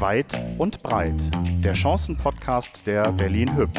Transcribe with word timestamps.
Weit 0.00 0.40
und 0.58 0.80
breit. 0.84 1.20
Der 1.64 1.72
Chancen-Podcast 1.72 2.86
der 2.86 3.10
Berlin 3.10 3.56
Hüb. 3.56 3.70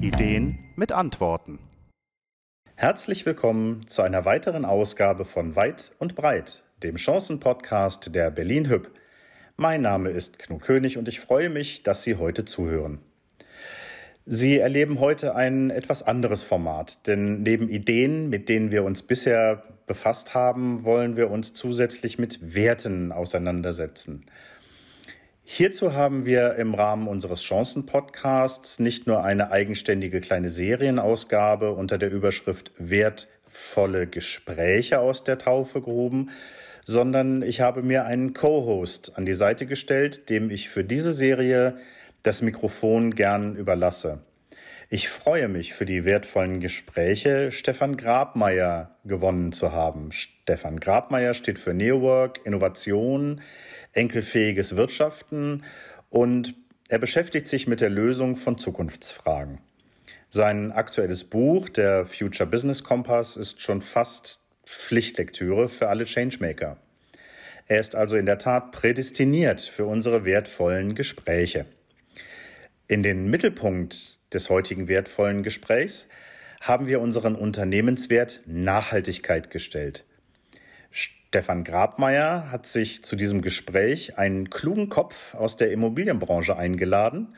Ideen 0.00 0.58
mit 0.74 0.90
Antworten. 0.90 1.60
Herzlich 2.74 3.24
willkommen 3.24 3.86
zu 3.86 4.02
einer 4.02 4.24
weiteren 4.24 4.64
Ausgabe 4.64 5.24
von 5.24 5.54
Weit 5.54 5.92
und 6.00 6.16
breit, 6.16 6.64
dem 6.82 6.96
Chancen-Podcast 6.96 8.12
der 8.12 8.32
Berlin 8.32 8.68
Hüb. 8.68 8.90
Mein 9.56 9.82
Name 9.82 10.10
ist 10.10 10.40
Knut 10.40 10.62
König 10.62 10.98
und 10.98 11.06
ich 11.06 11.20
freue 11.20 11.48
mich, 11.48 11.84
dass 11.84 12.02
Sie 12.02 12.16
heute 12.16 12.44
zuhören. 12.44 12.98
Sie 14.26 14.58
erleben 14.58 14.98
heute 14.98 15.36
ein 15.36 15.70
etwas 15.70 16.02
anderes 16.02 16.42
Format, 16.42 17.06
denn 17.06 17.42
neben 17.42 17.68
Ideen, 17.68 18.28
mit 18.30 18.48
denen 18.48 18.72
wir 18.72 18.82
uns 18.82 19.02
bisher 19.02 19.62
befasst 19.86 20.34
haben, 20.34 20.84
wollen 20.84 21.16
wir 21.16 21.30
uns 21.30 21.54
zusätzlich 21.54 22.18
mit 22.18 22.54
Werten 22.54 23.12
auseinandersetzen. 23.12 24.26
Hierzu 25.50 25.94
haben 25.94 26.26
wir 26.26 26.56
im 26.56 26.74
Rahmen 26.74 27.08
unseres 27.08 27.40
Chancen-Podcasts 27.40 28.80
nicht 28.80 29.06
nur 29.06 29.24
eine 29.24 29.50
eigenständige 29.50 30.20
kleine 30.20 30.50
Serienausgabe 30.50 31.72
unter 31.72 31.96
der 31.96 32.10
Überschrift 32.10 32.70
Wertvolle 32.76 34.06
Gespräche 34.06 35.00
aus 35.00 35.24
der 35.24 35.38
Taufe 35.38 35.80
gehoben, 35.80 36.28
sondern 36.84 37.40
ich 37.40 37.62
habe 37.62 37.82
mir 37.82 38.04
einen 38.04 38.34
Co-Host 38.34 39.16
an 39.16 39.24
die 39.24 39.32
Seite 39.32 39.64
gestellt, 39.64 40.28
dem 40.28 40.50
ich 40.50 40.68
für 40.68 40.84
diese 40.84 41.14
Serie 41.14 41.78
das 42.22 42.42
Mikrofon 42.42 43.14
gern 43.14 43.56
überlasse. 43.56 44.18
Ich 44.90 45.08
freue 45.08 45.48
mich 45.48 45.72
für 45.72 45.86
die 45.86 46.04
wertvollen 46.04 46.60
Gespräche, 46.60 47.52
Stefan 47.52 47.96
Grabmeier 47.96 48.96
gewonnen 49.06 49.52
zu 49.52 49.72
haben. 49.72 50.12
Stefan 50.12 50.78
Grabmeier 50.78 51.32
steht 51.32 51.58
für 51.58 51.72
Neowork, 51.72 52.40
Innovation, 52.44 53.40
enkelfähiges 53.92 54.76
Wirtschaften 54.76 55.64
und 56.10 56.54
er 56.88 56.98
beschäftigt 56.98 57.48
sich 57.48 57.66
mit 57.66 57.80
der 57.80 57.90
Lösung 57.90 58.36
von 58.36 58.58
Zukunftsfragen. 58.58 59.58
Sein 60.30 60.72
aktuelles 60.72 61.24
Buch, 61.24 61.68
der 61.68 62.06
Future 62.06 62.48
Business 62.48 62.84
Compass, 62.84 63.36
ist 63.36 63.62
schon 63.62 63.80
fast 63.80 64.40
Pflichtlektüre 64.64 65.68
für 65.68 65.88
alle 65.88 66.04
Changemaker. 66.04 66.76
Er 67.66 67.80
ist 67.80 67.94
also 67.94 68.16
in 68.16 68.26
der 68.26 68.38
Tat 68.38 68.72
prädestiniert 68.72 69.60
für 69.60 69.84
unsere 69.86 70.24
wertvollen 70.24 70.94
Gespräche. 70.94 71.66
In 72.86 73.02
den 73.02 73.28
Mittelpunkt 73.28 74.18
des 74.32 74.48
heutigen 74.48 74.88
wertvollen 74.88 75.42
Gesprächs 75.42 76.06
haben 76.60 76.86
wir 76.86 77.00
unseren 77.00 77.34
Unternehmenswert 77.34 78.40
Nachhaltigkeit 78.46 79.50
gestellt. 79.50 80.04
Stefan 81.28 81.62
Grabmeier 81.62 82.50
hat 82.50 82.66
sich 82.66 83.04
zu 83.04 83.14
diesem 83.14 83.42
Gespräch 83.42 84.16
einen 84.16 84.48
klugen 84.48 84.88
Kopf 84.88 85.34
aus 85.34 85.56
der 85.56 85.70
Immobilienbranche 85.72 86.56
eingeladen 86.56 87.36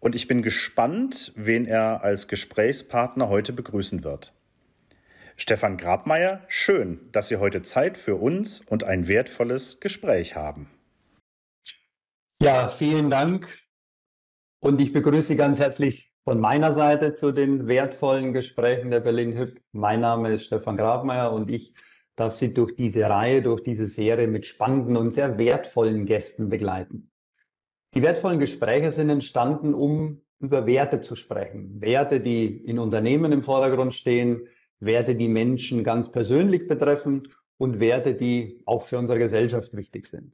und 0.00 0.14
ich 0.14 0.28
bin 0.28 0.42
gespannt, 0.42 1.32
wen 1.36 1.66
er 1.66 2.02
als 2.02 2.26
Gesprächspartner 2.26 3.28
heute 3.28 3.52
begrüßen 3.52 4.02
wird. 4.02 4.32
Stefan 5.36 5.76
Grabmeier, 5.76 6.40
schön, 6.48 7.00
dass 7.12 7.28
Sie 7.28 7.36
heute 7.36 7.62
Zeit 7.62 7.98
für 7.98 8.16
uns 8.16 8.62
und 8.62 8.84
ein 8.84 9.08
wertvolles 9.08 9.80
Gespräch 9.80 10.34
haben. 10.34 10.70
Ja, 12.42 12.68
vielen 12.68 13.10
Dank, 13.10 13.62
und 14.62 14.80
ich 14.80 14.92
begrüße 14.92 15.28
Sie 15.28 15.36
ganz 15.36 15.58
herzlich 15.58 16.12
von 16.22 16.38
meiner 16.38 16.72
Seite 16.72 17.12
zu 17.12 17.32
den 17.32 17.66
wertvollen 17.66 18.32
Gesprächen 18.32 18.90
der 18.90 19.00
Berlin 19.00 19.36
Hüb. 19.36 19.60
Mein 19.72 20.00
Name 20.00 20.30
ist 20.32 20.46
Stefan 20.46 20.76
Grabmeier 20.76 21.32
und 21.32 21.50
ich 21.50 21.74
darf 22.22 22.36
Sie 22.36 22.54
durch 22.54 22.76
diese 22.76 23.02
Reihe, 23.08 23.42
durch 23.42 23.62
diese 23.62 23.86
Serie 23.86 24.28
mit 24.28 24.46
spannenden 24.46 24.96
und 24.96 25.12
sehr 25.12 25.38
wertvollen 25.38 26.06
Gästen 26.06 26.48
begleiten. 26.48 27.10
Die 27.94 28.02
wertvollen 28.02 28.38
Gespräche 28.38 28.92
sind 28.92 29.10
entstanden, 29.10 29.74
um 29.74 30.22
über 30.38 30.66
Werte 30.66 31.00
zu 31.00 31.16
sprechen. 31.16 31.80
Werte, 31.80 32.20
die 32.20 32.46
in 32.64 32.78
Unternehmen 32.78 33.32
im 33.32 33.42
Vordergrund 33.42 33.92
stehen, 33.92 34.46
Werte, 34.78 35.16
die 35.16 35.28
Menschen 35.28 35.82
ganz 35.82 36.12
persönlich 36.12 36.68
betreffen 36.68 37.28
und 37.58 37.80
Werte, 37.80 38.14
die 38.14 38.62
auch 38.66 38.82
für 38.82 38.98
unsere 38.98 39.18
Gesellschaft 39.18 39.76
wichtig 39.76 40.06
sind. 40.06 40.32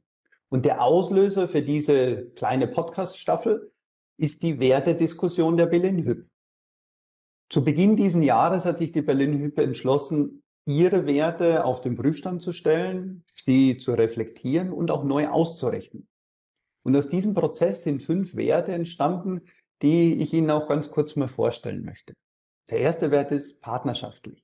Und 0.49 0.65
der 0.65 0.83
Auslöser 0.83 1.47
für 1.47 1.63
diese 1.63 2.27
kleine 2.35 2.67
Podcast-Staffel 2.67 3.71
ist 4.17 4.43
die 4.43 4.59
Wertediskussion 4.59 5.57
der 5.57 5.65
Berlin-Hüb. 5.65 6.27
Zu 7.49 7.63
Beginn 7.63 7.95
diesen 7.95 8.21
Jahres 8.21 8.65
hat 8.65 8.77
sich 8.77 8.91
die 8.91 9.01
Berlin-Hüb 9.01 9.57
entschlossen, 9.57 10.43
ihre 10.65 11.07
Werte 11.07 11.65
auf 11.65 11.81
den 11.81 11.95
Prüfstand 11.95 12.41
zu 12.41 12.53
stellen, 12.53 13.23
sie 13.35 13.77
zu 13.77 13.93
reflektieren 13.93 14.71
und 14.71 14.91
auch 14.91 15.03
neu 15.03 15.27
auszurichten. 15.27 16.07
Und 16.83 16.95
aus 16.95 17.09
diesem 17.09 17.33
Prozess 17.33 17.83
sind 17.83 18.03
fünf 18.03 18.35
Werte 18.35 18.71
entstanden, 18.71 19.41
die 19.81 20.21
ich 20.21 20.33
Ihnen 20.33 20.51
auch 20.51 20.67
ganz 20.67 20.91
kurz 20.91 21.15
mal 21.15 21.27
vorstellen 21.27 21.83
möchte. 21.83 22.13
Der 22.69 22.79
erste 22.79 23.11
Wert 23.11 23.31
ist 23.31 23.61
partnerschaftlich. 23.61 24.43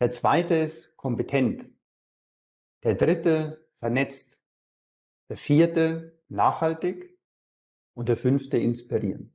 Der 0.00 0.10
zweite 0.10 0.54
ist 0.54 0.96
kompetent. 0.96 1.64
Der 2.84 2.94
dritte 2.94 3.68
vernetzt. 3.74 4.42
Der 5.28 5.36
vierte 5.36 6.20
nachhaltig 6.28 7.18
und 7.94 8.08
der 8.08 8.16
fünfte 8.16 8.58
inspirieren. 8.58 9.34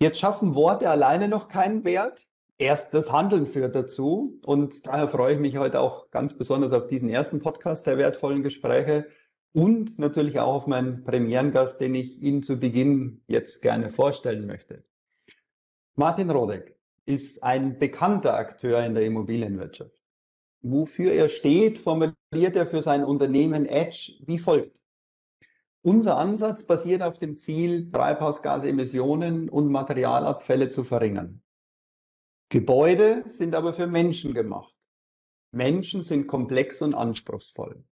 Jetzt 0.00 0.18
schaffen 0.18 0.54
Worte 0.54 0.88
alleine 0.88 1.28
noch 1.28 1.48
keinen 1.48 1.84
Wert. 1.84 2.26
Erst 2.60 2.92
das 2.92 3.10
Handeln 3.10 3.46
führt 3.46 3.74
dazu. 3.74 4.38
Und 4.44 4.86
daher 4.86 5.08
freue 5.08 5.32
ich 5.32 5.40
mich 5.40 5.56
heute 5.56 5.80
auch 5.80 6.10
ganz 6.10 6.36
besonders 6.36 6.72
auf 6.72 6.88
diesen 6.88 7.08
ersten 7.08 7.40
Podcast 7.40 7.86
der 7.86 7.96
wertvollen 7.96 8.42
Gespräche 8.42 9.06
und 9.54 9.98
natürlich 9.98 10.38
auch 10.38 10.52
auf 10.52 10.66
meinen 10.66 11.02
Premierengast, 11.02 11.80
den 11.80 11.94
ich 11.94 12.20
Ihnen 12.20 12.42
zu 12.42 12.60
Beginn 12.60 13.22
jetzt 13.28 13.62
gerne 13.62 13.88
vorstellen 13.88 14.46
möchte. 14.46 14.84
Martin 15.94 16.28
Rodeck 16.28 16.76
ist 17.06 17.42
ein 17.42 17.78
bekannter 17.78 18.34
Akteur 18.34 18.84
in 18.84 18.92
der 18.92 19.06
Immobilienwirtschaft. 19.06 19.98
Wofür 20.60 21.12
er 21.12 21.30
steht, 21.30 21.78
formuliert 21.78 22.56
er 22.56 22.66
für 22.66 22.82
sein 22.82 23.04
Unternehmen 23.04 23.64
Edge 23.64 24.18
wie 24.26 24.38
folgt. 24.38 24.82
Unser 25.80 26.18
Ansatz 26.18 26.66
basiert 26.66 27.00
auf 27.00 27.16
dem 27.16 27.38
Ziel, 27.38 27.90
Treibhausgasemissionen 27.90 29.48
und 29.48 29.68
Materialabfälle 29.68 30.68
zu 30.68 30.84
verringern. 30.84 31.40
Gebäude 32.50 33.22
sind 33.28 33.54
aber 33.54 33.72
für 33.72 33.86
Menschen 33.86 34.34
gemacht. 34.34 34.74
Menschen 35.52 36.02
sind 36.02 36.26
komplex 36.26 36.82
und 36.82 36.94
anspruchsvoll. 36.94 37.84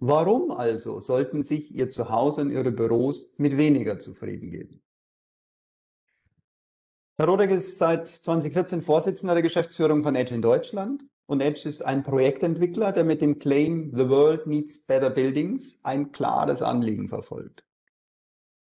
Warum 0.00 0.50
also 0.50 1.00
sollten 1.00 1.44
sich 1.44 1.72
Ihr 1.72 1.88
Zuhause 1.88 2.40
und 2.40 2.50
Ihre 2.50 2.72
Büros 2.72 3.34
mit 3.38 3.56
weniger 3.56 4.00
zufrieden 4.00 4.50
geben? 4.50 4.82
Herr 7.16 7.28
Rodek 7.28 7.52
ist 7.52 7.78
seit 7.78 8.08
2014 8.08 8.82
Vorsitzender 8.82 9.34
der 9.34 9.42
Geschäftsführung 9.42 10.02
von 10.02 10.16
Edge 10.16 10.34
in 10.34 10.42
Deutschland 10.42 11.04
und 11.26 11.40
Edge 11.40 11.68
ist 11.68 11.82
ein 11.82 12.02
Projektentwickler, 12.02 12.90
der 12.90 13.04
mit 13.04 13.22
dem 13.22 13.38
Claim 13.38 13.92
The 13.94 14.08
World 14.08 14.48
Needs 14.48 14.84
Better 14.84 15.10
Buildings 15.10 15.78
ein 15.84 16.10
klares 16.10 16.60
Anliegen 16.60 17.08
verfolgt. 17.08 17.65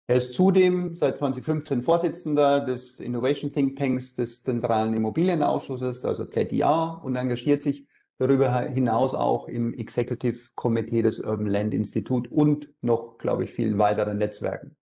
Er 0.07 0.17
ist 0.17 0.35
zudem 0.35 0.95
seit 0.95 1.17
2015 1.17 1.81
Vorsitzender 1.81 2.59
des 2.59 2.99
Innovation 2.99 3.51
Think 3.51 3.75
Tanks 3.75 4.13
des 4.13 4.43
Zentralen 4.43 4.93
Immobilienausschusses, 4.93 6.05
also 6.05 6.25
ZIA, 6.25 7.01
und 7.03 7.15
engagiert 7.15 7.63
sich 7.63 7.87
darüber 8.19 8.59
hinaus 8.61 9.15
auch 9.15 9.47
im 9.47 9.73
Executive 9.73 10.51
Committee 10.53 11.01
des 11.01 11.19
Urban 11.19 11.47
Land 11.47 11.73
Institute 11.73 12.29
und 12.29 12.71
noch, 12.81 13.17
glaube 13.17 13.45
ich, 13.45 13.51
vielen 13.51 13.79
weiteren 13.79 14.19
Netzwerken. 14.19 14.77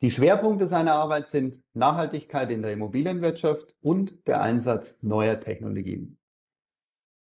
Die 0.00 0.10
Schwerpunkte 0.10 0.66
seiner 0.66 0.94
Arbeit 0.94 1.28
sind 1.28 1.62
Nachhaltigkeit 1.74 2.50
in 2.50 2.62
der 2.62 2.72
Immobilienwirtschaft 2.72 3.76
und 3.80 4.26
der 4.26 4.40
Einsatz 4.42 5.02
neuer 5.02 5.38
Technologien. 5.38 6.18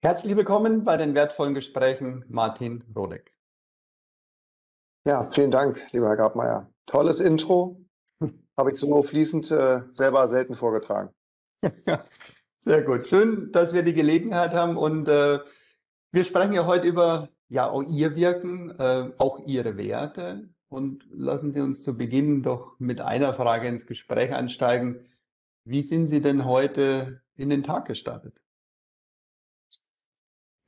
Herzlich 0.02 0.34
willkommen 0.36 0.84
bei 0.84 0.96
den 0.96 1.14
wertvollen 1.14 1.52
Gesprächen, 1.54 2.24
Martin 2.28 2.82
Rodek. 2.96 3.34
Ja, 5.06 5.30
vielen 5.30 5.50
Dank, 5.50 5.86
lieber 5.92 6.08
Herr 6.08 6.16
Grabmeier. 6.16 6.70
Tolles 6.90 7.20
Intro. 7.20 7.80
Habe 8.58 8.72
ich 8.72 8.76
so 8.76 9.02
fließend 9.04 9.48
äh, 9.52 9.82
selber 9.94 10.26
selten 10.26 10.56
vorgetragen. 10.56 11.10
Sehr 12.58 12.82
gut. 12.82 13.06
Schön, 13.06 13.52
dass 13.52 13.72
wir 13.72 13.84
die 13.84 13.94
Gelegenheit 13.94 14.54
haben. 14.54 14.76
Und 14.76 15.08
äh, 15.08 15.38
wir 16.10 16.24
sprechen 16.24 16.52
ja 16.52 16.66
heute 16.66 16.88
über 16.88 17.28
ja 17.48 17.70
auch 17.70 17.84
Ihr 17.84 18.16
Wirken, 18.16 18.70
äh, 18.76 19.12
auch 19.18 19.46
Ihre 19.46 19.76
Werte. 19.76 20.48
Und 20.68 21.06
lassen 21.12 21.52
Sie 21.52 21.60
uns 21.60 21.84
zu 21.84 21.96
Beginn 21.96 22.42
doch 22.42 22.74
mit 22.80 23.00
einer 23.00 23.34
Frage 23.34 23.68
ins 23.68 23.86
Gespräch 23.86 24.34
einsteigen. 24.34 25.06
Wie 25.64 25.84
sind 25.84 26.08
Sie 26.08 26.20
denn 26.20 26.44
heute 26.44 27.22
in 27.36 27.50
den 27.50 27.62
Tag 27.62 27.86
gestartet? 27.86 28.34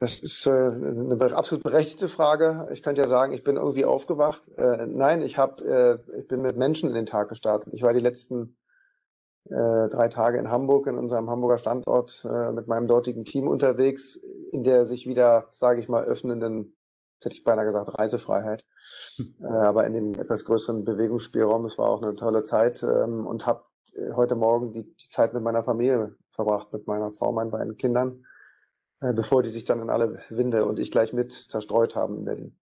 Das 0.03 0.19
ist 0.19 0.47
äh, 0.47 0.51
eine 0.51 1.17
absolut 1.33 1.63
berechtigte 1.63 2.09
Frage. 2.09 2.67
Ich 2.73 2.83
könnte 2.83 3.01
ja 3.01 3.07
sagen, 3.07 3.33
ich 3.33 3.45
bin 3.45 3.55
irgendwie 3.55 3.85
aufgewacht. 3.85 4.51
Äh, 4.57 4.89
nein, 4.89 5.23
ich 5.23 5.39
habe, 5.39 6.03
äh, 6.13 6.19
ich 6.19 6.27
bin 6.27 6.43
mit 6.43 6.57
Menschen 6.57 6.89
in 6.89 6.97
den 6.97 7.07
Tag 7.07 7.29
gestartet. 7.29 7.73
Ich 7.73 7.83
war 7.83 7.93
die 7.93 8.01
letzten 8.01 8.57
äh, 9.45 9.89
drei 9.89 10.09
Tage 10.09 10.41
in 10.41 10.51
Hamburg, 10.51 10.89
in 10.89 10.99
unserem 10.99 11.31
Hamburger 11.31 11.59
Standort, 11.59 12.27
äh, 12.29 12.51
mit 12.51 12.67
meinem 12.67 12.89
dortigen 12.89 13.25
Team 13.25 13.47
unterwegs, 13.47 14.17
in 14.17 14.65
der 14.65 14.85
sich 14.87 15.07
wieder, 15.07 15.47
sage 15.53 15.79
ich 15.79 15.89
mal, 15.89 16.03
öffnenden 16.03 16.75
jetzt 17.15 17.27
hätte 17.27 17.37
ich 17.37 17.45
beinahe 17.45 17.67
gesagt 17.67 17.97
Reisefreiheit, 17.97 18.65
hm. 19.19 19.47
aber 19.47 19.87
in 19.87 19.93
dem 19.93 20.15
etwas 20.15 20.45
größeren 20.45 20.85
Bewegungsspielraum. 20.85 21.65
Es 21.65 21.79
war 21.79 21.89
auch 21.89 22.03
eine 22.03 22.17
tolle 22.17 22.43
Zeit 22.43 22.83
ähm, 22.83 23.25
und 23.25 23.47
habe 23.47 23.63
heute 24.15 24.35
Morgen 24.35 24.73
die, 24.73 24.83
die 24.83 25.11
Zeit 25.11 25.33
mit 25.33 25.45
meiner 25.45 25.63
Familie 25.63 26.17
verbracht, 26.33 26.73
mit 26.73 26.89
meiner 26.89 27.13
Frau, 27.13 27.31
meinen 27.31 27.53
beiden 27.53 27.77
Kindern, 27.77 28.25
äh, 29.03 29.13
bevor 29.13 29.43
die 29.43 29.51
sich 29.51 29.65
dann 29.65 29.83
in 29.83 29.91
alle 29.91 30.23
Winde 30.31 30.65
und 30.65 30.79
ich 30.79 30.91
gleich 30.91 31.13
mit 31.13 31.33
zerstreut 31.33 31.97
haben 31.97 32.19
in 32.19 32.25
Berlin. 32.25 32.57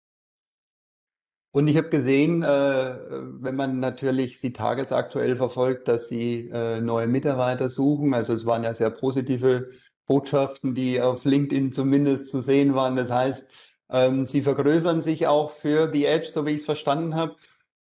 Und 1.53 1.69
ich 1.69 1.79
habe 1.79 1.89
gesehen, 1.89 2.43
äh, 2.43 2.97
wenn 3.41 3.57
man 3.57 3.81
natürlich 3.81 4.39
sie 4.39 4.53
tagesaktuell 4.53 5.37
verfolgt, 5.37 5.89
dass 5.89 6.09
sie 6.09 6.51
äh, 6.53 6.83
neue 6.83 7.07
Mitarbeiter 7.07 7.71
suchen. 7.71 8.13
Also 8.13 8.35
es 8.35 8.45
waren 8.45 8.63
ja 8.63 8.75
sehr 8.75 8.91
positive 8.91 9.71
Botschaften, 10.05 10.75
die 10.75 11.01
auf 11.01 11.25
LinkedIn 11.25 11.73
zumindest 11.73 12.29
zu 12.31 12.43
sehen 12.43 12.75
waren. 12.75 12.95
Das 12.97 13.11
heißt, 13.11 13.49
ähm, 13.89 14.27
sie 14.27 14.43
vergrößern 14.43 15.01
sich 15.01 15.27
auch 15.27 15.53
für 15.53 15.87
die 15.87 16.05
Edge, 16.05 16.29
so 16.29 16.45
wie 16.45 16.51
ich 16.51 16.59
es 16.59 16.65
verstanden 16.67 17.15
habe. 17.15 17.37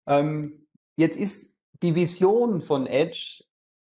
Ähm, 0.05 0.67
jetzt 0.95 1.17
ist 1.17 1.57
die 1.81 1.95
Vision 1.95 2.61
von 2.61 2.85
Edge 2.85 3.43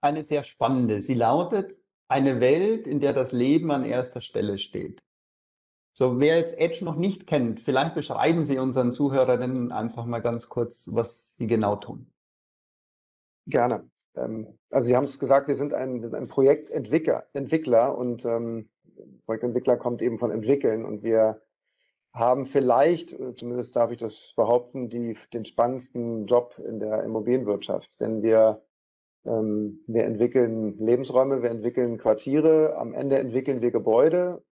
eine 0.01 0.23
sehr 0.23 0.43
spannende. 0.43 1.01
Sie 1.01 1.15
lautet, 1.15 1.75
eine 2.11 2.41
Welt, 2.41 2.87
in 2.87 2.99
der 2.99 3.13
das 3.13 3.31
Leben 3.31 3.71
an 3.71 3.85
erster 3.85 4.21
Stelle 4.21 4.57
steht. 4.57 5.01
So, 5.93 6.19
wer 6.19 6.37
jetzt 6.37 6.57
Edge 6.57 6.85
noch 6.85 6.95
nicht 6.95 7.25
kennt, 7.25 7.59
vielleicht 7.59 7.95
beschreiben 7.95 8.43
Sie 8.43 8.57
unseren 8.57 8.91
Zuhörerinnen 8.91 9.71
einfach 9.71 10.05
mal 10.05 10.19
ganz 10.19 10.49
kurz, 10.49 10.89
was 10.93 11.35
Sie 11.35 11.47
genau 11.47 11.75
tun. 11.77 12.11
Gerne. 13.47 13.89
Ähm, 14.15 14.57
also 14.69 14.87
Sie 14.87 14.95
haben 14.95 15.05
es 15.05 15.19
gesagt, 15.19 15.47
wir 15.47 15.55
sind 15.55 15.73
ein, 15.73 16.01
wir 16.01 16.07
sind 16.07 16.15
ein 16.15 16.27
Projektentwickler 16.27 17.25
Entwickler 17.33 17.97
und 17.97 18.25
ähm, 18.25 18.69
Projektentwickler 19.25 19.77
kommt 19.77 20.01
eben 20.01 20.17
von 20.17 20.31
entwickeln 20.31 20.85
und 20.85 21.03
wir 21.03 21.41
haben 22.13 22.45
vielleicht, 22.45 23.15
zumindest 23.35 23.75
darf 23.75 23.91
ich 23.91 23.97
das 23.97 24.33
behaupten, 24.35 24.89
die, 24.89 25.17
den 25.33 25.45
spannendsten 25.45 26.25
Job 26.25 26.59
in 26.59 26.79
der 26.79 27.03
Immobilienwirtschaft, 27.03 28.01
denn 28.01 28.21
wir 28.21 28.61
ähm, 29.25 29.79
wir 29.87 30.05
entwickeln 30.05 30.77
Lebensräume, 30.79 31.41
wir 31.43 31.51
entwickeln 31.51 31.97
Quartiere, 31.97 32.77
am 32.77 32.93
Ende 32.93 33.17
entwickeln 33.17 33.61
wir 33.61 33.71
Gebäude 33.71 34.43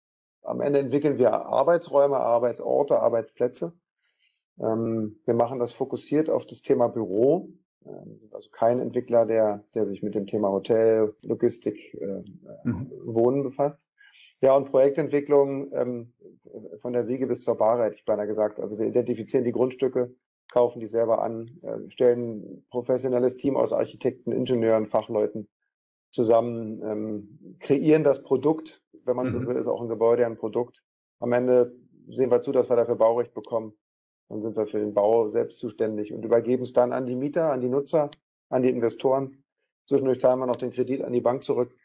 am 0.44 0.62
Ende 0.62 0.80
entwickeln 0.80 1.18
wir 1.18 1.34
Arbeitsräume, 1.34 2.18
Arbeitsorte, 2.18 3.00
Arbeitsplätze. 3.00 3.74
Ähm, 4.60 5.20
wir 5.26 5.34
machen 5.34 5.60
das 5.60 5.74
fokussiert 5.74 6.30
auf 6.30 6.46
das 6.46 6.62
Thema 6.62 6.88
Büro. 6.88 7.50
Ähm, 7.86 8.20
also 8.32 8.50
kein 8.50 8.80
Entwickler, 8.80 9.26
der, 9.26 9.64
der 9.76 9.86
sich 9.86 10.02
mit 10.02 10.16
dem 10.16 10.28
Thema 10.28 10.50
Hotel, 10.50 11.14
Logistik, 11.22 11.94
äh, 11.96 12.24
mhm. 12.64 12.92
Wohnen 13.06 13.44
befasst. 13.44 13.88
Ja, 14.42 14.56
und 14.56 14.72
Projektentwicklung 14.72 15.72
ähm, 15.74 16.14
von 16.82 16.94
der 16.94 17.08
Wiege 17.08 17.28
bis 17.28 17.44
zur 17.44 17.56
Bar, 17.56 17.84
hätte 17.84 17.96
ich 17.96 18.06
beinahe 18.06 18.28
gesagt. 18.28 18.60
Also 18.60 18.80
wir 18.80 18.88
identifizieren 18.88 19.46
die 19.46 19.52
Grundstücke, 19.52 20.16
kaufen 20.52 20.80
die 20.80 20.88
selber 20.88 21.22
an, 21.22 21.60
äh, 21.62 21.90
stellen 21.90 22.42
ein 22.42 22.66
professionelles 22.70 23.38
Team 23.38 23.56
aus 23.56 23.74
Architekten, 23.74 24.32
Ingenieuren, 24.32 24.88
Fachleuten 24.88 25.48
zusammen, 26.12 26.82
ähm, 26.84 27.58
kreieren 27.60 28.04
das 28.04 28.24
Produkt, 28.24 28.84
wenn 29.06 29.16
man 29.16 29.28
mhm. 29.28 29.32
so 29.32 29.46
will, 29.46 29.56
ist 29.56 29.68
auch 29.68 29.82
ein 29.82 29.90
Gebäude 29.90 30.26
ein 30.26 30.38
Produkt. 30.38 30.84
Am 31.20 31.32
Ende 31.34 31.76
sehen 32.10 32.32
wir 32.32 32.42
zu, 32.42 32.52
dass 32.52 32.70
wir 32.70 32.76
dafür 32.76 32.96
Baurecht 32.96 33.34
bekommen. 33.34 33.74
Dann 34.30 34.42
sind 34.42 34.56
wir 34.56 34.68
für 34.68 34.80
den 34.80 34.94
Bau 34.94 35.30
selbst 35.30 35.60
zuständig 35.60 36.14
und 36.14 36.24
übergeben 36.24 36.64
es 36.64 36.74
dann 36.74 36.94
an 36.94 37.06
die 37.06 37.16
Mieter, 37.16 37.52
an 37.52 37.62
die 37.62 37.70
Nutzer, 37.70 38.12
an 38.50 38.62
die 38.62 38.70
Investoren. 38.70 39.44
Zwischendurch 39.88 40.20
zahlen 40.20 40.40
wir 40.40 40.46
noch 40.46 40.56
den 40.56 40.72
Kredit 40.72 41.04
an 41.04 41.14
die 41.14 41.22
Bank 41.22 41.44
zurück. 41.44 41.76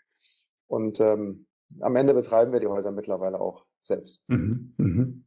Und 0.67 1.01
ähm, 1.01 1.47
am 1.81 1.97
Ende 1.97 2.13
betreiben 2.13 2.53
wir 2.53 2.61
die 2.61 2.67
Häuser 2.67 2.93
mittlerweile 2.93 3.41
auch 3.41 3.65
selbst. 3.81 4.29
Mhm. 4.29 4.75
Mhm. 4.77 5.25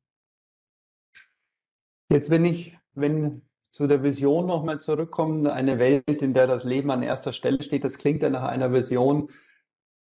Jetzt, 2.10 2.30
wenn 2.30 2.46
ich, 2.46 2.77
wenn 2.98 3.44
zu 3.72 3.88
der 3.88 4.04
Vision 4.04 4.48
nochmal 4.48 4.80
zurückkommen, 4.80 5.48
eine 5.48 5.80
Welt, 5.80 6.22
in 6.22 6.34
der 6.34 6.48
das 6.48 6.64
Leben 6.64 6.90
an 6.90 7.04
erster 7.04 7.32
Stelle 7.32 7.62
steht, 7.62 7.84
das 7.84 7.98
klingt 7.98 8.24
ja 8.24 8.30
nach 8.30 8.48
einer 8.48 8.74
Vision, 8.74 9.30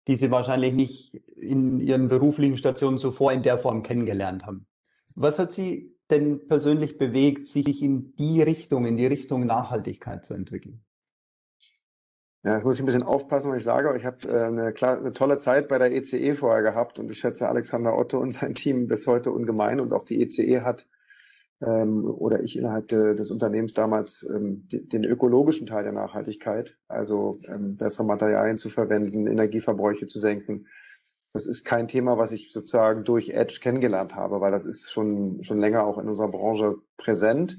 die 0.07 0.15
Sie 0.15 0.31
wahrscheinlich 0.31 0.73
nicht 0.73 1.15
in 1.35 1.79
Ihren 1.79 2.07
beruflichen 2.07 2.57
Stationen 2.57 2.97
zuvor 2.97 3.31
in 3.31 3.41
der 3.41 3.57
Form 3.57 3.83
kennengelernt 3.83 4.45
haben. 4.45 4.67
Was 5.15 5.39
hat 5.39 5.53
Sie 5.53 5.95
denn 6.09 6.47
persönlich 6.47 6.97
bewegt, 6.97 7.47
sich 7.47 7.81
in 7.81 8.13
die 8.15 8.41
Richtung, 8.41 8.85
in 8.85 8.97
die 8.97 9.07
Richtung 9.07 9.45
Nachhaltigkeit 9.45 10.25
zu 10.25 10.33
entwickeln? 10.33 10.83
Ja, 12.43 12.55
jetzt 12.55 12.65
muss 12.65 12.75
ich 12.75 12.81
ein 12.81 12.85
bisschen 12.85 13.03
aufpassen, 13.03 13.51
was 13.51 13.59
ich 13.59 13.63
sage. 13.63 13.95
Ich 13.97 14.03
habe 14.03 14.27
äh, 14.27 14.43
eine, 14.43 14.73
eine, 14.81 15.13
tolle 15.13 15.37
Zeit 15.37 15.69
bei 15.69 15.77
der 15.77 15.93
ECE 15.93 16.17
e 16.17 16.35
vorher 16.35 16.61
gehabt 16.61 16.99
und 16.99 17.09
ich 17.09 17.19
schätze 17.19 17.47
Alexander 17.47 17.97
Otto 17.97 18.19
und 18.19 18.33
sein 18.33 18.53
Team 18.53 18.87
bis 18.87 19.07
heute 19.07 19.31
ungemein. 19.31 19.79
Und 19.79 19.93
auch 19.93 20.03
die 20.03 20.21
ECE 20.21 20.43
e 20.43 20.61
hat 20.61 20.85
ähm, 21.61 22.05
oder 22.05 22.43
ich 22.43 22.57
innerhalb 22.57 22.87
de, 22.87 23.15
des 23.15 23.31
Unternehmens 23.31 23.73
damals 23.73 24.27
ähm, 24.29 24.67
die, 24.71 24.87
den 24.87 25.03
ökologischen 25.03 25.67
Teil 25.67 25.83
der 25.83 25.93
Nachhaltigkeit, 25.93 26.77
also 26.87 27.37
ähm, 27.47 27.77
bessere 27.77 28.05
Materialien 28.05 28.57
zu 28.57 28.69
verwenden, 28.69 29.27
Energieverbräuche 29.27 30.07
zu 30.07 30.19
senken. 30.19 30.67
Das 31.33 31.45
ist 31.45 31.63
kein 31.63 31.87
Thema, 31.87 32.17
was 32.17 32.31
ich 32.31 32.51
sozusagen 32.51 33.03
durch 33.03 33.29
Edge 33.29 33.59
kennengelernt 33.61 34.15
habe, 34.15 34.39
weil 34.39 34.51
das 34.51 34.65
ist 34.65 34.91
schon, 34.91 35.43
schon 35.43 35.59
länger 35.59 35.85
auch 35.85 35.97
in 35.97 36.07
unserer 36.07 36.29
Branche 36.29 36.75
präsent. 36.97 37.57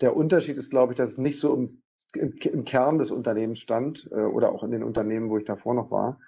Der 0.00 0.16
Unterschied 0.16 0.58
ist, 0.58 0.70
glaube 0.70 0.92
ich, 0.92 0.98
dass 0.98 1.12
es 1.12 1.18
nicht 1.18 1.40
so 1.40 1.54
im, 1.54 1.82
im, 2.14 2.32
im 2.32 2.64
Kern 2.64 2.98
des 2.98 3.10
Unternehmens 3.10 3.60
stand 3.60 4.08
äh, 4.12 4.20
oder 4.20 4.52
auch 4.52 4.62
in 4.64 4.70
den 4.70 4.82
Unternehmen, 4.82 5.30
wo 5.30 5.38
ich 5.38 5.44
davor 5.44 5.74
noch 5.74 5.90
war. 5.90 6.18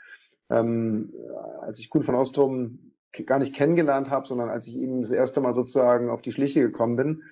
Ähm, 0.51 1.13
als 1.61 1.79
ich 1.81 1.91
Kuhn 1.91 2.03
von 2.03 2.15
Ostrom 2.15 2.88
gar 3.27 3.39
nicht 3.39 3.55
kennengelernt 3.55 4.11
habe, 4.11 4.27
sondern 4.27 4.49
als 4.51 4.67
ich 4.67 4.77
ihm 4.77 5.03
das 5.03 5.11
erste 5.11 5.41
Mal 5.41 5.55
sozusagen 5.55 6.11
auf 6.11 6.23
die 6.23 6.33
Schliche 6.33 6.61
gekommen 6.61 6.97
bin, 6.97 7.23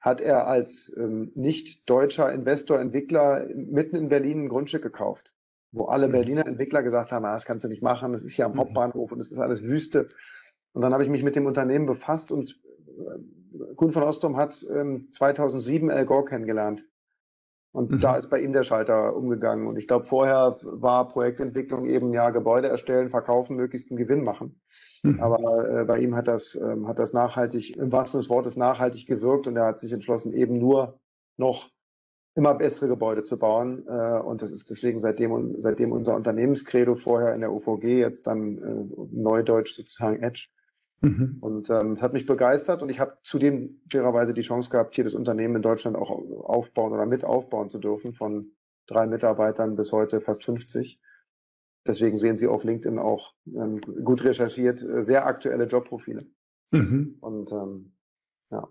hat 0.00 0.20
er 0.20 0.46
als 0.48 0.92
ähm, 0.96 1.30
nicht 1.34 1.88
deutscher 1.88 2.32
Investor, 2.32 2.80
Entwickler 2.80 3.46
mitten 3.54 3.96
in 3.96 4.08
Berlin 4.08 4.44
ein 4.44 4.48
Grundstück 4.48 4.82
gekauft, 4.82 5.32
wo 5.70 5.84
alle 5.86 6.08
mhm. 6.08 6.12
Berliner 6.12 6.46
Entwickler 6.46 6.82
gesagt 6.82 7.12
haben, 7.12 7.24
ah, 7.24 7.34
das 7.34 7.46
kannst 7.46 7.64
du 7.64 7.68
nicht 7.68 7.82
machen, 7.82 8.12
das 8.12 8.24
ist 8.24 8.32
hier 8.32 8.46
am 8.46 8.52
mhm. 8.52 8.58
Hauptbahnhof 8.58 9.12
und 9.12 9.20
es 9.20 9.30
ist 9.30 9.38
alles 9.38 9.62
Wüste. 9.62 10.08
Und 10.72 10.82
dann 10.82 10.92
habe 10.92 11.04
ich 11.04 11.10
mich 11.10 11.22
mit 11.22 11.36
dem 11.36 11.46
Unternehmen 11.46 11.86
befasst 11.86 12.32
und 12.32 12.60
äh, 12.88 13.74
Kuhn 13.76 13.92
von 13.92 14.02
Ostrom 14.02 14.36
hat 14.36 14.66
ähm, 14.74 15.08
2007 15.12 15.88
El 15.88 16.04
Gore 16.04 16.24
kennengelernt. 16.24 16.84
Und 17.72 17.90
mhm. 17.90 18.00
da 18.00 18.16
ist 18.16 18.28
bei 18.28 18.40
ihm 18.40 18.52
der 18.52 18.64
Schalter 18.64 19.16
umgegangen. 19.16 19.66
Und 19.66 19.78
ich 19.78 19.88
glaube, 19.88 20.04
vorher 20.04 20.58
war 20.62 21.08
Projektentwicklung 21.08 21.86
eben 21.86 22.12
ja 22.12 22.28
Gebäude 22.30 22.68
erstellen, 22.68 23.08
verkaufen, 23.08 23.56
möglichst 23.56 23.90
einen 23.90 23.98
Gewinn 23.98 24.24
machen. 24.24 24.60
Mhm. 25.02 25.20
Aber 25.20 25.80
äh, 25.80 25.84
bei 25.84 25.98
ihm 25.98 26.14
hat 26.14 26.28
das, 26.28 26.54
ähm, 26.54 26.86
hat 26.86 26.98
das 26.98 27.14
nachhaltig, 27.14 27.76
im 27.76 27.90
wahrsten 27.90 28.20
des 28.20 28.28
Wortes 28.28 28.56
nachhaltig 28.56 29.06
gewirkt 29.06 29.46
und 29.46 29.56
er 29.56 29.66
hat 29.66 29.80
sich 29.80 29.92
entschlossen, 29.92 30.34
eben 30.34 30.58
nur 30.58 31.00
noch 31.38 31.70
immer 32.34 32.54
bessere 32.54 32.88
Gebäude 32.88 33.24
zu 33.24 33.38
bauen. 33.38 33.86
Äh, 33.86 34.18
und 34.20 34.42
das 34.42 34.52
ist 34.52 34.68
deswegen 34.68 35.00
seitdem, 35.00 35.54
seitdem 35.58 35.92
unser 35.92 36.14
Unternehmenskredo 36.14 36.94
vorher 36.94 37.34
in 37.34 37.40
der 37.40 37.52
UVG, 37.52 37.98
jetzt 37.98 38.26
dann 38.26 38.58
äh, 38.58 39.06
Neudeutsch 39.12 39.74
sozusagen 39.74 40.22
Edge. 40.22 40.48
Mhm. 41.02 41.38
Und 41.40 41.68
ähm, 41.68 42.00
hat 42.00 42.12
mich 42.12 42.26
begeistert 42.26 42.80
und 42.80 42.88
ich 42.88 43.00
habe 43.00 43.18
zudem 43.22 43.80
fairerweise 43.90 44.34
die 44.34 44.42
Chance 44.42 44.70
gehabt, 44.70 44.94
hier 44.94 45.04
das 45.04 45.14
Unternehmen 45.14 45.56
in 45.56 45.62
Deutschland 45.62 45.96
auch 45.96 46.10
aufbauen 46.10 46.92
oder 46.92 47.06
mit 47.06 47.24
aufbauen 47.24 47.70
zu 47.70 47.80
dürfen, 47.80 48.14
von 48.14 48.52
drei 48.86 49.06
Mitarbeitern 49.08 49.74
bis 49.74 49.90
heute 49.90 50.20
fast 50.20 50.44
50. 50.44 51.00
Deswegen 51.84 52.18
sehen 52.18 52.38
Sie 52.38 52.46
auf 52.46 52.62
LinkedIn 52.62 53.00
auch 53.00 53.34
ähm, 53.46 53.80
gut 53.80 54.22
recherchiert, 54.22 54.82
äh, 54.82 55.02
sehr 55.02 55.26
aktuelle 55.26 55.64
Jobprofile. 55.64 56.26
Mhm. 56.70 57.16
Und 57.20 57.50
ähm, 57.50 57.94
ja. 58.50 58.68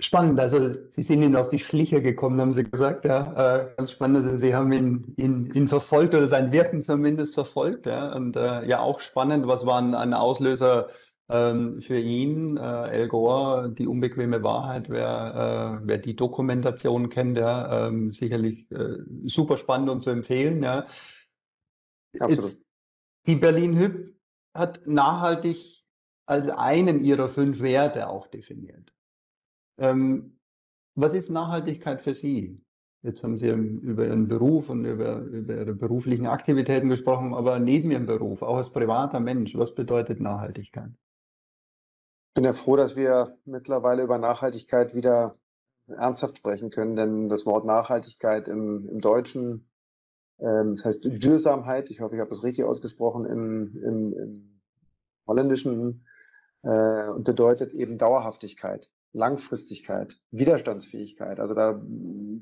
Spannend, 0.00 0.40
also 0.40 0.72
Sie 0.90 1.02
sind 1.02 1.22
Ihnen 1.22 1.36
auf 1.36 1.50
die 1.50 1.58
Schliche 1.58 2.00
gekommen, 2.00 2.40
haben 2.40 2.52
Sie 2.52 2.64
gesagt, 2.64 3.04
ja. 3.04 3.60
Äh, 3.60 3.74
ganz 3.76 3.92
spannend, 3.92 4.24
also 4.24 4.36
Sie 4.36 4.54
haben 4.54 4.72
ihn, 4.72 5.14
ihn, 5.16 5.50
ihn 5.52 5.68
verfolgt 5.68 6.14
oder 6.14 6.26
sein 6.26 6.52
Wirken 6.52 6.82
zumindest 6.82 7.34
verfolgt, 7.34 7.86
ja. 7.86 8.14
Und 8.14 8.36
äh, 8.36 8.66
ja, 8.66 8.80
auch 8.80 9.00
spannend, 9.00 9.46
was 9.46 9.66
war 9.66 9.78
ein, 9.80 9.94
ein 9.94 10.14
Auslöser 10.14 10.88
ähm, 11.28 11.82
für 11.82 11.98
ihn, 11.98 12.56
äh, 12.56 12.88
El 12.88 13.08
Gore, 13.08 13.70
die 13.70 13.86
unbequeme 13.86 14.42
Wahrheit, 14.42 14.88
wer, 14.88 15.80
äh, 15.82 15.86
wer 15.86 15.98
die 15.98 16.16
Dokumentation 16.16 17.10
kennt, 17.10 17.36
ja, 17.36 17.88
ähm, 17.88 18.10
sicherlich 18.10 18.70
äh, 18.70 18.98
super 19.24 19.58
spannend 19.58 19.90
und 19.90 20.00
zu 20.00 20.10
empfehlen, 20.10 20.62
ja. 20.62 20.86
Absolut. 22.18 22.36
Jetzt, 22.36 22.66
die 23.26 23.36
Berlin 23.36 23.78
Hüb 23.78 24.16
hat 24.56 24.86
nachhaltig 24.86 25.84
als 26.26 26.48
einen 26.48 27.04
ihrer 27.04 27.28
fünf 27.28 27.60
Werte 27.60 28.08
auch 28.08 28.26
definiert. 28.26 28.92
Ähm, 29.80 30.38
was 30.94 31.14
ist 31.14 31.30
Nachhaltigkeit 31.30 32.00
für 32.02 32.14
Sie? 32.14 32.62
Jetzt 33.02 33.24
haben 33.24 33.38
Sie 33.38 33.48
über 33.48 34.06
Ihren 34.06 34.28
Beruf 34.28 34.68
und 34.68 34.84
über, 34.84 35.20
über 35.20 35.56
Ihre 35.56 35.74
beruflichen 35.74 36.26
Aktivitäten 36.26 36.90
gesprochen, 36.90 37.32
aber 37.32 37.58
neben 37.58 37.90
Ihrem 37.90 38.04
Beruf, 38.04 38.42
auch 38.42 38.56
als 38.56 38.70
privater 38.70 39.20
Mensch, 39.20 39.56
was 39.56 39.74
bedeutet 39.74 40.20
Nachhaltigkeit? 40.20 40.90
Ich 42.28 42.34
bin 42.34 42.44
ja 42.44 42.52
froh, 42.52 42.76
dass 42.76 42.96
wir 42.96 43.38
mittlerweile 43.46 44.02
über 44.02 44.18
Nachhaltigkeit 44.18 44.94
wieder 44.94 45.38
ernsthaft 45.88 46.38
sprechen 46.38 46.70
können, 46.70 46.94
denn 46.94 47.28
das 47.28 47.46
Wort 47.46 47.64
Nachhaltigkeit 47.64 48.48
im, 48.48 48.86
im 48.88 49.00
Deutschen, 49.00 49.70
ähm, 50.38 50.74
das 50.76 50.84
heißt 50.84 51.04
Dürsamkeit, 51.04 51.90
ich 51.90 52.00
hoffe, 52.02 52.16
ich 52.16 52.20
habe 52.20 52.30
das 52.30 52.44
richtig 52.44 52.64
ausgesprochen, 52.64 53.24
im, 53.24 53.82
im, 53.82 54.12
im 54.12 54.60
Holländischen 55.26 56.06
äh, 56.62 57.18
bedeutet 57.18 57.72
eben 57.72 57.96
Dauerhaftigkeit, 57.96 58.90
Langfristigkeit, 59.12 60.20
Widerstandsfähigkeit. 60.30 61.40
Also 61.40 61.54
da 61.54 61.80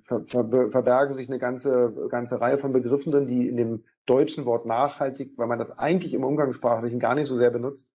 ver 0.02 0.24
ver 0.26 0.70
verbergen 0.70 1.14
sich 1.14 1.28
eine 1.28 1.38
ganze, 1.38 2.08
ganze 2.10 2.40
Reihe 2.40 2.58
von 2.58 2.72
Begriffen 2.72 3.12
drin, 3.12 3.26
die 3.26 3.48
in 3.48 3.56
dem 3.56 3.84
deutschen 4.06 4.44
Wort 4.44 4.66
nachhaltig, 4.66 5.32
weil 5.36 5.46
man 5.46 5.58
das 5.58 5.78
eigentlich 5.78 6.14
im 6.14 6.24
Umgangssprachlichen 6.24 7.00
gar 7.00 7.14
nicht 7.14 7.26
so 7.26 7.36
sehr 7.36 7.50
benutzt, 7.50 7.90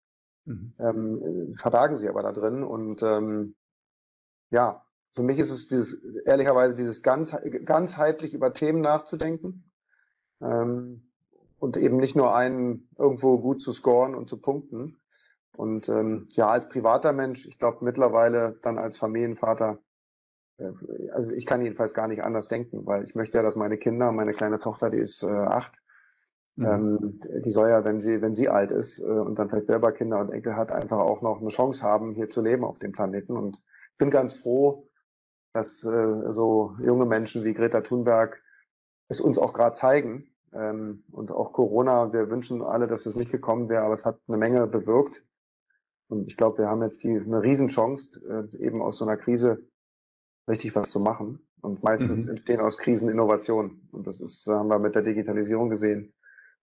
mhm. 0.45 0.73
ähm, 0.79 1.55
verbergen 1.57 1.95
sie 1.95 2.09
aber 2.09 2.21
da 2.21 2.31
drin. 2.31 2.63
Und 2.63 3.01
ähm, 3.03 3.55
ja, 4.51 4.83
für 5.13 5.23
mich 5.23 5.39
ist 5.39 5.51
es 5.51 5.67
dieses, 5.67 6.03
ehrlicherweise, 6.25 6.75
dieses 6.75 7.01
ganz, 7.01 7.35
ganzheitlich 7.65 8.33
über 8.33 8.53
Themen 8.53 8.81
nachzudenken. 8.81 9.71
Ähm, 10.41 11.09
und 11.59 11.77
eben 11.77 11.97
nicht 11.97 12.15
nur 12.15 12.35
einen 12.35 12.87
irgendwo 12.97 13.37
gut 13.37 13.61
zu 13.61 13.71
scoren 13.73 14.15
und 14.15 14.29
zu 14.29 14.37
punkten. 14.37 14.97
Und 15.59 15.89
ähm, 15.89 16.27
ja, 16.29 16.47
als 16.47 16.69
privater 16.69 17.11
Mensch, 17.11 17.45
ich 17.45 17.59
glaube 17.59 17.83
mittlerweile 17.83 18.57
dann 18.61 18.77
als 18.77 18.97
Familienvater, 18.97 19.79
äh, 20.57 20.71
also 21.11 21.31
ich 21.31 21.45
kann 21.45 21.61
jedenfalls 21.61 21.93
gar 21.93 22.07
nicht 22.07 22.23
anders 22.23 22.47
denken, 22.47 22.85
weil 22.85 23.03
ich 23.03 23.13
möchte 23.13 23.39
ja, 23.39 23.43
dass 23.43 23.57
meine 23.57 23.77
Kinder, 23.77 24.13
meine 24.13 24.31
kleine 24.31 24.59
Tochter, 24.59 24.89
die 24.89 24.99
ist 24.99 25.21
äh, 25.21 25.27
acht, 25.27 25.83
mhm. 26.55 26.65
ähm, 26.65 27.19
die 27.43 27.51
soll 27.51 27.67
ja, 27.67 27.83
wenn 27.83 27.99
sie, 27.99 28.21
wenn 28.21 28.35
sie 28.35 28.47
alt 28.47 28.71
ist 28.71 28.99
äh, 28.99 29.03
und 29.03 29.37
dann 29.37 29.49
vielleicht 29.49 29.65
selber 29.65 29.91
Kinder 29.91 30.21
und 30.21 30.31
Enkel 30.31 30.55
hat, 30.55 30.71
einfach 30.71 30.99
auch 30.99 31.21
noch 31.21 31.41
eine 31.41 31.49
Chance 31.49 31.83
haben, 31.83 32.13
hier 32.13 32.29
zu 32.29 32.41
leben 32.41 32.63
auf 32.63 32.79
dem 32.79 32.93
Planeten. 32.93 33.35
Und 33.35 33.61
ich 33.91 33.97
bin 33.97 34.11
ganz 34.11 34.35
froh, 34.35 34.87
dass 35.51 35.83
äh, 35.83 36.31
so 36.31 36.77
junge 36.81 37.05
Menschen 37.05 37.43
wie 37.43 37.53
Greta 37.53 37.81
Thunberg 37.81 38.41
es 39.09 39.19
uns 39.19 39.37
auch 39.37 39.51
gerade 39.51 39.73
zeigen, 39.73 40.29
ähm, 40.53 41.03
und 41.11 41.31
auch 41.31 41.51
Corona, 41.51 42.13
wir 42.13 42.29
wünschen 42.29 42.61
alle, 42.61 42.87
dass 42.87 43.05
es 43.05 43.15
nicht 43.15 43.29
gekommen 43.29 43.69
wäre, 43.69 43.83
aber 43.83 43.93
es 43.93 44.05
hat 44.05 44.19
eine 44.27 44.37
Menge 44.37 44.65
bewirkt. 44.65 45.25
Und 46.09 46.27
ich 46.27 46.37
glaube, 46.37 46.59
wir 46.59 46.67
haben 46.67 46.81
jetzt 46.81 47.03
die, 47.03 47.09
eine 47.09 47.41
Riesenchance, 47.41 48.19
äh, 48.27 48.57
eben 48.57 48.81
aus 48.81 48.97
so 48.97 49.05
einer 49.05 49.17
Krise 49.17 49.63
richtig 50.49 50.75
was 50.75 50.89
zu 50.89 50.99
machen. 50.99 51.47
Und 51.61 51.83
meistens 51.83 52.25
mhm. 52.25 52.31
entstehen 52.31 52.59
aus 52.61 52.77
Krisen 52.77 53.09
Innovationen. 53.09 53.87
Und 53.91 54.07
das 54.07 54.19
ist, 54.19 54.47
haben 54.47 54.69
wir 54.69 54.79
mit 54.79 54.95
der 54.95 55.03
Digitalisierung 55.03 55.69
gesehen. 55.69 56.13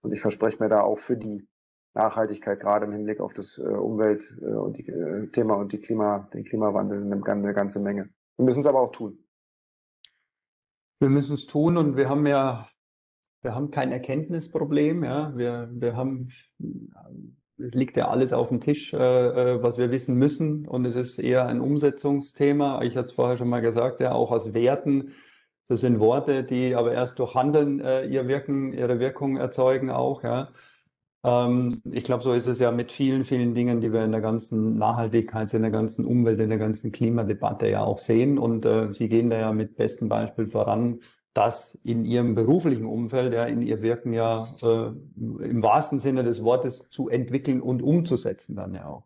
Und 0.00 0.12
ich 0.12 0.20
verspreche 0.20 0.62
mir 0.62 0.68
da 0.68 0.80
auch 0.80 0.98
für 0.98 1.16
die 1.16 1.48
Nachhaltigkeit, 1.94 2.60
gerade 2.60 2.86
im 2.86 2.92
Hinblick 2.92 3.20
auf 3.20 3.32
das 3.34 3.58
äh, 3.58 3.62
Umwelt- 3.62 4.36
äh, 4.42 4.46
und 4.46 4.76
die 4.76 4.86
äh, 4.86 5.28
Thema 5.28 5.54
und 5.54 5.72
die 5.72 5.78
Klima, 5.78 6.28
den 6.32 6.44
Klimawandel 6.44 7.02
eine, 7.02 7.54
ganze 7.54 7.80
Menge. 7.80 8.10
Wir 8.36 8.44
müssen 8.44 8.60
es 8.60 8.66
aber 8.66 8.80
auch 8.80 8.92
tun. 8.92 9.18
Wir 10.98 11.08
müssen 11.08 11.34
es 11.34 11.46
tun 11.46 11.76
und 11.76 11.96
wir 11.96 12.08
haben 12.08 12.26
ja 12.26 12.68
wir 13.46 13.54
haben 13.54 13.70
kein 13.70 13.92
Erkenntnisproblem. 13.92 15.04
Ja. 15.04 15.32
Wir, 15.36 15.70
wir 15.72 15.96
haben, 15.96 16.28
liegt 17.74 17.96
ja 17.96 18.08
alles 18.08 18.32
auf 18.32 18.48
dem 18.48 18.60
Tisch, 18.60 18.92
äh, 18.92 18.96
äh, 18.96 19.62
was 19.62 19.78
wir 19.78 19.90
wissen 19.90 20.16
müssen. 20.16 20.66
Und 20.66 20.84
es 20.84 20.96
ist 20.96 21.18
eher 21.18 21.46
ein 21.46 21.60
Umsetzungsthema. 21.60 22.82
Ich 22.82 22.96
hatte 22.96 23.06
es 23.06 23.12
vorher 23.12 23.36
schon 23.36 23.48
mal 23.48 23.60
gesagt, 23.60 24.00
ja, 24.00 24.12
auch 24.12 24.32
aus 24.32 24.54
Werten. 24.54 25.12
Das 25.68 25.80
sind 25.80 25.98
Worte, 25.98 26.44
die 26.44 26.74
aber 26.74 26.92
erst 26.92 27.18
durch 27.18 27.34
Handeln 27.34 27.80
äh, 27.80 28.06
ihr 28.06 28.28
Wirken, 28.28 28.72
ihre 28.72 29.00
Wirkung 29.00 29.36
erzeugen 29.36 29.90
auch. 29.90 30.22
Ja. 30.22 30.50
Ähm, 31.24 31.82
ich 31.90 32.04
glaube, 32.04 32.22
so 32.22 32.32
ist 32.32 32.46
es 32.46 32.60
ja 32.60 32.70
mit 32.70 32.92
vielen, 32.92 33.24
vielen 33.24 33.54
Dingen, 33.54 33.80
die 33.80 33.92
wir 33.92 34.04
in 34.04 34.12
der 34.12 34.20
ganzen 34.20 34.78
Nachhaltigkeit, 34.78 35.52
in 35.54 35.62
der 35.62 35.72
ganzen 35.72 36.04
Umwelt, 36.04 36.38
in 36.40 36.50
der 36.50 36.58
ganzen 36.58 36.92
Klimadebatte 36.92 37.68
ja 37.68 37.82
auch 37.82 37.98
sehen. 37.98 38.38
Und 38.38 38.64
äh, 38.64 38.92
Sie 38.92 39.08
gehen 39.08 39.30
da 39.30 39.38
ja 39.38 39.52
mit 39.52 39.76
bestem 39.76 40.08
Beispiel 40.08 40.46
voran 40.46 41.00
das 41.36 41.78
in 41.84 42.04
ihrem 42.04 42.34
beruflichen 42.34 42.86
Umfeld, 42.86 43.34
ja, 43.34 43.44
in 43.44 43.60
ihr 43.60 43.82
Wirken 43.82 44.12
ja 44.12 44.48
äh, 44.62 44.86
im 45.16 45.62
wahrsten 45.62 45.98
Sinne 45.98 46.24
des 46.24 46.42
Wortes 46.42 46.88
zu 46.90 47.08
entwickeln 47.08 47.60
und 47.60 47.82
umzusetzen 47.82 48.56
dann 48.56 48.74
ja 48.74 48.86
auch. 48.88 49.04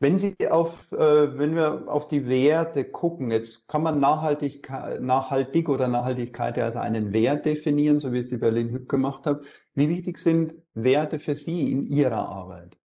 Wenn 0.00 0.18
Sie 0.18 0.36
auf, 0.50 0.92
äh, 0.92 1.38
wenn 1.38 1.54
wir 1.54 1.84
auf 1.88 2.06
die 2.06 2.28
Werte 2.28 2.84
gucken, 2.84 3.30
jetzt 3.30 3.66
kann 3.68 3.82
man 3.82 4.00
nachhaltig, 4.00 4.68
nachhaltig 5.00 5.68
oder 5.70 5.88
Nachhaltigkeit 5.88 6.58
ja 6.58 6.64
als 6.64 6.76
einen 6.76 7.12
Wert 7.14 7.46
definieren, 7.46 8.00
so 8.00 8.12
wie 8.12 8.18
es 8.18 8.28
die 8.28 8.36
Berlin 8.36 8.68
Hüb 8.68 8.88
gemacht 8.88 9.24
hat. 9.24 9.42
Wie 9.74 9.88
wichtig 9.88 10.18
sind 10.18 10.56
Werte 10.74 11.18
für 11.18 11.34
Sie 11.34 11.72
in 11.72 11.86
Ihrer 11.86 12.28
Arbeit? 12.28 12.76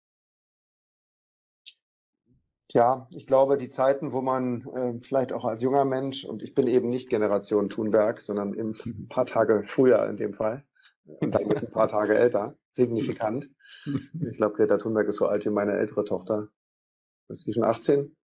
Ja, 2.72 3.08
ich 3.12 3.26
glaube, 3.26 3.58
die 3.58 3.70
Zeiten, 3.70 4.14
wo 4.14 4.22
man 4.22 4.62
äh, 4.76 4.94
vielleicht 5.02 5.34
auch 5.34 5.46
als 5.46 5.64
junger 5.64 5.86
Mensch, 5.86 6.24
und 6.24 6.44
ich 6.44 6.54
bin 6.54 6.68
eben 6.68 6.90
nicht 6.90 7.10
Generation 7.10 7.70
Thunberg, 7.70 8.22
sondern 8.22 8.54
ein 8.54 9.08
paar 9.10 9.26
Tage 9.26 9.64
früher 9.66 10.08
in 10.08 10.18
dem 10.18 10.34
Fall, 10.34 10.64
und 11.06 11.34
dann 11.34 11.52
ein 11.52 11.72
paar 11.72 11.88
Tage 11.88 12.16
älter, 12.18 12.56
signifikant. 12.72 13.50
Ich 13.86 14.38
glaube, 14.38 14.56
Greta 14.56 14.78
Thunberg 14.78 15.08
ist 15.08 15.18
so 15.18 15.28
alt 15.28 15.46
wie 15.46 15.50
meine 15.50 15.72
ältere 15.78 16.04
Tochter. 16.04 16.50
Ist 17.30 17.48
die 17.48 17.54
schon 17.54 17.64
18? 17.64 18.16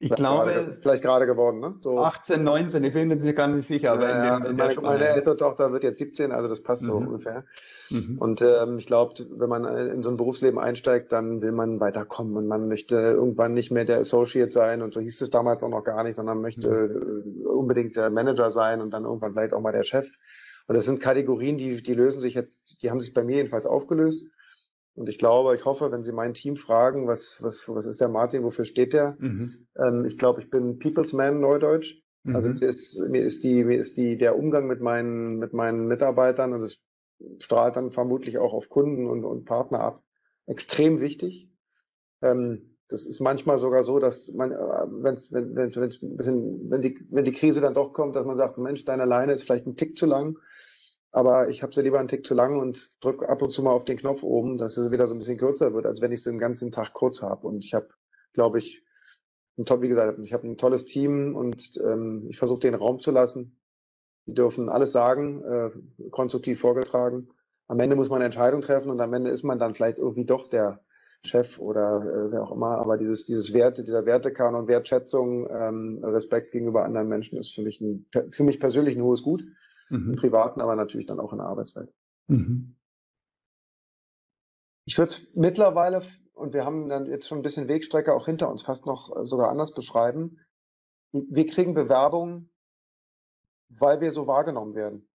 Ich 0.00 0.08
vielleicht 0.08 0.20
glaube, 0.20 0.52
gerade, 0.52 0.72
vielleicht 0.72 1.02
gerade 1.02 1.26
geworden, 1.26 1.58
ne? 1.58 1.74
So. 1.80 1.98
18, 1.98 2.44
19, 2.44 2.84
ich 2.84 2.92
bin 2.92 3.08
mir 3.08 3.16
nicht 3.16 3.66
sicher. 3.66 3.92
Aber 3.92 4.08
ja, 4.08 4.36
in 4.36 4.42
dem, 4.44 4.50
in 4.52 4.56
meine, 4.56 4.80
meine 4.80 5.08
ältere 5.08 5.36
Tochter 5.36 5.72
wird 5.72 5.82
jetzt 5.82 5.98
17, 5.98 6.30
also 6.30 6.48
das 6.48 6.62
passt 6.62 6.82
mhm. 6.82 6.86
so 6.86 6.96
ungefähr. 6.98 7.44
Mhm. 7.90 8.16
Und 8.18 8.40
ähm, 8.40 8.78
ich 8.78 8.86
glaube, 8.86 9.14
wenn 9.30 9.48
man 9.48 9.64
in 9.64 10.04
so 10.04 10.10
ein 10.10 10.16
Berufsleben 10.16 10.60
einsteigt, 10.60 11.10
dann 11.10 11.42
will 11.42 11.50
man 11.50 11.80
weiterkommen 11.80 12.36
und 12.36 12.46
man 12.46 12.68
möchte 12.68 12.94
irgendwann 12.94 13.54
nicht 13.54 13.72
mehr 13.72 13.84
der 13.84 13.98
Associate 13.98 14.52
sein 14.52 14.82
und 14.82 14.94
so 14.94 15.00
hieß 15.00 15.20
es 15.20 15.30
damals 15.30 15.64
auch 15.64 15.68
noch 15.68 15.82
gar 15.82 16.04
nicht, 16.04 16.14
sondern 16.14 16.40
möchte 16.40 16.68
mhm. 16.68 17.46
unbedingt 17.46 17.96
der 17.96 18.10
Manager 18.10 18.50
sein 18.50 18.80
und 18.80 18.92
dann 18.92 19.02
irgendwann 19.02 19.32
vielleicht 19.32 19.52
auch 19.52 19.60
mal 19.60 19.72
der 19.72 19.82
Chef. 19.82 20.08
Und 20.68 20.76
das 20.76 20.84
sind 20.84 21.00
Kategorien, 21.00 21.58
die, 21.58 21.82
die 21.82 21.94
lösen 21.94 22.20
sich 22.20 22.34
jetzt, 22.34 22.82
die 22.82 22.90
haben 22.90 23.00
sich 23.00 23.14
bei 23.14 23.24
mir 23.24 23.36
jedenfalls 23.36 23.66
aufgelöst. 23.66 24.24
Und 24.98 25.08
ich 25.08 25.18
glaube, 25.18 25.54
ich 25.54 25.64
hoffe, 25.64 25.92
wenn 25.92 26.02
Sie 26.02 26.10
mein 26.10 26.34
Team 26.34 26.56
fragen, 26.56 27.06
was, 27.06 27.40
was, 27.40 27.68
was 27.68 27.86
ist 27.86 28.00
der 28.00 28.08
Martin, 28.08 28.42
wofür 28.42 28.64
steht 28.64 28.92
der? 28.92 29.16
Mhm. 29.20 29.48
Ähm, 29.78 30.04
ich 30.04 30.18
glaube, 30.18 30.42
ich 30.42 30.50
bin 30.50 30.80
People's 30.80 31.12
Man, 31.12 31.40
Neudeutsch. 31.40 32.02
Mhm. 32.24 32.34
Also 32.34 32.48
mir 32.48 32.66
ist, 32.66 32.98
mir 32.98 33.22
ist 33.22 33.44
die, 33.44 33.62
mir 33.62 33.78
ist 33.78 33.96
die, 33.96 34.18
der 34.18 34.36
Umgang 34.36 34.66
mit 34.66 34.80
meinen, 34.80 35.38
mit 35.38 35.52
meinen 35.52 35.86
Mitarbeitern 35.86 36.52
und 36.52 36.62
es 36.62 36.82
strahlt 37.38 37.76
dann 37.76 37.92
vermutlich 37.92 38.38
auch 38.38 38.52
auf 38.52 38.70
Kunden 38.70 39.06
und, 39.06 39.24
und 39.24 39.44
Partner 39.44 39.80
ab, 39.80 40.02
extrem 40.46 40.98
wichtig. 40.98 41.48
Ähm, 42.20 42.76
das 42.88 43.06
ist 43.06 43.20
manchmal 43.20 43.58
sogar 43.58 43.84
so, 43.84 44.00
dass 44.00 44.32
man, 44.32 44.50
äh, 44.50 44.56
wenn's, 44.56 45.32
wenn, 45.32 45.54
wenn, 45.54 45.72
wenn's 45.76 46.02
ein 46.02 46.16
bisschen, 46.16 46.70
wenn 46.70 46.82
die, 46.82 46.98
wenn 47.10 47.24
die 47.24 47.32
Krise 47.32 47.60
dann 47.60 47.74
doch 47.74 47.92
kommt, 47.92 48.16
dass 48.16 48.26
man 48.26 48.36
sagt, 48.36 48.58
Mensch, 48.58 48.84
deine 48.84 49.04
Leine 49.04 49.34
ist 49.34 49.44
vielleicht 49.44 49.66
ein 49.68 49.76
Tick 49.76 49.96
zu 49.96 50.06
lang 50.06 50.38
aber 51.10 51.48
ich 51.48 51.62
habe 51.62 51.74
sie 51.74 51.82
lieber 51.82 51.98
einen 51.98 52.08
Tick 52.08 52.26
zu 52.26 52.34
lang 52.34 52.60
und 52.60 52.92
drücke 53.00 53.28
ab 53.28 53.40
und 53.42 53.50
zu 53.50 53.62
mal 53.62 53.70
auf 53.70 53.84
den 53.84 53.96
Knopf 53.96 54.22
oben, 54.22 54.58
dass 54.58 54.76
es 54.76 54.90
wieder 54.90 55.06
so 55.06 55.14
ein 55.14 55.18
bisschen 55.18 55.38
kürzer 55.38 55.72
wird, 55.72 55.86
als 55.86 56.00
wenn 56.00 56.12
ich 56.12 56.22
sie 56.22 56.30
den 56.30 56.38
ganzen 56.38 56.70
Tag 56.70 56.92
kurz 56.92 57.22
habe. 57.22 57.46
Und 57.46 57.64
ich 57.64 57.74
habe, 57.74 57.88
glaube 58.34 58.58
ich, 58.58 58.84
ein 59.56 59.64
toll, 59.64 59.82
wie 59.82 59.88
gesagt, 59.88 60.18
ich 60.20 60.32
habe 60.32 60.46
ein 60.46 60.58
tolles 60.58 60.84
Team 60.84 61.34
und 61.34 61.78
ähm, 61.82 62.26
ich 62.28 62.38
versuche 62.38 62.60
den 62.60 62.74
Raum 62.74 63.00
zu 63.00 63.10
lassen. 63.10 63.58
Die 64.26 64.34
dürfen 64.34 64.68
alles 64.68 64.92
sagen, 64.92 65.42
äh, 65.44 65.70
konstruktiv 66.10 66.60
vorgetragen. 66.60 67.30
Am 67.66 67.80
Ende 67.80 67.96
muss 67.96 68.10
man 68.10 68.16
eine 68.16 68.26
Entscheidung 68.26 68.60
treffen 68.60 68.90
und 68.90 69.00
am 69.00 69.12
Ende 69.14 69.30
ist 69.30 69.42
man 69.42 69.58
dann 69.58 69.74
vielleicht 69.74 69.98
irgendwie 69.98 70.26
doch 70.26 70.48
der 70.50 70.84
Chef 71.24 71.58
oder 71.58 72.02
äh, 72.02 72.32
wer 72.32 72.42
auch 72.42 72.52
immer. 72.52 72.78
Aber 72.78 72.98
dieses, 72.98 73.24
dieses 73.24 73.54
Werte, 73.54 73.82
dieser 73.82 74.04
Wertekanon, 74.04 74.68
Wertschätzung, 74.68 75.48
ähm, 75.50 76.00
Respekt 76.04 76.52
gegenüber 76.52 76.84
anderen 76.84 77.08
Menschen 77.08 77.38
ist 77.38 77.54
für 77.54 77.62
mich 77.62 77.80
ein, 77.80 78.06
für 78.30 78.44
mich 78.44 78.60
persönlich 78.60 78.94
ein 78.96 79.02
hohes 79.02 79.22
Gut 79.22 79.44
mhm. 79.90 80.10
im 80.10 80.16
Privaten, 80.16 80.60
aber 80.60 80.76
natürlich 80.76 81.06
dann 81.06 81.20
auch 81.20 81.32
in 81.32 81.38
der 81.38 81.46
Arbeitswelt. 81.46 81.92
Mhm. 82.28 82.76
Ich 84.84 84.96
würde 84.96 85.10
es 85.10 85.30
mittlerweile, 85.34 86.02
und 86.32 86.54
wir 86.54 86.64
haben 86.64 86.88
dann 86.88 87.06
jetzt 87.06 87.28
schon 87.28 87.38
ein 87.38 87.42
bisschen 87.42 87.68
Wegstrecke 87.68 88.14
auch 88.14 88.26
hinter 88.26 88.50
uns, 88.50 88.62
fast 88.62 88.86
noch 88.86 89.14
äh, 89.14 89.26
sogar 89.26 89.50
anders 89.50 89.74
beschreiben. 89.74 90.38
Wir 91.12 91.46
kriegen 91.46 91.74
Bewerbungen, 91.74 92.50
weil 93.78 94.00
wir 94.00 94.10
so 94.12 94.26
wahrgenommen 94.26 94.74
werden. 94.74 95.08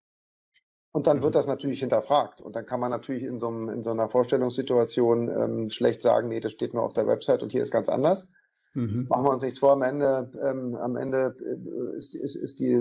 Und 0.92 1.08
dann 1.08 1.18
mhm. 1.18 1.24
wird 1.24 1.36
das 1.36 1.48
natürlich 1.48 1.80
hinterfragt. 1.80 2.42
Und 2.42 2.56
dann 2.56 2.68
kann 2.68 2.80
man 2.80 2.92
natürlich 2.92 3.24
in 3.24 3.40
so, 3.40 3.48
einem, 3.48 3.70
in 3.70 3.84
so 3.84 3.90
einer 3.90 4.10
Vorstellungssituation 4.10 5.30
ähm, 5.30 5.70
schlecht 5.72 6.04
sagen, 6.04 6.28
nee, 6.28 6.40
das 6.40 6.52
steht 6.52 6.74
nur 6.74 6.84
auf 6.84 6.94
der 6.94 7.08
Website 7.08 7.42
und 7.42 7.52
hier 7.52 7.64
ist 7.64 7.72
ganz 7.72 7.90
anders. 7.90 8.30
Mhm. 8.76 9.08
Machen 9.10 9.26
wir 9.26 9.32
uns 9.32 9.44
nichts 9.44 9.60
vor, 9.60 9.72
am 9.72 9.82
Ende, 9.82 10.32
ähm, 10.44 10.76
am 10.76 10.96
Ende 10.96 11.36
äh, 11.40 11.98
ist, 11.98 12.14
ist, 12.16 12.36
ist 12.36 12.60
die 12.60 12.74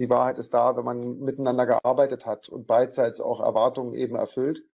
die 0.00 0.08
Wahrheit 0.08 0.38
ist 0.38 0.54
da, 0.54 0.76
wenn 0.76 0.84
man 0.84 1.18
miteinander 1.18 1.66
gearbeitet 1.66 2.24
hat 2.24 2.48
und 2.48 2.66
beidseits 2.66 3.20
auch 3.20 3.40
Erwartungen 3.40 3.94
eben 3.94 4.16
erfüllt. 4.16 4.64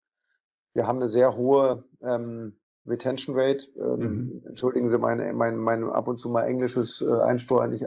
Wir 0.73 0.87
haben 0.87 0.99
eine 0.99 1.09
sehr 1.09 1.37
hohe 1.37 1.83
ähm, 2.00 2.61
Retention 2.87 3.35
Rate. 3.37 3.66
Ähm, 3.76 3.99
mhm. 3.99 4.42
Entschuldigen 4.47 4.88
Sie 4.88 4.99
mein, 4.99 5.37
mein, 5.37 5.56
mein 5.56 5.90
ab 5.90 6.06
und 6.06 6.21
zu 6.21 6.28
mal 6.28 6.45
englisches 6.45 7.02
äh, 7.02 7.21
Einsteuern. 7.23 7.73
Ich, 7.73 7.85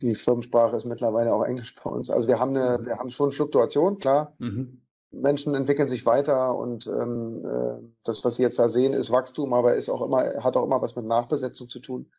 die 0.00 0.14
Firmensprache 0.14 0.76
ist 0.76 0.84
mittlerweile 0.84 1.34
auch 1.34 1.42
Englisch 1.42 1.74
bei 1.74 1.90
uns. 1.90 2.08
Also 2.08 2.28
wir 2.28 2.38
haben 2.38 2.56
eine, 2.56 2.78
mhm. 2.78 2.86
wir 2.86 2.98
haben 2.98 3.10
schon 3.10 3.32
Fluktuation, 3.32 3.98
klar. 3.98 4.36
Mhm. 4.38 4.82
Menschen 5.10 5.56
entwickeln 5.56 5.88
sich 5.88 6.06
weiter 6.06 6.56
und 6.56 6.86
ähm, 6.86 7.44
äh, 7.44 7.82
das, 8.04 8.24
was 8.24 8.36
Sie 8.36 8.42
jetzt 8.42 8.60
da 8.60 8.68
sehen, 8.68 8.92
ist 8.92 9.10
Wachstum, 9.10 9.54
aber 9.54 9.74
ist 9.74 9.88
auch 9.88 10.02
immer, 10.02 10.44
hat 10.44 10.56
auch 10.56 10.64
immer 10.64 10.82
was 10.82 10.94
mit 10.94 11.06
Nachbesetzung 11.06 11.68
zu 11.68 11.80
tun. 11.80 12.12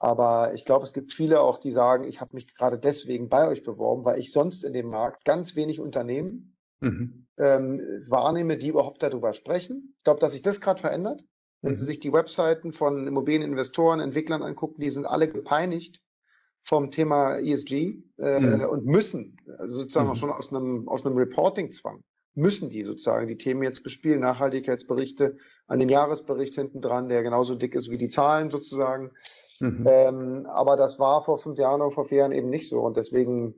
Aber 0.00 0.54
ich 0.54 0.64
glaube, 0.64 0.84
es 0.84 0.94
gibt 0.94 1.12
viele 1.12 1.40
auch, 1.40 1.58
die 1.58 1.72
sagen, 1.72 2.04
ich 2.04 2.22
habe 2.22 2.34
mich 2.34 2.54
gerade 2.54 2.78
deswegen 2.78 3.28
bei 3.28 3.46
euch 3.46 3.62
beworben, 3.62 4.04
weil 4.06 4.18
ich 4.18 4.32
sonst 4.32 4.64
in 4.64 4.72
dem 4.72 4.88
Markt 4.88 5.26
ganz 5.26 5.56
wenig 5.56 5.78
Unternehmen 5.78 6.56
mhm. 6.80 7.26
ähm, 7.36 7.82
wahrnehme, 8.08 8.56
die 8.56 8.68
überhaupt 8.68 9.02
darüber 9.02 9.34
sprechen. 9.34 9.94
Ich 9.98 10.04
glaube, 10.04 10.18
dass 10.18 10.32
sich 10.32 10.40
das 10.40 10.62
gerade 10.62 10.80
verändert. 10.80 11.22
Wenn 11.60 11.76
Sie 11.76 11.82
mhm. 11.82 11.86
sich 11.86 12.00
die 12.00 12.14
Webseiten 12.14 12.72
von 12.72 13.06
Immobilieninvestoren, 13.06 14.00
Entwicklern 14.00 14.42
angucken, 14.42 14.80
die 14.80 14.88
sind 14.88 15.04
alle 15.04 15.28
gepeinigt 15.28 16.00
vom 16.62 16.90
Thema 16.90 17.36
ESG 17.36 18.02
äh, 18.18 18.40
mhm. 18.40 18.62
und 18.70 18.86
müssen, 18.86 19.36
also 19.58 19.80
sozusagen 19.80 20.06
mhm. 20.06 20.12
auch 20.12 20.16
schon 20.16 20.30
aus 20.30 20.50
einem, 20.50 20.88
aus 20.88 21.04
einem 21.04 21.18
Reporting-Zwang, 21.18 22.02
müssen 22.34 22.70
die 22.70 22.84
sozusagen 22.84 23.28
die 23.28 23.36
Themen 23.36 23.62
jetzt 23.62 23.82
bespielen, 23.82 24.20
Nachhaltigkeitsberichte 24.20 25.36
an 25.66 25.78
den 25.78 25.90
Jahresbericht 25.90 26.54
hinten 26.54 26.80
dran, 26.80 27.10
der 27.10 27.22
genauso 27.22 27.54
dick 27.54 27.74
ist 27.74 27.90
wie 27.90 27.98
die 27.98 28.08
Zahlen 28.08 28.50
sozusagen. 28.50 29.10
Mhm. 29.60 29.86
Ähm, 29.86 30.46
aber 30.46 30.76
das 30.76 30.98
war 30.98 31.22
vor 31.22 31.36
fünf 31.36 31.58
Jahren 31.58 31.82
oder 31.82 31.90
vor 31.90 32.06
vier 32.06 32.18
Jahren 32.18 32.32
eben 32.32 32.48
nicht 32.48 32.68
so. 32.68 32.80
Und 32.80 32.96
deswegen, 32.96 33.54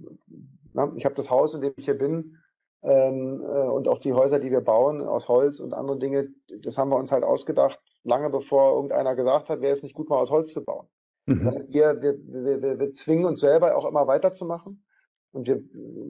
na, 0.72 0.92
ich 0.96 1.04
habe 1.04 1.14
das 1.14 1.30
Haus, 1.30 1.54
in 1.54 1.60
dem 1.60 1.72
ich 1.76 1.84
hier 1.84 1.96
bin, 1.96 2.38
ähm, 2.82 3.40
äh, 3.42 3.68
und 3.68 3.86
auch 3.86 3.98
die 3.98 4.12
Häuser, 4.12 4.40
die 4.40 4.50
wir 4.50 4.60
bauen 4.60 5.00
aus 5.00 5.28
Holz 5.28 5.60
und 5.60 5.72
andere 5.72 5.98
Dinge, 5.98 6.28
das 6.62 6.76
haben 6.76 6.90
wir 6.90 6.96
uns 6.96 7.12
halt 7.12 7.22
ausgedacht, 7.22 7.80
lange 8.02 8.28
bevor 8.30 8.74
irgendeiner 8.74 9.14
gesagt 9.14 9.48
hat, 9.48 9.60
wäre 9.60 9.72
es 9.72 9.82
nicht 9.82 9.94
gut, 9.94 10.10
mal 10.10 10.18
aus 10.18 10.30
Holz 10.30 10.52
zu 10.52 10.64
bauen. 10.64 10.88
Mhm. 11.26 11.44
Das 11.44 11.54
heißt, 11.54 11.72
wir, 11.72 12.02
wir, 12.02 12.18
wir, 12.26 12.78
wir 12.80 12.92
zwingen 12.92 13.24
uns 13.24 13.40
selber 13.40 13.76
auch 13.76 13.84
immer 13.84 14.06
weiterzumachen. 14.08 14.84
Und 15.30 15.48
wir, 15.48 15.62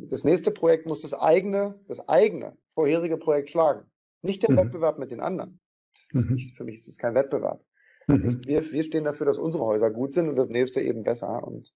das 0.08 0.24
nächste 0.24 0.50
Projekt 0.50 0.86
muss 0.86 1.02
das 1.02 1.14
eigene, 1.14 1.78
das 1.86 2.08
eigene 2.08 2.56
vorherige 2.74 3.18
Projekt 3.18 3.50
schlagen. 3.50 3.84
Nicht 4.22 4.42
der 4.42 4.52
mhm. 4.52 4.56
Wettbewerb 4.56 4.98
mit 4.98 5.10
den 5.10 5.20
anderen. 5.20 5.60
Das 5.94 6.08
ist 6.12 6.30
mhm. 6.30 6.36
nicht, 6.36 6.56
für 6.56 6.64
mich 6.64 6.76
ist 6.76 6.88
es 6.88 6.98
kein 6.98 7.14
Wettbewerb. 7.14 7.62
Mhm. 8.06 8.40
Wir, 8.44 8.70
wir 8.72 8.82
stehen 8.82 9.04
dafür, 9.04 9.26
dass 9.26 9.38
unsere 9.38 9.64
Häuser 9.64 9.90
gut 9.90 10.12
sind 10.12 10.28
und 10.28 10.36
das 10.36 10.48
nächste 10.48 10.80
eben 10.80 11.02
besser. 11.02 11.46
Und 11.46 11.74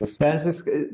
das, 0.00 0.16
ja, 0.18 0.28
es 0.28 0.46
ist, 0.46 0.66
äh, 0.68 0.88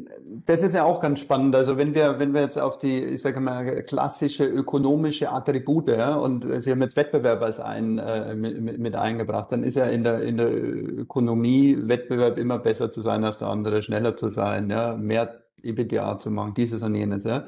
das 0.47 0.63
ist 0.63 0.75
ja 0.75 0.85
auch 0.85 1.01
ganz 1.01 1.21
spannend. 1.21 1.55
Also 1.55 1.77
wenn 1.77 1.95
wir, 1.95 2.19
wenn 2.19 2.33
wir 2.33 2.41
jetzt 2.41 2.59
auf 2.59 2.79
die, 2.79 3.05
ich 3.05 3.21
sage 3.21 3.41
mal, 3.41 3.83
klassische 3.83 4.47
ökonomische 4.47 5.31
Attribute, 5.31 5.89
ja, 5.89 6.15
und 6.17 6.63
Sie 6.63 6.71
haben 6.71 6.81
jetzt 6.81 6.97
Wettbewerb 6.97 7.43
als 7.43 7.61
ein, 7.61 7.99
äh, 7.99 8.35
mit, 8.35 8.79
mit 8.79 8.97
eingebracht, 8.97 9.53
dann 9.53 9.63
ist 9.63 9.75
ja 9.75 9.87
in 9.87 10.05
der, 10.05 10.23
in 10.23 10.39
der 10.39 10.51
Ökonomie 10.51 11.77
Wettbewerb 11.83 12.39
immer 12.39 12.59
besser 12.59 12.91
zu 12.91 13.03
sein 13.03 13.25
als 13.25 13.39
der 13.39 13.49
andere, 13.49 13.83
schneller 13.83 14.17
zu 14.17 14.31
sein, 14.31 14.71
ja, 14.71 14.97
mehr 14.97 15.43
EBITDA 15.63 16.19
zu 16.19 16.31
machen, 16.31 16.55
dieses 16.55 16.83
und 16.83 16.95
jenes, 16.95 17.25
ja. 17.25 17.47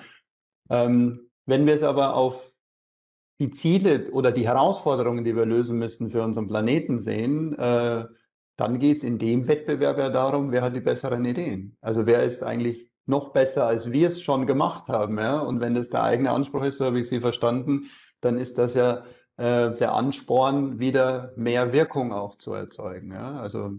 Ähm, 0.68 1.30
wenn 1.46 1.64
wir 1.64 1.74
es 1.74 1.82
aber 1.82 2.14
auf 2.14 2.55
die 3.38 3.50
Ziele 3.50 4.10
oder 4.12 4.32
die 4.32 4.46
Herausforderungen, 4.46 5.24
die 5.24 5.36
wir 5.36 5.46
lösen 5.46 5.78
müssen 5.78 6.10
für 6.10 6.22
unseren 6.22 6.48
Planeten 6.48 7.00
sehen, 7.00 7.56
äh, 7.58 8.04
dann 8.56 8.78
geht 8.78 8.98
es 8.98 9.04
in 9.04 9.18
dem 9.18 9.48
Wettbewerb 9.48 9.98
ja 9.98 10.08
darum, 10.08 10.50
wer 10.50 10.62
hat 10.62 10.74
die 10.74 10.80
besseren 10.80 11.24
Ideen. 11.24 11.76
Also 11.80 12.06
wer 12.06 12.22
ist 12.22 12.42
eigentlich 12.42 12.90
noch 13.04 13.32
besser, 13.32 13.66
als 13.66 13.92
wir 13.92 14.08
es 14.08 14.22
schon 14.22 14.46
gemacht 14.46 14.88
haben. 14.88 15.18
Ja? 15.18 15.38
Und 15.40 15.60
wenn 15.60 15.74
das 15.74 15.90
der 15.90 16.02
eigene 16.02 16.30
Anspruch 16.30 16.64
ist, 16.64 16.78
so 16.78 16.86
habe 16.86 16.98
ich 17.00 17.08
Sie 17.08 17.20
verstanden, 17.20 17.90
dann 18.20 18.38
ist 18.38 18.58
das 18.58 18.74
ja 18.74 19.04
äh, 19.36 19.74
der 19.74 19.92
Ansporn, 19.92 20.78
wieder 20.78 21.32
mehr 21.36 21.72
Wirkung 21.72 22.12
auch 22.12 22.36
zu 22.36 22.54
erzeugen. 22.54 23.12
Ja? 23.12 23.38
Also, 23.38 23.78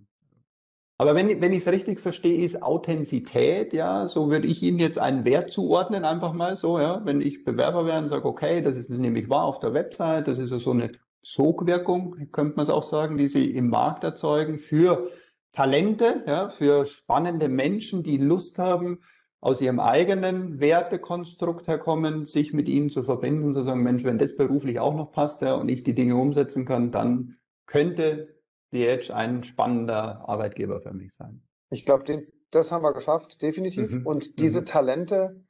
aber 0.99 1.13
wenn, 1.13 1.41
wenn 1.41 1.53
ich 1.53 1.59
es 1.59 1.71
richtig 1.71 1.99
verstehe, 1.99 2.43
ist 2.43 2.63
Authentizität, 2.63 3.73
ja, 3.73 4.07
so 4.07 4.31
würde 4.31 4.47
ich 4.47 4.63
Ihnen 4.63 4.79
jetzt 4.79 4.97
einen 4.97 5.25
Wert 5.25 5.51
zuordnen, 5.51 6.05
einfach 6.05 6.33
mal 6.33 6.55
so, 6.55 6.79
ja, 6.79 7.05
wenn 7.05 7.21
ich 7.21 7.43
Bewerber 7.43 7.85
wäre 7.85 7.99
und 7.99 8.07
sage, 8.07 8.25
okay, 8.25 8.61
das 8.61 8.77
ist 8.77 8.89
nämlich 8.89 9.29
wahr 9.29 9.43
auf 9.43 9.59
der 9.59 9.73
Website, 9.73 10.27
das 10.27 10.39
ist 10.39 10.49
so 10.49 10.71
eine 10.71 10.91
Sogwirkung, 11.21 12.31
könnte 12.31 12.55
man 12.55 12.63
es 12.63 12.69
auch 12.69 12.83
sagen, 12.83 13.17
die 13.17 13.27
sie 13.27 13.51
im 13.51 13.69
Markt 13.69 14.03
erzeugen 14.03 14.57
für 14.57 15.11
Talente, 15.53 16.23
ja, 16.25 16.49
für 16.49 16.85
spannende 16.85 17.47
Menschen, 17.47 18.01
die 18.01 18.17
Lust 18.17 18.57
haben, 18.57 18.99
aus 19.39 19.61
ihrem 19.61 19.79
eigenen 19.79 20.59
Wertekonstrukt 20.59 21.67
herkommen, 21.67 22.25
sich 22.25 22.53
mit 22.53 22.67
ihnen 22.67 22.89
zu 22.89 23.03
verbinden, 23.03 23.53
zu 23.53 23.61
sagen, 23.61 23.83
Mensch, 23.83 24.03
wenn 24.03 24.17
das 24.17 24.35
beruflich 24.35 24.79
auch 24.79 24.95
noch 24.95 25.11
passt 25.11 25.43
ja, 25.43 25.53
und 25.55 25.69
ich 25.69 25.83
die 25.83 25.93
Dinge 25.93 26.15
umsetzen 26.15 26.65
kann, 26.65 26.91
dann 26.91 27.37
könnte 27.67 28.36
die 28.71 28.85
Edge 28.85 29.15
ein 29.15 29.43
spannender 29.43 30.27
Arbeitgeber 30.27 30.81
für 30.81 30.93
mich 30.93 31.13
sein. 31.13 31.41
Ich 31.69 31.85
glaube, 31.85 32.27
das 32.51 32.71
haben 32.71 32.83
wir 32.83 32.93
geschafft, 32.93 33.41
definitiv. 33.41 33.91
Mhm. 33.91 34.05
Und 34.05 34.39
diese 34.39 34.61
mhm. 34.61 34.65
Talente 34.65 35.47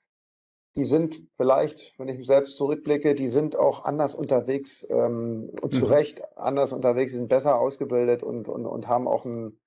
die 0.78 0.86
sind 0.86 1.24
vielleicht, 1.38 1.98
wenn 1.98 2.08
ich 2.08 2.20
mich 2.20 2.28
selbst 2.28 2.56
zurückblicke, 2.56 3.16
die 3.16 3.30
sind 3.30 3.56
auch 3.56 3.84
anders 3.84 4.14
unterwegs 4.14 4.86
ähm, 4.92 5.50
und 5.60 5.74
zu 5.74 5.86
mhm. 5.86 5.92
Recht 5.92 6.38
anders 6.38 6.72
unterwegs, 6.72 7.12
sie 7.12 7.18
sind 7.18 7.30
besser 7.30 7.60
ausgebildet 7.60 8.22
und, 8.22 8.48
und, 8.48 8.68
und 8.68 8.88
haben 8.88 9.08
auch 9.08 9.26
einen, 9.26 9.60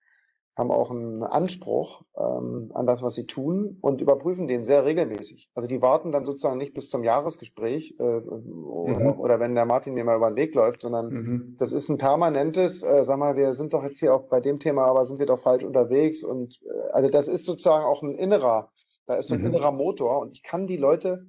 haben 0.56 0.70
auch 0.70 0.90
einen 0.90 1.22
Anspruch 1.22 2.02
ähm, 2.18 2.70
an 2.74 2.86
das, 2.86 3.02
was 3.02 3.14
sie 3.14 3.26
tun 3.26 3.78
und 3.80 4.00
überprüfen 4.00 4.46
den 4.46 4.64
sehr 4.64 4.84
regelmäßig. 4.84 5.50
Also 5.54 5.68
die 5.68 5.80
warten 5.80 6.12
dann 6.12 6.24
sozusagen 6.24 6.58
nicht 6.58 6.74
bis 6.74 6.90
zum 6.90 7.02
Jahresgespräch 7.02 7.96
äh, 7.98 8.02
oder, 8.02 9.00
mhm. 9.00 9.20
oder, 9.20 9.40
wenn 9.40 9.54
der 9.54 9.64
Martin 9.64 9.94
mir 9.94 10.04
mal 10.04 10.16
über 10.16 10.30
den 10.30 10.36
Weg 10.36 10.54
läuft, 10.54 10.82
sondern 10.82 11.08
mhm. 11.08 11.56
das 11.58 11.72
ist 11.72 11.88
ein 11.88 11.98
permanentes, 11.98 12.82
äh, 12.82 13.04
sag 13.04 13.18
mal, 13.18 13.36
wir 13.36 13.54
sind 13.54 13.72
doch 13.72 13.84
jetzt 13.84 14.00
hier 14.00 14.14
auch 14.14 14.28
bei 14.28 14.40
dem 14.40 14.58
Thema, 14.58 14.84
aber 14.84 15.06
sind 15.06 15.18
wir 15.18 15.26
doch 15.26 15.38
falsch 15.38 15.64
unterwegs 15.64 16.22
und 16.22 16.60
äh, 16.64 16.90
also 16.92 17.08
das 17.08 17.28
ist 17.28 17.46
sozusagen 17.46 17.84
auch 17.84 18.02
ein 18.02 18.14
innerer 18.14 18.70
da 19.10 19.16
ist 19.16 19.26
so 19.26 19.34
ein 19.34 19.40
mhm. 19.40 19.48
innerer 19.48 19.72
Motor 19.72 20.20
und 20.20 20.36
ich 20.36 20.44
kann 20.44 20.68
die 20.68 20.76
Leute 20.76 21.26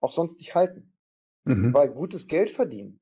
auch 0.00 0.10
sonst 0.10 0.38
nicht 0.38 0.56
halten. 0.56 0.92
Mhm. 1.44 1.72
Weil 1.72 1.90
gutes 1.90 2.26
Geld 2.26 2.50
verdienen. 2.50 2.98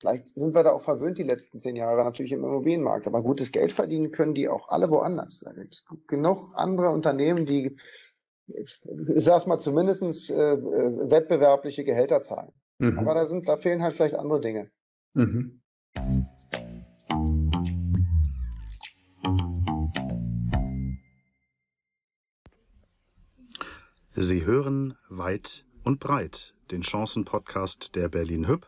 Vielleicht 0.00 0.28
sind 0.28 0.54
wir 0.54 0.62
da 0.62 0.72
auch 0.72 0.80
verwöhnt 0.80 1.18
die 1.18 1.24
letzten 1.24 1.60
zehn 1.60 1.76
Jahre 1.76 2.04
natürlich 2.04 2.32
im 2.32 2.42
Immobilienmarkt, 2.42 3.06
aber 3.06 3.22
gutes 3.22 3.52
Geld 3.52 3.70
verdienen 3.70 4.12
können 4.12 4.34
die 4.34 4.48
auch 4.48 4.70
alle 4.70 4.88
woanders. 4.90 5.40
Da 5.40 5.52
gibt 5.52 5.74
es 5.74 5.84
genug 6.06 6.52
andere 6.54 6.88
Unternehmen, 6.88 7.44
die, 7.44 7.76
ich 8.46 8.82
sag's 9.16 9.46
mal, 9.46 9.58
zumindest 9.58 10.30
äh, 10.30 10.54
äh, 10.54 11.10
wettbewerbliche 11.10 11.84
Gehälter 11.84 12.22
zahlen. 12.22 12.52
Mhm. 12.78 12.98
Aber 12.98 13.12
da 13.12 13.26
sind, 13.26 13.46
da 13.46 13.58
fehlen 13.58 13.82
halt 13.82 13.94
vielleicht 13.94 14.14
andere 14.14 14.40
Dinge. 14.40 14.70
Mhm. 15.12 15.60
Sie 24.12 24.46
hören 24.46 24.96
weit 25.10 25.66
und 25.84 26.00
breit 26.00 26.54
den 26.70 26.80
Chancen-Podcast 26.80 27.96
der 27.96 28.08
Berlin 28.08 28.48
Hüb. 28.48 28.66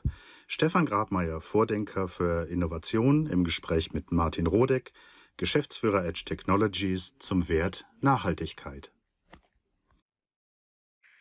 Stefan 0.55 0.85
Grabmeier, 0.85 1.41
Vordenker 1.41 2.09
für 2.09 2.47
Innovation, 2.47 3.25
im 3.25 3.43
Gespräch 3.43 3.95
mit 3.95 4.12
Martin 4.12 4.47
Rodeck, 4.47 4.93
Geschäftsführer 5.38 6.05
Edge 6.05 6.25
Technologies 6.27 7.17
zum 7.19 7.49
Wert 7.49 7.87
Nachhaltigkeit. 8.03 8.93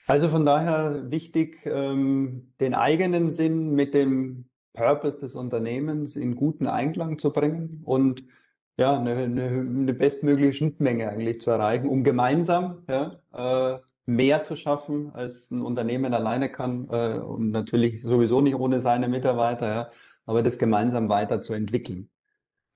Also 0.06 0.28
von 0.28 0.46
daher 0.46 1.10
wichtig, 1.12 1.62
ähm, 1.63 2.52
den 2.60 2.74
eigenen 2.74 3.32
Sinn 3.32 3.74
mit 3.74 3.94
dem 3.94 4.50
Purpose 4.74 5.20
des 5.20 5.36
Unternehmens 5.36 6.17
in 6.17 6.36
guten 6.36 6.67
Einklang 6.67 7.17
zu 7.17 7.32
bringen 7.32 7.84
und 7.86 8.26
ja, 8.76 9.00
eine, 9.00 9.15
eine, 9.15 9.48
eine 9.48 9.94
bestmögliche 9.94 10.52
Schnittmenge 10.52 11.08
eigentlich 11.08 11.39
zu 11.39 11.52
erreichen, 11.52 11.88
um 11.88 12.04
gemeinsam 12.04 12.84
ja, 12.89 13.22
äh, 13.32 13.80
mehr 14.08 14.44
zu 14.44 14.56
schaffen, 14.56 15.12
als 15.14 15.52
ein 15.52 15.62
Unternehmen 15.62 16.14
alleine 16.14 16.52
kann 16.52 16.88
äh, 16.90 17.20
und 17.20 17.52
natürlich 17.52 18.02
sowieso 18.02 18.42
nicht 18.42 18.56
ohne 18.56 18.82
seine 18.82 19.08
Mitarbeiter, 19.08 19.68
ja, 19.68 19.92
aber 20.26 20.44
das 20.44 20.58
gemeinsam 20.58 21.10
weiterzuentwickeln. 21.10 22.10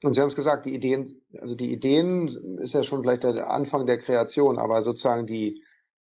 Und 0.04 0.14
Sie 0.14 0.22
haben 0.22 0.30
es 0.30 0.36
gesagt, 0.36 0.66
die 0.66 0.76
Ideen, 0.76 1.22
also 1.40 1.56
die 1.56 1.72
Ideen 1.72 2.28
ist 2.60 2.74
ja 2.74 2.84
schon 2.84 3.02
vielleicht 3.02 3.24
der 3.24 3.50
Anfang 3.50 3.86
der 3.86 3.98
Kreation, 3.98 4.60
aber 4.60 4.84
sozusagen 4.84 5.26
die, 5.26 5.64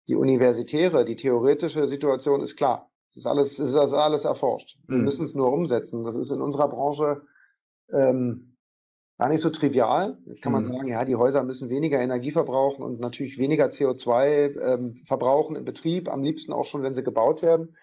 die 0.07 0.15
universitäre, 0.15 1.05
die 1.05 1.15
theoretische 1.15 1.87
Situation 1.87 2.41
ist 2.41 2.55
klar. 2.55 2.91
Es 3.09 3.17
ist 3.17 3.25
alles, 3.25 3.57
es 3.57 3.69
ist 3.69 3.75
also 3.75 3.97
alles 3.97 4.25
erforscht. 4.25 4.77
Wir 4.87 4.97
mhm. 4.97 5.05
müssen 5.05 5.25
es 5.25 5.33
nur 5.33 5.51
umsetzen. 5.51 6.03
Das 6.03 6.15
ist 6.15 6.29
in 6.29 6.41
unserer 6.41 6.69
Branche 6.69 7.23
ähm, 7.91 8.48
gar 9.19 9.27
nicht 9.27 9.41
so 9.41 9.49
trivial. 9.49 10.17
Jetzt 10.25 10.41
kann 10.41 10.53
man 10.53 10.63
mhm. 10.63 10.67
sagen, 10.67 10.87
ja, 10.87 11.03
die 11.03 11.17
Häuser 11.17 11.43
müssen 11.43 11.69
weniger 11.69 11.99
Energie 11.99 12.31
verbrauchen 12.31 12.81
und 12.81 13.01
natürlich 13.01 13.37
weniger 13.37 13.65
CO2 13.65 14.57
ähm, 14.59 14.95
verbrauchen 14.95 15.57
im 15.57 15.65
Betrieb, 15.65 16.11
am 16.11 16.23
liebsten 16.23 16.53
auch 16.53 16.63
schon, 16.63 16.83
wenn 16.83 16.95
sie 16.95 17.03
gebaut 17.03 17.43
werden. 17.43 17.75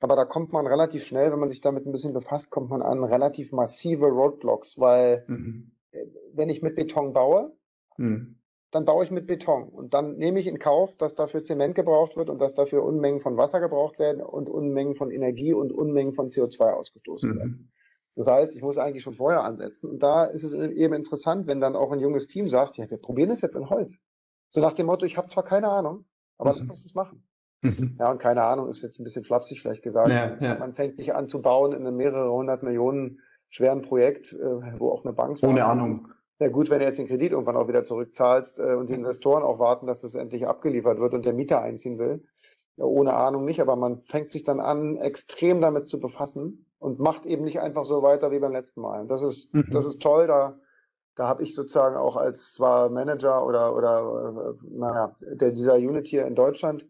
Aber 0.00 0.16
da 0.16 0.24
kommt 0.24 0.52
man 0.52 0.66
relativ 0.66 1.04
schnell, 1.04 1.30
wenn 1.30 1.38
man 1.38 1.50
sich 1.50 1.60
damit 1.60 1.86
ein 1.86 1.92
bisschen 1.92 2.14
befasst, 2.14 2.50
kommt 2.50 2.70
man 2.70 2.80
an 2.80 3.04
relativ 3.04 3.52
massive 3.52 4.06
Roadblocks, 4.06 4.78
weil 4.78 5.24
mhm. 5.28 5.72
Äh, 5.92 6.06
wenn 6.32 6.48
ich 6.48 6.62
mit 6.62 6.74
Beton 6.74 7.12
baue, 7.12 7.52
mhm. 7.98 8.38
dann 8.70 8.86
baue 8.86 9.04
ich 9.04 9.10
mit 9.10 9.26
Beton 9.26 9.68
und 9.68 9.92
dann 9.92 10.16
nehme 10.16 10.40
ich 10.40 10.46
in 10.46 10.58
Kauf, 10.58 10.96
dass 10.96 11.14
dafür 11.14 11.44
Zement 11.44 11.74
gebraucht 11.74 12.16
wird 12.16 12.30
und 12.30 12.38
dass 12.38 12.54
dafür 12.54 12.82
Unmengen 12.82 13.20
von 13.20 13.36
Wasser 13.36 13.60
gebraucht 13.60 13.98
werden 13.98 14.22
und 14.22 14.48
Unmengen 14.48 14.94
von 14.94 15.10
Energie 15.10 15.52
und 15.52 15.70
Unmengen 15.70 16.14
von 16.14 16.28
CO2 16.28 16.72
ausgestoßen 16.72 17.36
werden. 17.36 17.71
Das 18.14 18.26
heißt, 18.26 18.54
ich 18.56 18.62
muss 18.62 18.78
eigentlich 18.78 19.02
schon 19.02 19.14
vorher 19.14 19.44
ansetzen. 19.44 19.88
Und 19.88 20.02
da 20.02 20.24
ist 20.24 20.44
es 20.44 20.52
eben 20.52 20.94
interessant, 20.94 21.46
wenn 21.46 21.60
dann 21.60 21.76
auch 21.76 21.92
ein 21.92 22.00
junges 22.00 22.26
Team 22.26 22.48
sagt, 22.48 22.76
ja, 22.76 22.90
wir 22.90 22.98
probieren 22.98 23.30
es 23.30 23.40
jetzt 23.40 23.56
in 23.56 23.70
Holz. 23.70 24.00
So 24.50 24.60
nach 24.60 24.72
dem 24.72 24.86
Motto, 24.86 25.06
ich 25.06 25.16
habe 25.16 25.28
zwar 25.28 25.44
keine 25.44 25.68
Ahnung, 25.68 26.04
aber 26.36 26.52
mhm. 26.52 26.58
lass 26.58 26.68
uns 26.68 26.82
das 26.82 26.94
machen. 26.94 27.24
Mhm. 27.62 27.96
Ja, 27.98 28.10
und 28.10 28.18
keine 28.18 28.42
Ahnung 28.42 28.68
ist 28.68 28.82
jetzt 28.82 28.98
ein 29.00 29.04
bisschen 29.04 29.24
flapsig 29.24 29.62
vielleicht 29.62 29.82
gesagt. 29.82 30.10
Ja, 30.10 30.36
ja. 30.40 30.58
Man 30.58 30.74
fängt 30.74 30.98
nicht 30.98 31.14
an 31.14 31.28
zu 31.28 31.40
bauen 31.40 31.72
in 31.72 31.86
einem 31.86 31.96
mehrere 31.96 32.30
hundert 32.30 32.62
Millionen 32.62 33.20
schweren 33.48 33.82
Projekt, 33.82 34.32
äh, 34.32 34.78
wo 34.78 34.90
auch 34.90 35.04
eine 35.04 35.14
Bank 35.14 35.38
sagt. 35.38 35.50
Ohne 35.50 35.64
Ahnung. 35.64 36.08
Ja 36.38 36.48
gut, 36.48 36.70
wenn 36.70 36.80
du 36.80 36.86
jetzt 36.86 36.98
den 36.98 37.06
Kredit 37.06 37.32
irgendwann 37.32 37.56
auch 37.56 37.68
wieder 37.68 37.84
zurückzahlst 37.84 38.58
äh, 38.58 38.74
und 38.74 38.90
die 38.90 38.94
Investoren 38.94 39.44
auch 39.44 39.58
warten, 39.58 39.86
dass 39.86 40.00
das 40.00 40.16
endlich 40.16 40.46
abgeliefert 40.46 40.98
wird 40.98 41.14
und 41.14 41.24
der 41.24 41.34
Mieter 41.34 41.62
einziehen 41.62 41.98
will. 41.98 42.24
Ja, 42.76 42.84
ohne 42.84 43.14
Ahnung 43.14 43.44
nicht, 43.44 43.60
aber 43.60 43.76
man 43.76 44.00
fängt 44.00 44.32
sich 44.32 44.42
dann 44.42 44.58
an, 44.58 44.96
extrem 44.96 45.60
damit 45.60 45.88
zu 45.88 46.00
befassen 46.00 46.66
und 46.82 46.98
macht 46.98 47.26
eben 47.26 47.44
nicht 47.44 47.60
einfach 47.60 47.84
so 47.84 48.02
weiter 48.02 48.32
wie 48.32 48.40
beim 48.40 48.52
letzten 48.52 48.80
Mal. 48.80 49.00
Und 49.00 49.08
das 49.08 49.22
ist, 49.22 49.54
mhm. 49.54 49.68
das 49.70 49.86
ist 49.86 50.02
toll. 50.02 50.26
Da, 50.26 50.58
da 51.14 51.28
habe 51.28 51.42
ich 51.42 51.54
sozusagen 51.54 51.96
auch 51.96 52.16
als 52.16 52.52
zwar 52.52 52.90
Manager 52.90 53.46
oder, 53.46 53.76
oder 53.76 54.56
äh, 54.60 54.66
naja, 54.68 55.14
der, 55.20 55.52
dieser 55.52 55.76
Unit 55.76 56.08
hier 56.08 56.26
in 56.26 56.34
Deutschland, 56.34 56.86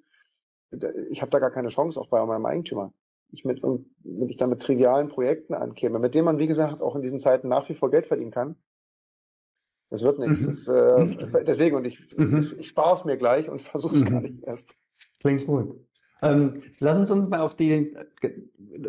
ich 1.11 1.21
habe 1.21 1.31
da 1.31 1.39
gar 1.39 1.51
keine 1.51 1.69
Chance 1.69 2.01
auch 2.01 2.09
bei 2.09 2.25
meinem 2.25 2.47
Eigentümer. 2.47 2.95
Ich 3.31 3.45
mit, 3.45 3.63
wenn 3.63 4.29
ich 4.29 4.39
da 4.39 4.47
mit 4.47 4.63
trivialen 4.63 5.09
Projekten 5.09 5.55
ankäme, 5.55 5.99
mit 5.99 6.15
denen 6.15 6.25
man, 6.25 6.39
wie 6.39 6.47
gesagt, 6.47 6.81
auch 6.81 6.97
in 6.97 7.03
diesen 7.03 7.21
Zeiten 7.21 7.49
nach 7.49 7.69
wie 7.69 7.75
vor 7.75 7.91
Geld 7.91 8.07
verdienen 8.07 8.31
kann, 8.31 8.57
das 9.91 10.03
wird 10.03 10.19
nichts. 10.19 10.41
Mhm. 10.41 10.47
Das, 10.47 10.69
äh, 10.69 11.05
mhm. 11.05 11.45
deswegen, 11.45 11.77
und 11.77 11.85
ich, 11.85 12.17
mhm. 12.17 12.39
ich, 12.39 12.59
ich 12.59 12.69
spare 12.69 12.95
es 12.95 13.05
mir 13.05 13.19
gleich 13.19 13.51
und 13.51 13.61
versuche 13.61 13.97
es 13.97 14.01
mhm. 14.01 14.09
gar 14.09 14.21
nicht 14.23 14.43
erst. 14.45 14.77
Klingt 15.21 15.47
gut. 15.47 15.77
Ähm, 16.23 16.63
lassen 16.79 17.05
Sie 17.05 17.13
uns 17.13 17.29
mal 17.29 17.41
auf 17.41 17.57
die, 17.57 17.95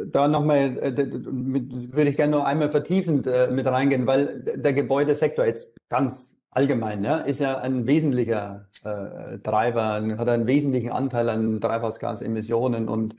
da 0.08 0.28
nochmal, 0.28 0.78
äh, 0.78 0.96
würde 0.96 2.10
ich 2.10 2.16
gerne 2.16 2.38
noch 2.38 2.46
einmal 2.46 2.70
vertiefend 2.70 3.28
äh, 3.28 3.50
mit 3.52 3.66
reingehen, 3.66 4.06
weil 4.06 4.40
der 4.56 4.74
Gebäudesektor 4.74 5.46
jetzt 5.46 5.76
ganz 5.90 6.40
allgemein 6.52 7.04
ja, 7.04 7.18
ist 7.18 7.40
ja 7.40 7.58
ein 7.58 7.88
wesentlicher 7.88 8.68
äh, 8.84 9.40
Treiber, 9.40 10.02
hat 10.18 10.30
einen 10.30 10.48
wesentlichen 10.48 10.92
Anteil 10.92 11.30
an 11.30 11.60
Treibhausgasemissionen 11.60 12.88
und 12.88 13.16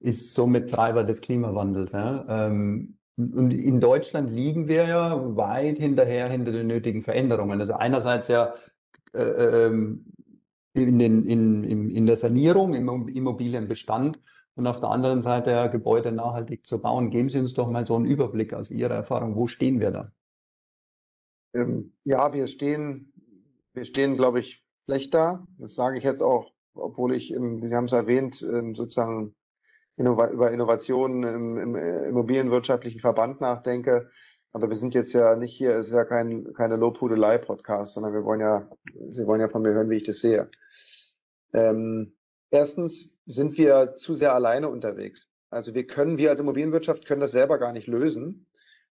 ist 0.00 0.34
somit 0.34 0.70
Treiber 0.70 1.04
des 1.04 1.20
Klimawandels. 1.20 1.92
Ja. 1.92 2.24
Ähm, 2.28 2.98
und 3.16 3.52
in 3.52 3.80
Deutschland 3.80 4.30
liegen 4.30 4.68
wir 4.68 4.86
ja 4.86 5.36
weit 5.36 5.78
hinterher 5.78 6.28
hinter 6.28 6.52
den 6.52 6.68
nötigen 6.68 7.02
Veränderungen. 7.02 7.60
Also 7.60 7.74
einerseits 7.74 8.28
ja 8.28 8.54
äh, 9.12 9.22
ähm, 9.22 10.06
in, 10.74 10.98
den, 10.98 11.26
in, 11.26 11.64
in, 11.64 11.90
in 11.90 12.06
der 12.06 12.16
Sanierung 12.16 12.74
im 12.74 13.08
Immobilienbestand 13.08 14.20
und 14.54 14.66
auf 14.66 14.80
der 14.80 14.90
anderen 14.90 15.22
Seite 15.22 15.50
ja 15.50 15.66
Gebäude 15.68 16.12
nachhaltig 16.12 16.66
zu 16.66 16.80
bauen. 16.80 17.10
Geben 17.10 17.28
Sie 17.28 17.38
uns 17.38 17.54
doch 17.54 17.70
mal 17.70 17.86
so 17.86 17.96
einen 17.96 18.06
Überblick 18.06 18.54
aus 18.54 18.70
Ihrer 18.70 18.94
Erfahrung. 18.94 19.36
Wo 19.36 19.46
stehen 19.46 19.80
wir 19.80 19.90
da? 19.90 20.12
Ähm, 21.54 21.92
ja, 22.04 22.32
wir 22.32 22.46
stehen, 22.46 23.12
wir 23.72 23.84
stehen, 23.84 24.16
glaube 24.16 24.40
ich, 24.40 24.64
schlecht 24.84 25.14
da. 25.14 25.46
Das 25.58 25.74
sage 25.74 25.98
ich 25.98 26.04
jetzt 26.04 26.22
auch, 26.22 26.50
obwohl 26.74 27.14
ich, 27.14 27.28
Sie 27.28 27.74
haben 27.74 27.86
es 27.86 27.92
erwähnt, 27.92 28.42
ähm, 28.42 28.74
sozusagen 28.74 29.34
über 29.96 30.52
Innovationen 30.52 31.22
im, 31.24 31.58
im 31.58 31.74
äh, 31.74 32.08
immobilienwirtschaftlichen 32.08 33.00
Verband 33.00 33.40
nachdenke. 33.40 34.10
Aber 34.58 34.70
wir 34.70 34.76
sind 34.76 34.92
jetzt 34.94 35.12
ja 35.12 35.36
nicht 35.36 35.56
hier, 35.56 35.76
es 35.76 35.86
ist 35.86 35.92
ja 35.92 36.04
kein, 36.04 36.52
keine 36.52 36.74
Lobhudelei-Podcast, 36.74 37.94
sondern 37.94 38.12
wir 38.12 38.24
wollen 38.24 38.40
ja, 38.40 38.68
Sie 39.08 39.24
wollen 39.24 39.40
ja 39.40 39.48
von 39.48 39.62
mir 39.62 39.72
hören, 39.72 39.88
wie 39.88 39.98
ich 39.98 40.02
das 40.02 40.18
sehe. 40.18 40.50
Ähm, 41.52 42.16
erstens 42.50 43.16
sind 43.24 43.56
wir 43.56 43.94
zu 43.94 44.14
sehr 44.14 44.34
alleine 44.34 44.68
unterwegs. 44.68 45.30
Also 45.48 45.74
wir 45.74 45.86
können, 45.86 46.18
wir 46.18 46.30
als 46.30 46.40
Immobilienwirtschaft 46.40 47.06
können 47.06 47.20
das 47.20 47.30
selber 47.30 47.58
gar 47.58 47.72
nicht 47.72 47.86
lösen, 47.86 48.46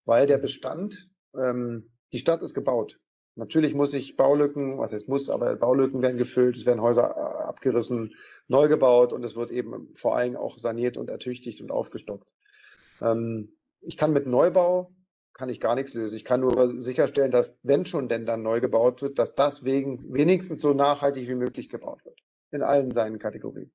weil 0.06 0.26
der 0.26 0.38
Bestand, 0.38 1.10
ähm, 1.36 1.92
die 2.14 2.20
Stadt 2.20 2.42
ist 2.44 2.54
gebaut. 2.54 3.02
Natürlich 3.36 3.76
muss 3.76 3.94
ich 3.94 4.16
Baulücken, 4.16 4.78
was 4.78 4.94
jetzt 4.94 5.10
muss, 5.10 5.30
aber 5.30 5.54
Baulücken 5.58 6.02
werden 6.02 6.18
gefüllt, 6.18 6.56
es 6.56 6.66
werden 6.66 6.82
Häuser 6.82 7.46
abgerissen, 7.46 8.16
neu 8.48 8.70
gebaut 8.70 9.12
und 9.12 9.26
es 9.26 9.36
wird 9.36 9.52
eben 9.52 9.94
vor 9.96 10.16
allem 10.16 10.38
auch 10.38 10.58
saniert 10.58 10.96
und 10.96 11.10
ertüchtigt 11.10 11.60
und 11.60 11.72
aufgestockt. 11.72 12.34
Ähm, 13.02 13.50
ich 13.82 13.98
kann 13.98 14.14
mit 14.14 14.28
Neubau 14.28 14.92
kann 15.38 15.50
ich 15.50 15.60
gar 15.60 15.76
nichts 15.76 15.94
lösen. 15.94 16.16
Ich 16.16 16.26
kann 16.26 16.42
nur 16.42 16.80
sicherstellen, 16.80 17.32
dass, 17.32 17.56
wenn 17.62 17.86
schon 17.86 18.10
denn 18.10 18.26
dann 18.26 18.42
neu 18.42 18.60
gebaut 18.60 19.02
wird, 19.02 19.20
dass 19.20 19.36
das 19.36 19.64
wegen, 19.64 20.00
wenigstens 20.12 20.62
so 20.62 20.74
nachhaltig 20.74 21.30
wie 21.30 21.36
möglich 21.36 21.70
gebaut 21.70 22.04
wird 22.06 22.20
in 22.52 22.64
allen 22.64 22.92
seinen 22.92 23.20
Kategorien. 23.20 23.72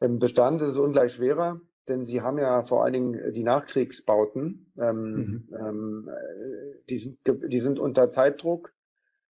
Im 0.00 0.18
Bestand 0.18 0.62
ist 0.62 0.68
es 0.68 0.76
ungleich 0.76 1.14
schwerer, 1.14 1.60
denn 1.88 2.04
sie 2.04 2.20
haben 2.20 2.38
ja 2.38 2.62
vor 2.62 2.84
allen 2.84 2.92
Dingen 2.92 3.32
die 3.32 3.42
Nachkriegsbauten, 3.42 4.72
ähm, 4.78 5.14
mhm. 5.14 5.48
ähm, 5.58 6.10
die, 6.88 6.98
sind, 6.98 7.18
die 7.26 7.60
sind 7.60 7.78
unter 7.78 8.10
Zeitdruck, 8.10 8.72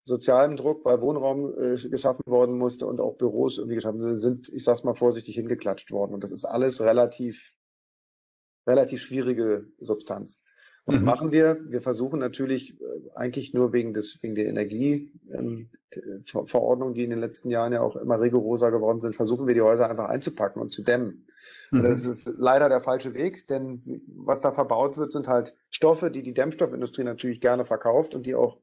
sozialem 0.03 0.57
Druck, 0.57 0.85
weil 0.85 1.01
Wohnraum 1.01 1.53
äh, 1.57 1.75
geschaffen 1.75 2.23
worden 2.25 2.57
musste 2.57 2.85
und 2.85 2.99
auch 2.99 3.17
Büros 3.17 3.57
irgendwie 3.57 3.75
geschaffen 3.75 4.19
sind, 4.19 4.49
ich 4.49 4.63
sag's 4.63 4.83
mal 4.83 4.95
vorsichtig, 4.95 5.35
hingeklatscht 5.35 5.91
worden. 5.91 6.13
Und 6.13 6.23
das 6.23 6.31
ist 6.31 6.45
alles 6.45 6.81
relativ, 6.81 7.53
relativ 8.67 9.01
schwierige 9.01 9.67
Substanz. 9.79 10.43
Was 10.89 10.99
mhm. 10.99 11.05
machen 11.05 11.31
wir? 11.31 11.59
Wir 11.69 11.81
versuchen 11.81 12.19
natürlich 12.19 12.81
äh, 12.81 12.85
eigentlich 13.13 13.53
nur 13.53 13.73
wegen 13.73 13.93
des, 13.93 14.23
wegen 14.23 14.33
der 14.33 14.47
Energieverordnung, 14.47 16.89
ähm, 16.89 16.93
die 16.95 17.03
in 17.03 17.11
den 17.11 17.19
letzten 17.19 17.51
Jahren 17.51 17.73
ja 17.73 17.81
auch 17.81 17.95
immer 17.95 18.19
rigoroser 18.19 18.71
geworden 18.71 18.99
sind, 18.99 19.15
versuchen 19.15 19.45
wir 19.45 19.53
die 19.53 19.61
Häuser 19.61 19.87
einfach 19.87 20.09
einzupacken 20.09 20.59
und 20.59 20.73
zu 20.73 20.81
dämmen. 20.81 21.27
Mhm. 21.69 21.79
Und 21.79 21.85
das 21.85 22.05
ist 22.05 22.33
leider 22.39 22.69
der 22.69 22.81
falsche 22.81 23.13
Weg, 23.13 23.45
denn 23.47 24.01
was 24.07 24.41
da 24.41 24.51
verbaut 24.51 24.97
wird, 24.97 25.11
sind 25.11 25.27
halt 25.27 25.55
Stoffe, 25.69 26.09
die 26.09 26.23
die 26.23 26.33
Dämmstoffindustrie 26.33 27.03
natürlich 27.03 27.39
gerne 27.39 27.65
verkauft 27.65 28.15
und 28.15 28.25
die 28.25 28.33
auch 28.33 28.57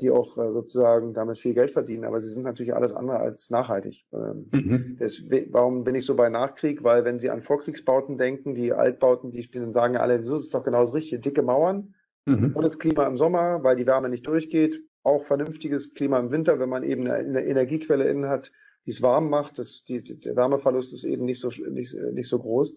die 0.00 0.10
auch 0.10 0.38
äh, 0.38 0.52
sozusagen 0.52 1.12
damit 1.12 1.38
viel 1.38 1.54
Geld 1.54 1.72
verdienen, 1.72 2.04
aber 2.04 2.20
sie 2.20 2.28
sind 2.28 2.42
natürlich 2.42 2.74
alles 2.74 2.92
andere 2.92 3.18
als 3.18 3.50
nachhaltig. 3.50 4.06
Ähm, 4.12 4.48
mhm. 4.52 4.96
deswegen, 5.00 5.52
warum 5.52 5.84
bin 5.84 5.94
ich 5.94 6.06
so 6.06 6.14
bei 6.14 6.28
Nachkrieg? 6.28 6.84
Weil 6.84 7.04
wenn 7.04 7.18
Sie 7.18 7.30
an 7.30 7.42
Vorkriegsbauten 7.42 8.16
denken, 8.16 8.54
die 8.54 8.72
Altbauten, 8.72 9.30
die 9.30 9.50
denen 9.50 9.72
sagen 9.72 9.96
alle, 9.96 10.18
das 10.18 10.28
ist 10.28 10.54
doch 10.54 10.64
genau 10.64 10.80
das 10.80 10.94
Richtige, 10.94 11.20
dicke 11.20 11.42
Mauern, 11.42 11.94
mhm. 12.26 12.54
das 12.60 12.78
Klima 12.78 13.06
im 13.06 13.16
Sommer, 13.16 13.64
weil 13.64 13.76
die 13.76 13.86
Wärme 13.86 14.08
nicht 14.08 14.26
durchgeht, 14.26 14.84
auch 15.02 15.24
vernünftiges 15.24 15.94
Klima 15.94 16.18
im 16.18 16.30
Winter, 16.30 16.60
wenn 16.60 16.68
man 16.68 16.84
eben 16.84 17.08
eine, 17.08 17.14
eine 17.14 17.44
Energiequelle 17.44 18.08
innen 18.08 18.28
hat, 18.28 18.52
die 18.86 18.90
es 18.90 19.02
warm 19.02 19.28
macht, 19.28 19.58
das, 19.58 19.82
die, 19.84 20.02
der 20.02 20.36
Wärmeverlust 20.36 20.92
ist 20.92 21.04
eben 21.04 21.24
nicht 21.24 21.40
so, 21.40 21.50
nicht, 21.70 21.94
nicht 22.12 22.28
so 22.28 22.38
groß. 22.38 22.76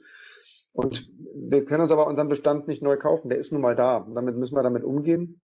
Und 0.74 1.12
wir 1.36 1.66
können 1.66 1.82
uns 1.82 1.92
aber 1.92 2.08
unseren 2.08 2.30
Bestand 2.30 2.68
nicht 2.68 2.82
neu 2.82 2.98
kaufen, 2.98 3.30
der 3.30 3.38
ist 3.38 3.52
nun 3.52 3.62
mal 3.62 3.76
da. 3.76 3.98
Und 3.98 4.16
damit 4.16 4.38
müssen 4.38 4.56
wir 4.56 4.64
damit 4.64 4.84
umgehen. 4.84 5.42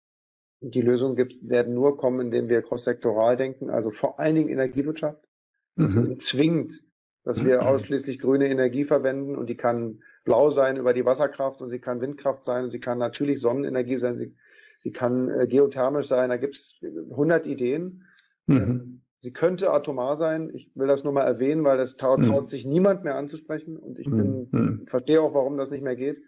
Die 0.59 0.81
Lösungen 0.81 1.15
gibt, 1.15 1.47
werden 1.47 1.73
nur 1.73 1.97
kommen, 1.97 2.19
indem 2.19 2.49
wir 2.49 2.61
cross-sektoral 2.63 3.37
denken, 3.37 3.69
also 3.69 3.91
vor 3.91 4.19
allen 4.19 4.35
Dingen 4.35 4.49
Energiewirtschaft. 4.49 5.27
Das 5.75 5.95
mhm. 5.95 6.19
zwingt, 6.19 6.83
dass 7.23 7.45
wir 7.45 7.61
ausschließlich 7.67 8.19
grüne 8.19 8.49
Energie 8.49 8.83
verwenden 8.83 9.35
und 9.35 9.49
die 9.49 9.57
kann 9.57 10.01
blau 10.23 10.49
sein 10.49 10.77
über 10.77 10.93
die 10.93 11.05
Wasserkraft 11.05 11.61
und 11.61 11.69
sie 11.69 11.79
kann 11.79 12.01
Windkraft 12.01 12.43
sein 12.43 12.65
und 12.65 12.71
sie 12.71 12.79
kann 12.79 12.97
natürlich 12.97 13.39
Sonnenenergie 13.39 13.97
sein, 13.97 14.17
sie, 14.17 14.35
sie 14.79 14.91
kann 14.91 15.29
äh, 15.29 15.47
geothermisch 15.47 16.07
sein, 16.07 16.29
da 16.29 16.37
gibt 16.37 16.57
es 16.57 16.79
100 16.81 17.45
Ideen. 17.45 18.03
Mhm. 18.47 18.57
Ähm, 18.57 19.01
sie 19.19 19.33
könnte 19.33 19.71
atomar 19.71 20.15
sein, 20.15 20.49
ich 20.53 20.71
will 20.75 20.87
das 20.87 21.03
nur 21.03 21.13
mal 21.13 21.23
erwähnen, 21.23 21.63
weil 21.63 21.77
das 21.77 21.97
traut, 21.97 22.19
mhm. 22.19 22.25
traut 22.25 22.49
sich 22.49 22.65
niemand 22.65 23.03
mehr 23.03 23.15
anzusprechen 23.15 23.77
und 23.77 23.99
ich 23.99 24.09
bin, 24.09 24.49
mhm. 24.51 24.87
verstehe 24.87 25.21
auch, 25.21 25.33
warum 25.33 25.57
das 25.57 25.69
nicht 25.69 25.83
mehr 25.83 25.95
geht. 25.95 26.21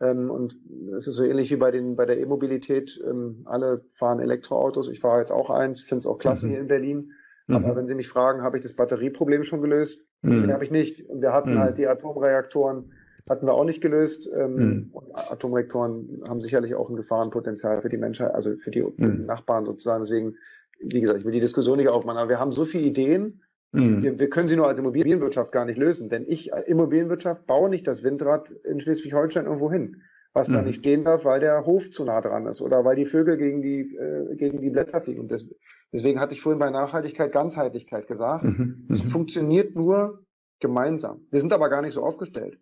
Ähm, 0.00 0.30
und 0.30 0.56
es 0.98 1.06
ist 1.06 1.14
so 1.14 1.24
ähnlich 1.24 1.50
wie 1.50 1.56
bei, 1.56 1.70
den, 1.70 1.96
bei 1.96 2.04
der 2.04 2.18
E-Mobilität. 2.18 3.00
Ähm, 3.06 3.42
alle 3.44 3.84
fahren 3.94 4.20
Elektroautos. 4.20 4.88
Ich 4.88 5.00
fahre 5.00 5.20
jetzt 5.20 5.32
auch 5.32 5.50
eins, 5.50 5.80
finde 5.80 6.00
es 6.00 6.06
auch 6.06 6.18
klasse 6.18 6.46
mhm. 6.46 6.50
hier 6.50 6.60
in 6.60 6.68
Berlin. 6.68 7.12
Mhm. 7.46 7.56
Aber 7.56 7.76
wenn 7.76 7.86
Sie 7.86 7.94
mich 7.94 8.08
fragen, 8.08 8.42
habe 8.42 8.58
ich 8.58 8.62
das 8.62 8.74
Batterieproblem 8.74 9.44
schon 9.44 9.62
gelöst? 9.62 10.06
Mhm. 10.22 10.42
Den 10.42 10.52
habe 10.52 10.64
ich 10.64 10.70
nicht. 10.70 11.08
Und 11.08 11.22
wir 11.22 11.32
hatten 11.32 11.54
mhm. 11.54 11.58
halt 11.58 11.78
die 11.78 11.86
Atomreaktoren, 11.86 12.92
hatten 13.28 13.46
wir 13.46 13.54
auch 13.54 13.64
nicht 13.64 13.80
gelöst. 13.80 14.28
Ähm, 14.34 14.54
mhm. 14.54 14.90
und 14.92 15.14
Atomreaktoren 15.14 16.22
haben 16.28 16.40
sicherlich 16.40 16.74
auch 16.74 16.90
ein 16.90 16.96
Gefahrenpotenzial 16.96 17.80
für 17.80 17.88
die 17.88 17.98
Menschheit, 17.98 18.34
also 18.34 18.56
für 18.56 18.70
die, 18.70 18.82
für 18.82 19.12
die 19.12 19.24
Nachbarn 19.24 19.64
sozusagen. 19.64 20.02
Deswegen, 20.02 20.36
wie 20.80 21.00
gesagt, 21.00 21.20
ich 21.20 21.24
will 21.24 21.32
die 21.32 21.40
Diskussion 21.40 21.78
nicht 21.78 21.88
aufmachen, 21.88 22.18
aber 22.18 22.28
wir 22.28 22.40
haben 22.40 22.52
so 22.52 22.64
viele 22.64 22.84
Ideen 22.84 23.40
Mhm. 23.76 24.02
Wir, 24.02 24.18
wir, 24.18 24.30
können 24.30 24.48
sie 24.48 24.56
nur 24.56 24.68
als 24.68 24.78
Immobilienwirtschaft 24.78 25.52
gar 25.52 25.64
nicht 25.64 25.76
lösen, 25.76 26.08
denn 26.08 26.24
ich, 26.26 26.52
äh, 26.52 26.62
Immobilienwirtschaft, 26.62 27.46
baue 27.46 27.68
nicht 27.68 27.86
das 27.86 28.02
Windrad 28.02 28.50
in 28.50 28.80
Schleswig-Holstein 28.80 29.44
irgendwo 29.44 29.70
hin, 29.70 30.02
was 30.32 30.48
mhm. 30.48 30.52
da 30.54 30.62
nicht 30.62 30.78
stehen 30.80 31.04
darf, 31.04 31.24
weil 31.24 31.40
der 31.40 31.66
Hof 31.66 31.90
zu 31.90 32.04
nah 32.04 32.20
dran 32.20 32.46
ist 32.46 32.60
oder 32.60 32.84
weil 32.84 32.96
die 32.96 33.04
Vögel 33.04 33.36
gegen 33.36 33.62
die, 33.62 33.94
äh, 33.96 34.34
gegen 34.36 34.60
die 34.60 34.70
Blätter 34.70 35.00
fliegen. 35.00 35.20
Und 35.20 35.30
das, 35.30 35.48
deswegen 35.92 36.20
hatte 36.20 36.34
ich 36.34 36.40
vorhin 36.40 36.58
bei 36.58 36.70
Nachhaltigkeit 36.70 37.32
Ganzheitlichkeit 37.32 38.06
gesagt. 38.06 38.44
Mhm. 38.44 38.86
Es 38.90 39.04
mhm. 39.04 39.08
funktioniert 39.08 39.74
nur 39.74 40.24
gemeinsam. 40.60 41.26
Wir 41.30 41.40
sind 41.40 41.52
aber 41.52 41.68
gar 41.68 41.82
nicht 41.82 41.94
so 41.94 42.02
aufgestellt. 42.02 42.58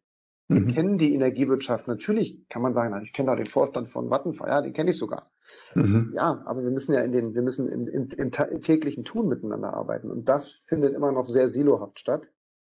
Wir 0.48 0.60
mhm. 0.60 0.74
kennen 0.74 0.98
die 0.98 1.14
Energiewirtschaft. 1.14 1.88
Natürlich 1.88 2.46
kann 2.50 2.60
man 2.60 2.74
sagen, 2.74 3.02
ich 3.02 3.12
kenne 3.14 3.30
da 3.30 3.36
den 3.36 3.46
Vorstand 3.46 3.88
von 3.88 4.10
Vattenfall, 4.10 4.50
ja, 4.50 4.60
den 4.60 4.74
kenne 4.74 4.90
ich 4.90 4.98
sogar. 4.98 5.30
Mhm. 5.74 6.12
Ja, 6.14 6.42
aber 6.44 6.62
wir 6.62 6.70
müssen 6.70 6.92
ja 6.92 7.00
in 7.00 7.12
den, 7.12 7.34
wir 7.34 7.40
müssen 7.40 7.68
im, 7.68 7.88
im, 7.88 8.08
im, 8.08 8.30
täglichen 8.30 9.04
Tun 9.04 9.28
miteinander 9.28 9.72
arbeiten. 9.72 10.10
Und 10.10 10.28
das 10.28 10.50
findet 10.50 10.94
immer 10.94 11.12
noch 11.12 11.24
sehr 11.24 11.48
silohaft 11.48 11.98
statt. 11.98 12.30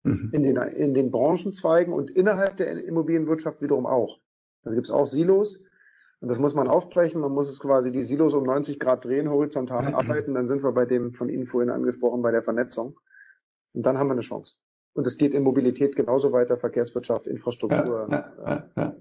Mhm. 0.04 0.30
In, 0.32 0.44
den, 0.44 0.56
in 0.56 0.94
den 0.94 1.12
Branchenzweigen 1.12 1.94
und 1.94 2.10
innerhalb 2.10 2.56
der 2.56 2.84
Immobilienwirtschaft 2.86 3.62
wiederum 3.62 3.86
auch. 3.86 4.20
Da 4.64 4.74
gibt 4.74 4.86
es 4.86 4.92
auch 4.92 5.06
Silos. 5.06 5.64
Und 6.20 6.30
das 6.30 6.40
muss 6.40 6.56
man 6.56 6.68
aufbrechen. 6.68 7.22
Man 7.22 7.32
muss 7.32 7.50
es 7.50 7.60
quasi 7.60 7.92
die 7.92 8.04
Silos 8.04 8.34
um 8.34 8.44
90 8.44 8.80
Grad 8.80 9.04
drehen, 9.04 9.30
horizontal 9.30 9.94
arbeiten. 9.94 10.34
Dann 10.34 10.48
sind 10.48 10.64
wir 10.64 10.72
bei 10.72 10.86
dem 10.86 11.14
von 11.14 11.30
Ihnen 11.30 11.46
vorhin 11.46 11.70
angesprochen, 11.70 12.22
bei 12.22 12.32
der 12.32 12.42
Vernetzung. 12.42 12.98
Und 13.74 13.86
dann 13.86 13.98
haben 13.98 14.08
wir 14.08 14.14
eine 14.14 14.22
Chance. 14.22 14.58
Und 14.98 15.06
es 15.06 15.16
geht 15.20 15.36
in 15.36 15.44
Mobilität 15.44 15.96
genauso 15.96 16.32
weiter, 16.32 16.58
Verkehrswirtschaft, 16.58 17.28
Infrastruktur. 17.28 18.08
Ja, 18.10 18.34
ja, 18.44 18.70
ja, 18.76 18.96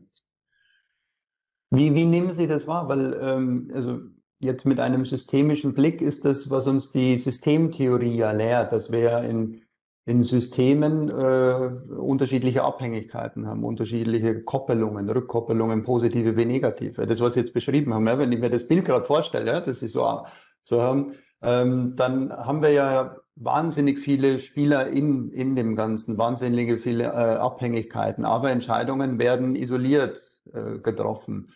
wie, 1.70 1.94
wie 1.94 2.04
nehmen 2.04 2.34
Sie 2.34 2.46
das 2.46 2.66
wahr? 2.66 2.86
Weil 2.88 3.18
ähm, 3.18 3.70
also 3.74 4.00
jetzt 4.38 4.66
mit 4.66 4.78
einem 4.78 5.06
systemischen 5.06 5.72
Blick 5.72 6.02
ist 6.02 6.26
das, 6.26 6.50
was 6.50 6.66
uns 6.66 6.90
die 6.90 7.16
Systemtheorie 7.16 8.14
ja 8.14 8.32
lehrt, 8.32 8.72
dass 8.72 8.92
wir 8.92 9.22
in, 9.22 9.62
in 10.04 10.22
Systemen 10.22 11.08
äh, 11.08 11.92
unterschiedliche 11.96 12.62
Abhängigkeiten 12.62 13.46
haben, 13.46 13.64
unterschiedliche 13.64 14.42
Koppelungen, 14.42 15.08
Rückkoppelungen, 15.08 15.82
positive 15.82 16.36
wie 16.36 16.44
negative. 16.44 17.06
Das, 17.06 17.20
was 17.20 17.32
Sie 17.32 17.40
jetzt 17.40 17.54
beschrieben 17.54 17.94
haben, 17.94 18.06
ja, 18.06 18.18
wenn 18.18 18.32
ich 18.32 18.38
mir 18.38 18.50
das 18.50 18.68
Bild 18.68 18.84
gerade 18.84 19.06
vorstelle, 19.06 19.50
ja, 19.50 19.60
dass 19.62 19.80
Sie 19.80 19.88
so, 19.88 20.26
so 20.62 20.82
haben, 20.82 21.14
ähm, 21.40 21.94
dann 21.96 22.30
haben 22.30 22.60
wir 22.60 22.70
ja 22.70 23.16
wahnsinnig 23.36 23.98
viele 23.98 24.38
Spieler 24.38 24.88
in, 24.88 25.30
in 25.30 25.54
dem 25.54 25.76
Ganzen, 25.76 26.18
wahnsinnige 26.18 26.78
viele 26.78 27.04
äh, 27.04 27.36
Abhängigkeiten, 27.36 28.24
aber 28.24 28.50
Entscheidungen 28.50 29.18
werden 29.18 29.54
isoliert 29.54 30.28
äh, 30.52 30.78
getroffen. 30.78 31.52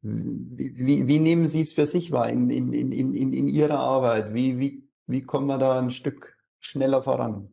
Wie, 0.00 1.06
wie, 1.06 1.18
nehmen 1.18 1.46
Sie 1.46 1.62
es 1.62 1.72
für 1.72 1.86
sich 1.86 2.12
wahr 2.12 2.28
in, 2.28 2.50
in, 2.50 2.72
in, 2.72 2.92
in, 2.92 3.32
in 3.32 3.48
Ihrer 3.48 3.78
Arbeit? 3.78 4.34
Wie, 4.34 4.58
wie, 4.58 4.86
wie 5.06 5.22
kommen 5.22 5.46
wir 5.46 5.58
da 5.58 5.78
ein 5.78 5.90
Stück 5.90 6.36
schneller 6.60 7.02
voran? 7.02 7.52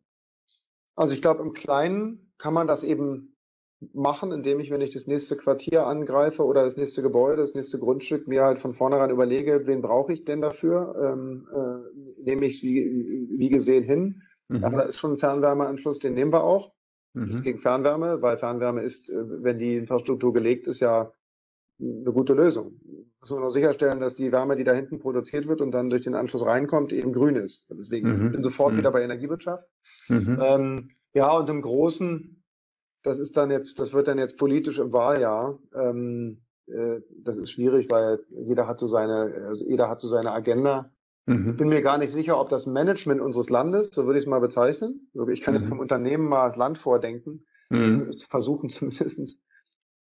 Also 0.96 1.14
ich 1.14 1.22
glaube, 1.22 1.44
im 1.44 1.54
Kleinen 1.54 2.34
kann 2.38 2.54
man 2.54 2.68
das 2.68 2.84
eben 2.84 3.32
machen, 3.94 4.32
indem 4.32 4.60
ich, 4.60 4.70
wenn 4.70 4.82
ich 4.82 4.92
das 4.92 5.08
nächste 5.08 5.36
Quartier 5.38 5.88
angreife 5.88 6.44
oder 6.44 6.64
das 6.64 6.78
nächste 6.78 7.02
Gebäude, 7.02 7.42
das 7.42 7.56
nächste 7.56 7.80
Grundstück, 7.80 8.28
mir 8.28 8.44
halt 8.44 8.60
von 8.60 8.74
vornherein 8.74 9.10
überlege, 9.10 9.66
wen 9.66 9.82
brauche 9.82 10.14
ich 10.14 10.26
denn 10.26 10.42
dafür? 10.42 10.96
Ähm, 11.02 11.48
äh, 11.52 12.11
nehme 12.24 12.46
ich 12.46 12.58
es 12.58 12.64
wie, 12.64 13.28
wie 13.38 13.50
gesehen 13.50 13.84
hin? 13.84 14.22
Mhm. 14.48 14.62
Ja, 14.62 14.70
da 14.70 14.82
ist 14.82 15.00
schon 15.00 15.14
ein 15.14 15.18
Fernwärmeanschluss, 15.18 16.00
den 16.00 16.14
nehmen 16.14 16.34
wir 16.34 16.44
auch. 16.44 16.74
Mhm. 17.14 17.30
Nicht 17.30 17.44
gegen 17.44 17.60
Fernwärme, 17.60 18.22
weil 18.22 18.38
Fernwärme 18.38 18.82
ist, 18.84 19.10
äh, 19.10 19.44
wenn 19.44 19.60
die 19.60 19.76
Infrastruktur 19.76 20.34
gelegt 20.34 20.68
ist, 20.68 20.80
ja 20.80 21.12
eine 21.82 22.14
gute 22.14 22.34
Lösung. 22.34 22.80
Muss 23.20 23.32
man 23.32 23.40
nur 23.40 23.52
sicherstellen, 23.52 24.00
dass 24.00 24.16
die 24.16 24.32
Wärme, 24.32 24.56
die 24.56 24.64
da 24.64 24.74
hinten 24.74 25.00
produziert 25.00 25.48
wird 25.48 25.62
und 25.62 25.72
dann 25.72 25.90
durch 25.90 26.04
den 26.04 26.16
Anschluss 26.16 26.46
reinkommt, 26.46 26.94
eben 26.94 27.14
grün 27.14 27.36
ist. 27.36 27.68
Deswegen 27.70 28.10
mhm. 28.10 28.32
bin 28.32 28.44
sofort 28.44 28.74
mhm. 28.74 28.78
wieder 28.78 28.92
bei 28.92 29.04
Energiewirtschaft. 29.04 29.68
Mhm. 30.08 30.40
Ähm, 30.42 30.90
ja, 31.14 31.32
und 31.32 31.50
im 31.50 31.62
Großen, 31.62 32.44
das 33.04 33.20
ist 33.20 33.36
dann 33.36 33.52
jetzt, 33.52 33.80
das 33.80 33.94
wird 33.94 34.08
dann 34.08 34.20
jetzt 34.20 34.38
politisch 34.38 34.80
im 34.80 34.94
Wahljahr. 34.94 35.60
Ähm, 35.74 36.42
äh, 36.68 37.02
das 37.24 37.38
ist 37.38 37.52
schwierig, 37.52 37.90
weil 37.90 38.20
jeder 38.30 38.68
hat 38.68 38.80
so 38.80 38.88
seine, 38.88 39.48
also 39.48 39.66
jeder 39.66 39.90
hat 39.90 40.02
so 40.02 40.08
seine 40.08 40.32
Agenda. 40.32 40.92
Mhm. 41.26 41.58
Bin 41.58 41.70
mir 41.70 41.82
gar 41.82 41.98
nicht 41.98 42.12
sicher, 42.12 42.40
ob 42.40 42.50
das 42.50 42.66
Management 42.66 43.22
unseres 43.22 43.50
Landes, 43.50 43.92
so 43.92 44.06
würde 44.06 44.20
ich 44.20 44.26
es 44.26 44.30
mal 44.30 44.40
bezeichnen. 44.40 45.10
Ich 45.32 45.42
kann 45.42 45.54
jetzt 45.54 45.68
vom 45.68 45.80
Unternehmen 45.80 46.28
mal 46.28 46.46
das 46.46 46.56
Land 46.56 46.78
vordenken. 46.78 47.46
Mhm. 47.70 48.14
Versuchen 48.30 48.70
zumindest 48.70 49.40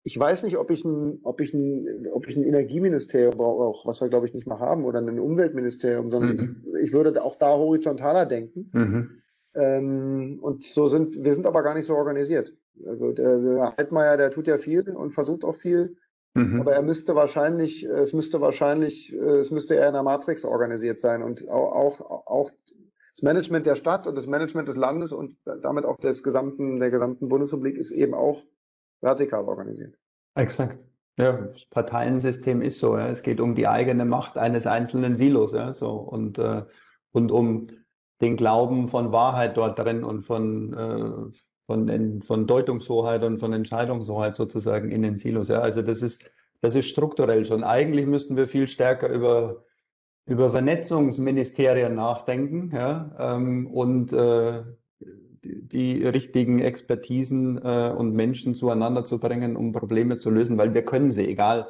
ich 0.07 0.19
weiß 0.19 0.43
nicht, 0.43 0.59
ob 0.59 0.71
ich 0.71 0.85
ein, 0.85 1.21
ob 1.23 1.41
ich 1.41 1.55
ein, 1.55 2.07
ob 2.13 2.29
ich 2.29 2.37
ein 2.37 2.45
Energieministerium 2.45 3.37
brauche, 3.37 3.89
was 3.89 4.03
wir 4.03 4.09
glaube 4.09 4.27
ich 4.27 4.35
nicht 4.35 4.47
mehr 4.47 4.59
haben, 4.59 4.85
oder 4.85 5.01
ein 5.01 5.19
Umweltministerium, 5.19 6.11
sondern 6.11 6.37
mhm. 6.37 6.63
ich, 6.77 6.89
ich, 6.89 6.93
würde 6.93 7.23
auch 7.23 7.37
da 7.37 7.57
horizontaler 7.57 8.27
denken. 8.27 8.71
Mhm. 8.73 9.11
Ähm, 9.55 10.39
und 10.43 10.63
so 10.63 10.89
sind, 10.89 11.25
wir 11.25 11.33
sind 11.33 11.47
aber 11.47 11.63
gar 11.63 11.75
nicht 11.75 11.87
so 11.87 11.95
organisiert. 11.95 12.55
Also 12.87 13.13
der, 13.13 13.39
der 13.39 13.79
Altmaier, 13.79 14.19
der 14.19 14.31
tut 14.31 14.47
ja 14.47 14.59
viel 14.59 14.91
und 14.91 15.13
versucht 15.13 15.43
auch 15.43 15.55
viel. 15.55 15.97
Mhm. 16.35 16.61
Aber 16.61 16.75
er 16.75 16.83
müsste 16.83 17.15
wahrscheinlich, 17.15 17.85
es 17.85 18.13
müsste 18.13 18.41
wahrscheinlich, 18.41 19.13
es 19.13 19.51
müsste 19.51 19.75
eher 19.75 19.89
in 19.89 19.95
der 19.95 20.03
Matrix 20.03 20.45
organisiert 20.45 21.01
sein 21.01 21.23
und 21.23 21.49
auch, 21.49 22.01
auch, 22.01 22.27
auch 22.27 22.51
das 23.15 23.23
Management 23.23 23.67
der 23.67 23.77
Stadt 23.77 24.09
und 24.09 24.17
das 24.17 24.27
Management 24.27 24.67
des 24.67 24.77
Landes 24.77 25.13
und 25.13 25.37
damit 25.63 25.85
auch 25.85 25.97
des 25.99 26.25
gesamten, 26.25 26.81
der 26.81 26.91
gesamten 26.91 27.29
Bundesrepublik 27.29 27.77
ist 27.77 27.93
eben 27.93 28.15
auch 28.15 28.43
vertikal 29.01 29.45
organisiert. 29.45 29.97
Exakt. 30.35 30.79
Ja, 31.17 31.33
das 31.33 31.65
Parteiensystem 31.67 32.61
ist 32.61 32.81
so. 32.81 32.97
Ja. 32.97 33.09
Es 33.09 33.23
geht 33.23 33.41
um 33.41 33.55
die 33.55 33.69
eigene 33.69 34.05
Macht 34.05 34.37
eines 34.37 34.67
einzelnen 34.67 35.15
Silos. 35.15 35.53
Ja, 35.53 35.73
so 35.73 35.93
und 35.93 36.39
äh, 36.39 36.65
und 37.13 37.31
um 37.31 37.69
den 38.21 38.37
Glauben 38.37 38.89
von 38.89 39.13
Wahrheit 39.13 39.57
dort 39.57 39.79
drin 39.79 40.03
und 40.03 40.23
von 40.23 40.73
äh, 40.75 41.39
von, 41.67 42.23
von 42.23 42.47
Deutungshoheit 42.47 43.25
und 43.25 43.39
von 43.39 43.53
Entscheidungshoheit 43.53 44.37
sozusagen 44.37 44.91
in 44.91 45.03
den 45.03 45.19
Silos. 45.19 45.49
Ja. 45.49 45.61
Also 45.61 45.83
das 45.83 46.03
ist 46.03 46.31
das 46.61 46.75
ist 46.75 46.89
strukturell 46.89 47.45
schon. 47.45 47.63
Eigentlich 47.63 48.07
müssten 48.07 48.37
wir 48.37 48.49
viel 48.49 48.69
stärker 48.69 49.09
über 49.09 49.65
über 50.27 50.51
Vernetzungsministerien 50.51 51.95
nachdenken 51.95 52.71
ja, 52.73 53.15
ähm, 53.19 53.67
und 53.67 54.13
äh, 54.13 54.63
die 55.45 56.03
richtigen 56.07 56.61
Expertisen 56.61 57.61
äh, 57.63 57.93
und 57.95 58.15
Menschen 58.15 58.55
zueinander 58.55 59.05
zu 59.05 59.21
bringen, 59.21 59.57
um 59.57 59.73
Probleme 59.73 60.17
zu 60.17 60.31
lösen, 60.31 60.57
weil 60.57 60.73
wir 60.73 60.83
können 60.83 61.11
sie, 61.11 61.29
egal, 61.29 61.69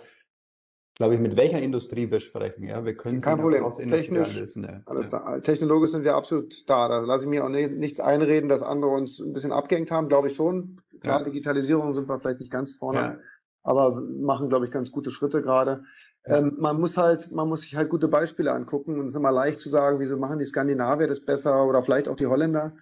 glaube 0.94 1.14
ich, 1.14 1.20
mit 1.20 1.36
welcher 1.36 1.60
Industrie 1.60 2.10
wir 2.10 2.20
sprechen. 2.20 2.68
Ja, 2.68 2.84
wir 2.84 2.96
können 2.96 3.20
Kein 3.20 3.40
Problem. 3.40 3.64
Technisch, 3.88 4.38
lösen. 4.38 4.64
Ja. 4.64 4.80
Alles 4.86 5.08
da. 5.08 5.40
Technologisch 5.40 5.90
sind 5.90 6.04
wir 6.04 6.14
absolut 6.14 6.68
da. 6.68 6.88
Da 6.88 7.00
lasse 7.00 7.24
ich 7.24 7.30
mir 7.30 7.44
auch 7.44 7.48
nichts 7.48 8.00
einreden, 8.00 8.48
dass 8.48 8.62
andere 8.62 8.90
uns 8.90 9.18
ein 9.18 9.32
bisschen 9.32 9.52
abgehängt 9.52 9.90
haben, 9.90 10.08
glaube 10.08 10.28
ich 10.28 10.36
schon. 10.36 10.80
Klar, 11.00 11.18
ja. 11.18 11.24
Digitalisierung 11.24 11.94
sind 11.94 12.08
wir 12.08 12.18
vielleicht 12.20 12.40
nicht 12.40 12.52
ganz 12.52 12.76
vorne. 12.76 12.98
Ja. 12.98 13.18
Aber 13.62 14.00
machen, 14.00 14.48
glaube 14.48 14.66
ich, 14.66 14.70
ganz 14.70 14.92
gute 14.92 15.10
Schritte 15.10 15.42
gerade. 15.42 15.84
Ähm, 16.26 16.56
man 16.58 16.80
muss 16.80 16.96
halt, 16.96 17.32
man 17.32 17.48
muss 17.48 17.62
sich 17.62 17.76
halt 17.76 17.88
gute 17.88 18.08
Beispiele 18.08 18.52
angucken 18.52 18.98
und 18.98 19.06
es 19.06 19.12
ist 19.12 19.16
immer 19.16 19.32
leicht 19.32 19.60
zu 19.60 19.68
sagen, 19.70 19.98
wieso 20.00 20.16
machen 20.16 20.38
die 20.38 20.44
Skandinavier 20.44 21.06
das 21.06 21.24
besser 21.24 21.66
oder 21.66 21.82
vielleicht 21.82 22.08
auch 22.08 22.16
die 22.16 22.26
Holländer. 22.26 22.74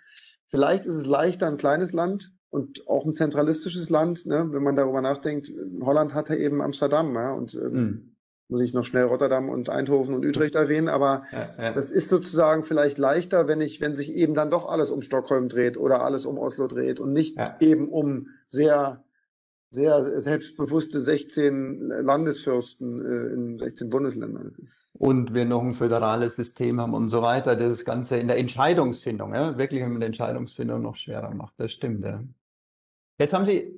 Vielleicht 0.48 0.87
ist 0.87 0.94
es 0.94 1.07
leichter, 1.07 1.46
ein 1.46 1.57
kleines 1.57 1.92
Land 1.92 2.33
und 2.52 2.86
auch 2.86 3.06
ein 3.06 3.14
zentralistisches 3.14 3.88
Land, 3.88 4.26
ne, 4.26 4.46
wenn 4.50 4.62
man 4.62 4.76
darüber 4.76 5.00
nachdenkt. 5.00 5.50
Holland 5.80 6.12
hatte 6.12 6.36
eben 6.36 6.60
Amsterdam, 6.60 7.14
ja, 7.14 7.32
und 7.32 7.54
ähm, 7.54 7.72
mhm. 7.72 8.16
muss 8.48 8.60
ich 8.60 8.74
noch 8.74 8.84
schnell 8.84 9.04
Rotterdam 9.04 9.48
und 9.48 9.70
Eindhoven 9.70 10.14
und 10.14 10.26
Utrecht 10.26 10.54
erwähnen, 10.54 10.88
aber 10.88 11.24
ja, 11.32 11.48
ja. 11.58 11.72
das 11.72 11.90
ist 11.90 12.10
sozusagen 12.10 12.62
vielleicht 12.62 12.98
leichter, 12.98 13.48
wenn 13.48 13.62
ich, 13.62 13.80
wenn 13.80 13.96
sich 13.96 14.12
eben 14.12 14.34
dann 14.34 14.50
doch 14.50 14.66
alles 14.66 14.90
um 14.90 15.00
Stockholm 15.00 15.48
dreht 15.48 15.78
oder 15.78 16.04
alles 16.04 16.26
um 16.26 16.36
Oslo 16.36 16.66
dreht 16.66 17.00
und 17.00 17.14
nicht 17.14 17.38
eben 17.60 17.88
um 17.88 18.28
sehr 18.46 19.02
sehr 19.70 20.20
selbstbewusste 20.20 21.00
16 21.00 21.88
Landesfürsten 21.88 23.00
äh, 23.00 23.32
in 23.32 23.58
16 23.58 23.88
Bundesländern. 23.88 24.50
und 24.98 25.32
wir 25.32 25.46
noch 25.46 25.62
ein 25.62 25.72
föderales 25.72 26.36
System 26.36 26.78
haben 26.82 26.92
und 26.92 27.08
so 27.08 27.22
weiter, 27.22 27.56
das, 27.56 27.78
das 27.78 27.84
Ganze 27.86 28.18
in 28.18 28.28
der 28.28 28.36
Entscheidungsfindung, 28.36 29.34
ja, 29.34 29.56
wirklich 29.56 29.80
in 29.80 29.98
der 29.98 30.08
Entscheidungsfindung 30.08 30.82
noch 30.82 30.96
schwerer 30.96 31.32
macht. 31.32 31.54
Das 31.56 31.72
stimmt, 31.72 32.04
ja. 32.04 32.22
Jetzt 33.22 33.35
haben 33.35 33.46
Sie, 33.46 33.72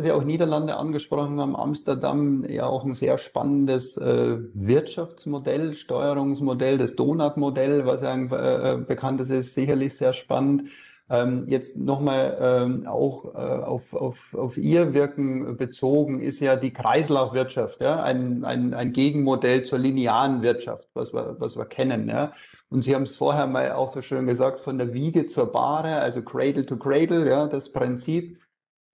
Sie 0.00 0.10
auch 0.10 0.24
Niederlande 0.24 0.76
angesprochen 0.76 1.38
haben, 1.38 1.54
Amsterdam 1.54 2.44
ja 2.48 2.64
auch 2.64 2.84
ein 2.84 2.94
sehr 2.94 3.18
spannendes 3.18 3.98
äh, 3.98 4.38
Wirtschaftsmodell, 4.54 5.74
Steuerungsmodell, 5.74 6.78
das 6.78 6.96
Donut-Modell, 6.96 7.84
was 7.84 8.00
ja 8.00 8.12
ein 8.12 8.32
äh, 8.32 8.78
bekanntes 8.86 9.28
ist, 9.28 9.52
sicherlich 9.52 9.94
sehr 9.96 10.14
spannend. 10.14 10.70
Ähm, 11.10 11.44
jetzt 11.48 11.76
nochmal 11.76 12.38
ähm, 12.40 12.86
auch 12.86 13.34
äh, 13.34 13.38
auf, 13.38 13.92
auf, 13.92 14.34
auf 14.34 14.56
Ihr 14.56 14.94
Wirken 14.94 15.58
bezogen 15.58 16.20
ist 16.20 16.40
ja 16.40 16.56
die 16.56 16.72
Kreislaufwirtschaft, 16.72 17.82
ja, 17.82 18.02
ein, 18.02 18.46
ein, 18.46 18.72
ein 18.72 18.92
Gegenmodell 18.94 19.64
zur 19.64 19.78
linearen 19.78 20.40
Wirtschaft, 20.40 20.88
was 20.94 21.12
wir, 21.12 21.36
was 21.38 21.56
wir 21.56 21.66
kennen. 21.66 22.08
Ja. 22.08 22.32
Und 22.70 22.82
Sie 22.82 22.94
haben 22.94 23.02
es 23.02 23.16
vorher 23.16 23.46
mal 23.46 23.72
auch 23.72 23.90
so 23.90 24.00
schön 24.00 24.26
gesagt, 24.26 24.60
von 24.60 24.78
der 24.78 24.94
Wiege 24.94 25.26
zur 25.26 25.52
Bahre, 25.52 25.96
also 25.96 26.22
Cradle 26.22 26.64
to 26.64 26.78
Cradle, 26.78 27.28
ja, 27.28 27.48
das 27.48 27.70
Prinzip. 27.70 28.38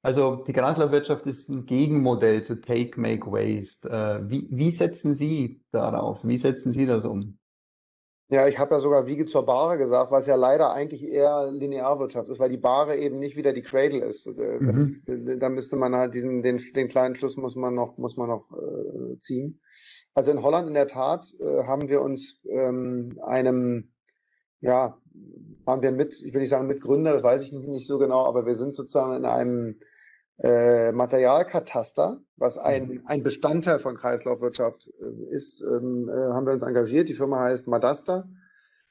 Also 0.03 0.37
die 0.47 0.53
Kreislaufwirtschaft 0.53 1.27
ist 1.27 1.49
ein 1.49 1.67
Gegenmodell 1.67 2.43
zu 2.43 2.61
Take, 2.61 2.99
Make, 2.99 3.31
Waste. 3.31 3.89
Äh, 3.89 4.31
wie, 4.31 4.49
wie 4.51 4.71
setzen 4.71 5.15
Sie 5.15 5.63
darauf? 5.73 6.21
Wie 6.25 6.39
setzen 6.39 6.73
Sie 6.73 6.87
das 6.87 7.05
um? 7.05 7.39
Ja, 8.33 8.47
ich 8.47 8.61
habe 8.61 8.77
ja 8.77 8.81
sogar 8.81 9.07
Wiege 9.07 9.27
zur 9.27 9.45
Bahre 9.45 9.77
gesagt, 9.77 10.13
was 10.13 10.29
ja 10.29 10.37
leider 10.37 10.73
eigentlich 10.73 11.03
eher 11.03 11.51
Linearwirtschaft 11.51 12.29
ist, 12.29 12.39
weil 12.39 12.49
die 12.49 12.57
Bahre 12.57 12.97
eben 12.97 13.19
nicht 13.19 13.35
wieder 13.35 13.53
die 13.53 13.63
Cradle 13.63 14.05
ist. 14.05 14.29
Äh, 14.29 14.61
das, 14.65 15.03
mhm. 15.07 15.39
Da 15.41 15.49
müsste 15.49 15.77
man 15.77 15.97
halt 15.97 16.15
diesen, 16.15 16.41
den, 16.41 16.59
den 16.77 16.87
kleinen 16.87 17.17
Schluss 17.17 17.37
muss 17.37 17.57
man 17.57 17.75
noch, 17.75 17.99
muss 17.99 18.17
man 18.17 18.29
noch 18.29 18.53
äh, 18.53 19.19
ziehen. 19.19 19.61
Also 20.15 20.31
in 20.31 20.43
Holland 20.43 20.69
in 20.69 20.75
der 20.75 20.87
Tat 20.87 21.27
äh, 21.41 21.65
haben 21.65 21.89
wir 21.89 22.01
uns 22.03 22.41
ähm, 22.49 23.19
einem, 23.21 23.93
ja, 24.61 24.97
waren 25.71 25.83
wir 25.83 25.93
mit, 25.93 26.21
ich 26.21 26.35
will 26.35 26.41
nicht 26.41 26.51
sagen 26.51 26.67
Mitgründer, 26.67 27.13
das 27.13 27.23
weiß 27.23 27.43
ich 27.43 27.53
nicht, 27.53 27.69
nicht 27.69 27.87
so 27.87 27.99
genau, 27.99 28.27
aber 28.27 28.45
wir 28.45 28.57
sind 28.57 28.75
sozusagen 28.75 29.15
in 29.15 29.25
einem 29.25 29.77
äh, 30.43 30.91
Materialkataster, 30.91 32.21
was 32.37 32.59
ein, 32.59 32.89
mhm. 32.89 33.03
ein 33.05 33.23
Bestandteil 33.23 33.79
von 33.79 33.97
Kreislaufwirtschaft 33.97 34.91
äh, 35.01 35.35
ist, 35.35 35.63
ähm, 35.63 36.09
äh, 36.09 36.13
haben 36.13 36.47
wir 36.47 36.55
uns 36.55 36.65
engagiert. 36.65 37.09
Die 37.09 37.15
Firma 37.15 37.41
heißt 37.41 37.69
Madasta. 37.69 38.29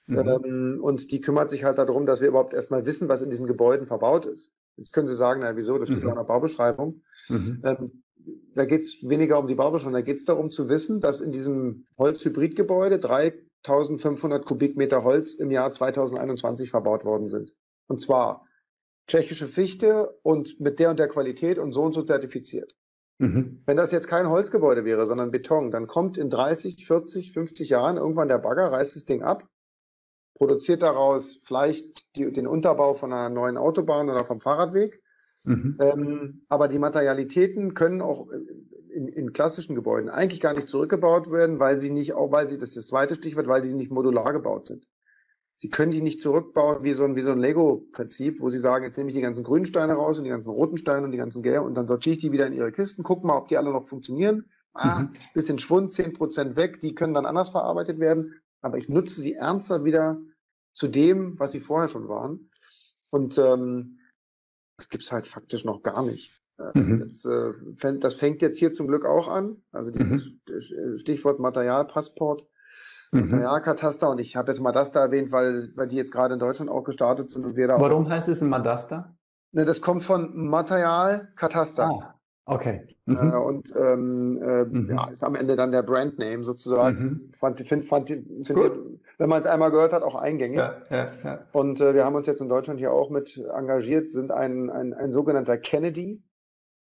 Mhm. 0.05 0.17
Ähm, 0.17 0.79
und 0.81 1.11
die 1.11 1.19
kümmert 1.19 1.49
sich 1.49 1.65
halt 1.65 1.77
darum, 1.77 2.05
dass 2.05 2.21
wir 2.21 2.29
überhaupt 2.29 2.53
erstmal 2.53 2.85
wissen, 2.85 3.09
was 3.09 3.21
in 3.21 3.29
diesen 3.29 3.45
Gebäuden 3.45 3.87
verbaut 3.87 4.25
ist. 4.25 4.51
Jetzt 4.77 4.93
können 4.93 5.07
Sie 5.07 5.15
sagen, 5.15 5.41
na 5.43 5.57
wieso, 5.57 5.77
das 5.77 5.89
steht 5.89 6.03
mhm. 6.03 6.09
in 6.09 6.15
der 6.15 6.23
Baubeschreibung. 6.23 7.01
Mhm. 7.27 7.61
Ähm, 7.65 8.03
da 8.53 8.65
geht 8.65 8.81
es 8.81 8.97
weniger 9.03 9.39
um 9.39 9.47
die 9.47 9.55
Baubeschreibung, 9.55 9.93
da 9.93 10.01
geht 10.01 10.17
es 10.17 10.25
darum 10.25 10.51
zu 10.51 10.69
wissen, 10.69 11.01
dass 11.01 11.19
in 11.19 11.31
diesem 11.31 11.87
Holzhybridgebäude 11.97 12.99
3500 13.63 14.45
Kubikmeter 14.45 15.03
Holz 15.03 15.33
im 15.33 15.51
Jahr 15.51 15.71
2021 15.71 16.69
verbaut 16.69 17.05
worden 17.05 17.27
sind. 17.27 17.55
Und 17.87 18.01
zwar 18.01 18.45
tschechische 19.07 19.47
Fichte 19.47 20.17
und 20.21 20.59
mit 20.59 20.79
der 20.79 20.91
und 20.91 20.99
der 20.99 21.07
Qualität 21.07 21.57
und 21.57 21.71
so 21.71 21.83
und 21.83 21.93
so 21.93 22.03
zertifiziert. 22.03 22.75
Mhm. 23.17 23.63
Wenn 23.65 23.75
das 23.75 23.91
jetzt 23.91 24.07
kein 24.07 24.29
Holzgebäude 24.29 24.85
wäre, 24.85 25.05
sondern 25.05 25.31
Beton, 25.31 25.71
dann 25.71 25.87
kommt 25.87 26.17
in 26.17 26.29
30, 26.29 26.87
40, 26.87 27.33
50 27.33 27.69
Jahren 27.69 27.97
irgendwann 27.97 28.29
der 28.29 28.37
Bagger, 28.37 28.67
reißt 28.67 28.95
das 28.95 29.05
Ding 29.05 29.23
ab, 29.23 29.47
produziert 30.35 30.81
daraus 30.81 31.35
vielleicht 31.43 32.15
die, 32.15 32.31
den 32.31 32.47
Unterbau 32.47 32.93
von 32.93 33.11
einer 33.11 33.29
neuen 33.29 33.57
Autobahn 33.57 34.09
oder 34.09 34.23
vom 34.23 34.39
Fahrradweg. 34.39 35.01
Mhm. 35.43 35.77
Ähm, 35.81 36.45
aber 36.47 36.67
die 36.69 36.79
Materialitäten 36.79 37.73
können 37.73 38.01
auch 38.01 38.27
in, 38.99 39.07
in, 39.07 39.33
klassischen 39.33 39.75
Gebäuden 39.75 40.09
eigentlich 40.09 40.41
gar 40.41 40.53
nicht 40.53 40.67
zurückgebaut 40.67 41.31
werden, 41.31 41.57
weil 41.59 41.79
sie 41.79 41.89
nicht, 41.89 42.13
auch 42.13 42.31
weil 42.31 42.49
sie, 42.49 42.57
das 42.57 42.69
ist 42.69 42.77
das 42.77 42.87
zweite 42.87 43.15
Stichwort, 43.15 43.47
weil 43.47 43.61
die 43.61 43.73
nicht 43.73 43.91
modular 43.91 44.33
gebaut 44.33 44.67
sind. 44.67 44.85
Sie 45.55 45.69
können 45.69 45.91
die 45.91 46.01
nicht 46.01 46.21
zurückbauen 46.21 46.83
wie 46.83 46.93
so 46.93 47.05
ein, 47.05 47.15
wie 47.15 47.21
so 47.21 47.31
ein 47.31 47.39
Lego-Prinzip, 47.39 48.41
wo 48.41 48.49
Sie 48.49 48.59
sagen, 48.59 48.83
jetzt 48.83 48.97
nehme 48.97 49.09
ich 49.09 49.15
die 49.15 49.21
ganzen 49.21 49.43
grünen 49.43 49.65
Steine 49.65 49.93
raus 49.93 50.17
und 50.17 50.25
die 50.25 50.29
ganzen 50.29 50.49
roten 50.49 50.77
Steine 50.77 51.05
und 51.05 51.11
die 51.11 51.17
ganzen 51.17 51.43
gelben 51.43 51.65
und 51.65 51.75
dann 51.75 51.87
sortiere 51.87 52.15
ich 52.15 52.21
die 52.21 52.31
wieder 52.31 52.47
in 52.47 52.53
ihre 52.53 52.71
Kisten, 52.71 53.03
guck 53.03 53.23
mal, 53.23 53.37
ob 53.37 53.47
die 53.47 53.57
alle 53.57 53.71
noch 53.71 53.87
funktionieren. 53.87 54.49
Ah, 54.73 54.99
mhm. 54.99 55.13
bisschen 55.33 55.59
Schwund, 55.59 55.93
zehn 55.93 56.13
Prozent 56.13 56.55
weg, 56.55 56.79
die 56.81 56.93
können 56.93 57.13
dann 57.13 57.25
anders 57.25 57.49
verarbeitet 57.49 57.99
werden, 57.99 58.39
aber 58.61 58.77
ich 58.77 58.87
nutze 58.87 59.19
sie 59.19 59.33
ernster 59.33 59.83
wieder 59.83 60.21
zu 60.73 60.87
dem, 60.87 61.39
was 61.39 61.51
sie 61.51 61.59
vorher 61.59 61.87
schon 61.87 62.07
waren. 62.07 62.51
Und 63.09 63.37
ähm, 63.37 63.99
das 64.77 64.89
gibt's 64.89 65.11
halt 65.11 65.25
faktisch 65.25 65.65
noch 65.65 65.81
gar 65.81 66.03
nicht. 66.03 66.38
Mhm. 66.73 66.99
Das, 67.07 67.25
äh, 67.25 67.97
das, 67.99 68.13
fängt 68.15 68.41
jetzt 68.41 68.57
hier 68.57 68.73
zum 68.73 68.87
Glück 68.87 69.05
auch 69.05 69.27
an. 69.27 69.57
Also 69.71 69.91
dieses 69.91 70.31
mhm. 70.47 70.97
Stichwort 70.97 71.39
Materialpassport 71.39 72.47
mhm. 73.11 73.21
Materialkataster. 73.21 74.09
Und 74.09 74.19
ich 74.19 74.35
habe 74.35 74.51
jetzt 74.51 74.59
Madasta 74.59 74.99
erwähnt, 74.99 75.31
weil, 75.31 75.69
weil 75.75 75.87
die 75.87 75.95
jetzt 75.95 76.11
gerade 76.11 76.33
in 76.33 76.39
Deutschland 76.39 76.69
auch 76.69 76.83
gestartet 76.83 77.31
sind 77.31 77.45
und 77.45 77.55
wir 77.55 77.67
da 77.67 77.79
Warum 77.79 78.09
heißt 78.09 78.27
es 78.29 78.41
ein 78.41 78.49
Madasta? 78.49 79.15
Ne, 79.51 79.65
das 79.65 79.81
kommt 79.81 80.03
von 80.03 80.47
Materialkataster. 80.47 81.85
Ah. 81.85 82.15
Okay. 82.45 82.87
Äh, 83.07 83.11
mhm. 83.11 83.31
Äh, 83.31 83.35
und 83.35 83.73
ähm, 83.75 84.41
äh, 84.41 84.65
mhm. 84.65 84.89
ja, 84.89 85.07
ist 85.09 85.23
am 85.23 85.35
Ende 85.35 85.55
dann 85.55 85.71
der 85.71 85.83
Brandname 85.83 86.43
sozusagen. 86.43 86.97
Mhm. 86.97 87.31
Fand, 87.37 87.59
find, 87.61 87.85
fand, 87.85 88.09
find, 88.09 88.49
wenn 89.19 89.29
man 89.29 89.39
es 89.39 89.45
einmal 89.45 89.69
gehört 89.69 89.93
hat, 89.93 90.01
auch 90.01 90.15
eingängig. 90.15 90.57
Ja, 90.57 90.77
ja, 90.89 91.05
ja. 91.23 91.39
Und 91.51 91.79
äh, 91.79 91.93
wir 91.93 92.05
haben 92.05 92.15
uns 92.15 92.25
jetzt 92.25 92.41
in 92.41 92.49
Deutschland 92.49 92.79
hier 92.79 92.91
auch 92.91 93.11
mit 93.11 93.37
engagiert, 93.37 94.11
sind 94.11 94.31
ein, 94.31 94.71
ein, 94.71 94.95
ein 94.95 95.11
sogenannter 95.11 95.57
Kennedy 95.57 96.23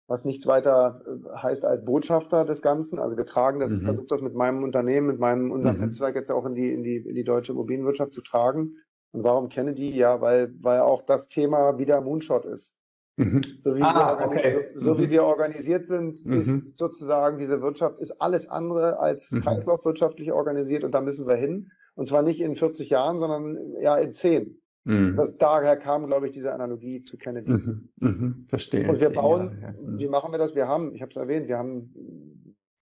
was 0.06 0.24
nichts 0.24 0.46
weiter 0.46 1.02
äh, 1.06 1.36
heißt 1.36 1.64
als 1.64 1.84
Botschafter 1.84 2.44
des 2.44 2.62
Ganzen. 2.62 2.98
Also 2.98 3.16
wir 3.16 3.26
tragen 3.26 3.60
das, 3.60 3.70
mhm. 3.70 3.78
ich 3.78 3.84
versuche 3.84 4.06
das 4.06 4.22
mit 4.22 4.34
meinem 4.34 4.62
Unternehmen, 4.62 5.06
mit 5.06 5.18
meinem 5.18 5.50
unserem 5.50 5.76
mhm. 5.76 5.84
Netzwerk 5.84 6.16
jetzt 6.16 6.30
auch 6.30 6.46
in 6.46 6.54
die, 6.54 6.72
in 6.72 6.82
die, 6.82 6.96
in 6.96 7.14
die 7.14 7.24
deutsche 7.24 7.52
Immobilienwirtschaft 7.52 8.12
zu 8.14 8.22
tragen. 8.22 8.76
Und 9.12 9.24
warum 9.24 9.48
Kennedy? 9.48 9.90
Ja, 9.90 10.20
weil, 10.20 10.54
weil 10.60 10.80
auch 10.80 11.02
das 11.02 11.28
Thema 11.28 11.78
wieder 11.78 12.00
Moonshot 12.00 12.46
ist. 12.46 12.76
Mhm. 13.16 13.42
So, 13.62 13.76
wie, 13.76 13.82
ah, 13.82 14.18
wir, 14.18 14.26
okay. 14.26 14.70
so, 14.74 14.94
so 14.94 14.98
wie 14.98 15.06
mhm. 15.06 15.10
wir 15.10 15.24
organisiert 15.24 15.86
sind, 15.86 16.24
mhm. 16.24 16.32
ist 16.32 16.78
sozusagen 16.78 17.38
diese 17.38 17.60
Wirtschaft, 17.60 18.00
ist 18.00 18.20
alles 18.20 18.48
andere 18.48 18.98
als 18.98 19.30
mhm. 19.30 19.40
kreislaufwirtschaftlich 19.42 20.32
organisiert 20.32 20.82
und 20.84 20.94
da 20.94 21.00
müssen 21.00 21.26
wir 21.26 21.36
hin. 21.36 21.70
Und 21.94 22.08
zwar 22.08 22.22
nicht 22.22 22.40
in 22.40 22.54
40 22.54 22.88
Jahren, 22.88 23.18
sondern 23.18 23.58
ja 23.82 23.96
in 23.98 24.14
10. 24.14 24.61
Mhm. 24.84 25.16
Das, 25.16 25.36
daher 25.38 25.76
kam, 25.76 26.06
glaube 26.06 26.26
ich, 26.26 26.32
diese 26.32 26.52
Analogie 26.52 27.02
zu 27.02 27.16
Kennedy. 27.16 27.50
Mhm. 27.50 27.88
Mhm. 27.96 28.46
Verstehe. 28.48 28.88
Und 28.88 29.00
wir 29.00 29.10
bauen, 29.10 29.60
Jahre, 29.60 29.74
ja. 29.76 29.80
Mhm. 29.80 29.98
wie 29.98 30.08
machen 30.08 30.32
wir 30.32 30.38
das? 30.38 30.54
Wir 30.54 30.66
haben, 30.66 30.94
ich 30.94 31.02
habe 31.02 31.10
es 31.10 31.16
erwähnt, 31.16 31.48
wir 31.48 31.58
haben 31.58 31.94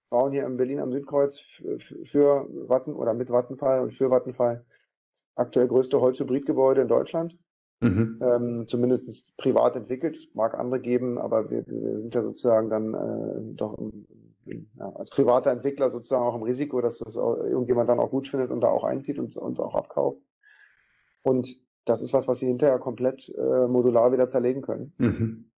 bauen 0.08 0.32
hier 0.32 0.44
in 0.44 0.56
Berlin 0.56 0.80
am 0.80 0.92
Südkreuz 0.92 1.62
für 2.04 2.46
Watten 2.68 2.94
oder 2.94 3.14
mit 3.14 3.30
Vattenfall 3.30 3.80
und 3.80 3.94
für 3.94 4.10
Vattenfall 4.10 4.64
das 5.12 5.28
aktuell 5.36 5.68
größte 5.68 6.00
Holzhybridgebäude 6.00 6.82
in 6.82 6.88
Deutschland. 6.88 7.38
Mhm. 7.80 8.20
Ähm, 8.20 8.66
zumindest 8.66 9.36
privat 9.36 9.76
entwickelt. 9.76 10.16
Es 10.16 10.34
mag 10.34 10.54
andere 10.58 10.80
geben, 10.80 11.16
aber 11.16 11.50
wir, 11.50 11.66
wir 11.66 11.98
sind 11.98 12.14
ja 12.14 12.22
sozusagen 12.22 12.68
dann 12.68 12.92
äh, 12.92 13.54
doch 13.54 13.78
im, 13.78 14.06
ja, 14.46 14.90
als 14.96 15.10
privater 15.10 15.50
Entwickler 15.50 15.90
sozusagen 15.90 16.24
auch 16.24 16.34
im 16.34 16.42
Risiko, 16.42 16.80
dass 16.80 16.98
das 16.98 17.16
irgendjemand 17.16 17.88
dann 17.88 18.00
auch 18.00 18.10
gut 18.10 18.28
findet 18.28 18.50
und 18.50 18.60
da 18.60 18.68
auch 18.68 18.84
einzieht 18.84 19.18
und 19.18 19.36
uns 19.36 19.60
auch 19.60 19.74
abkauft. 19.74 20.20
Und 21.22 21.48
das 21.84 22.02
ist 22.02 22.12
was, 22.12 22.28
was 22.28 22.38
sie 22.38 22.46
hinterher 22.46 22.78
komplett 22.78 23.32
äh, 23.36 23.66
modular 23.66 24.12
wieder 24.12 24.28
zerlegen 24.28 24.62
können. 24.62 24.92
Mhm. 24.98 25.50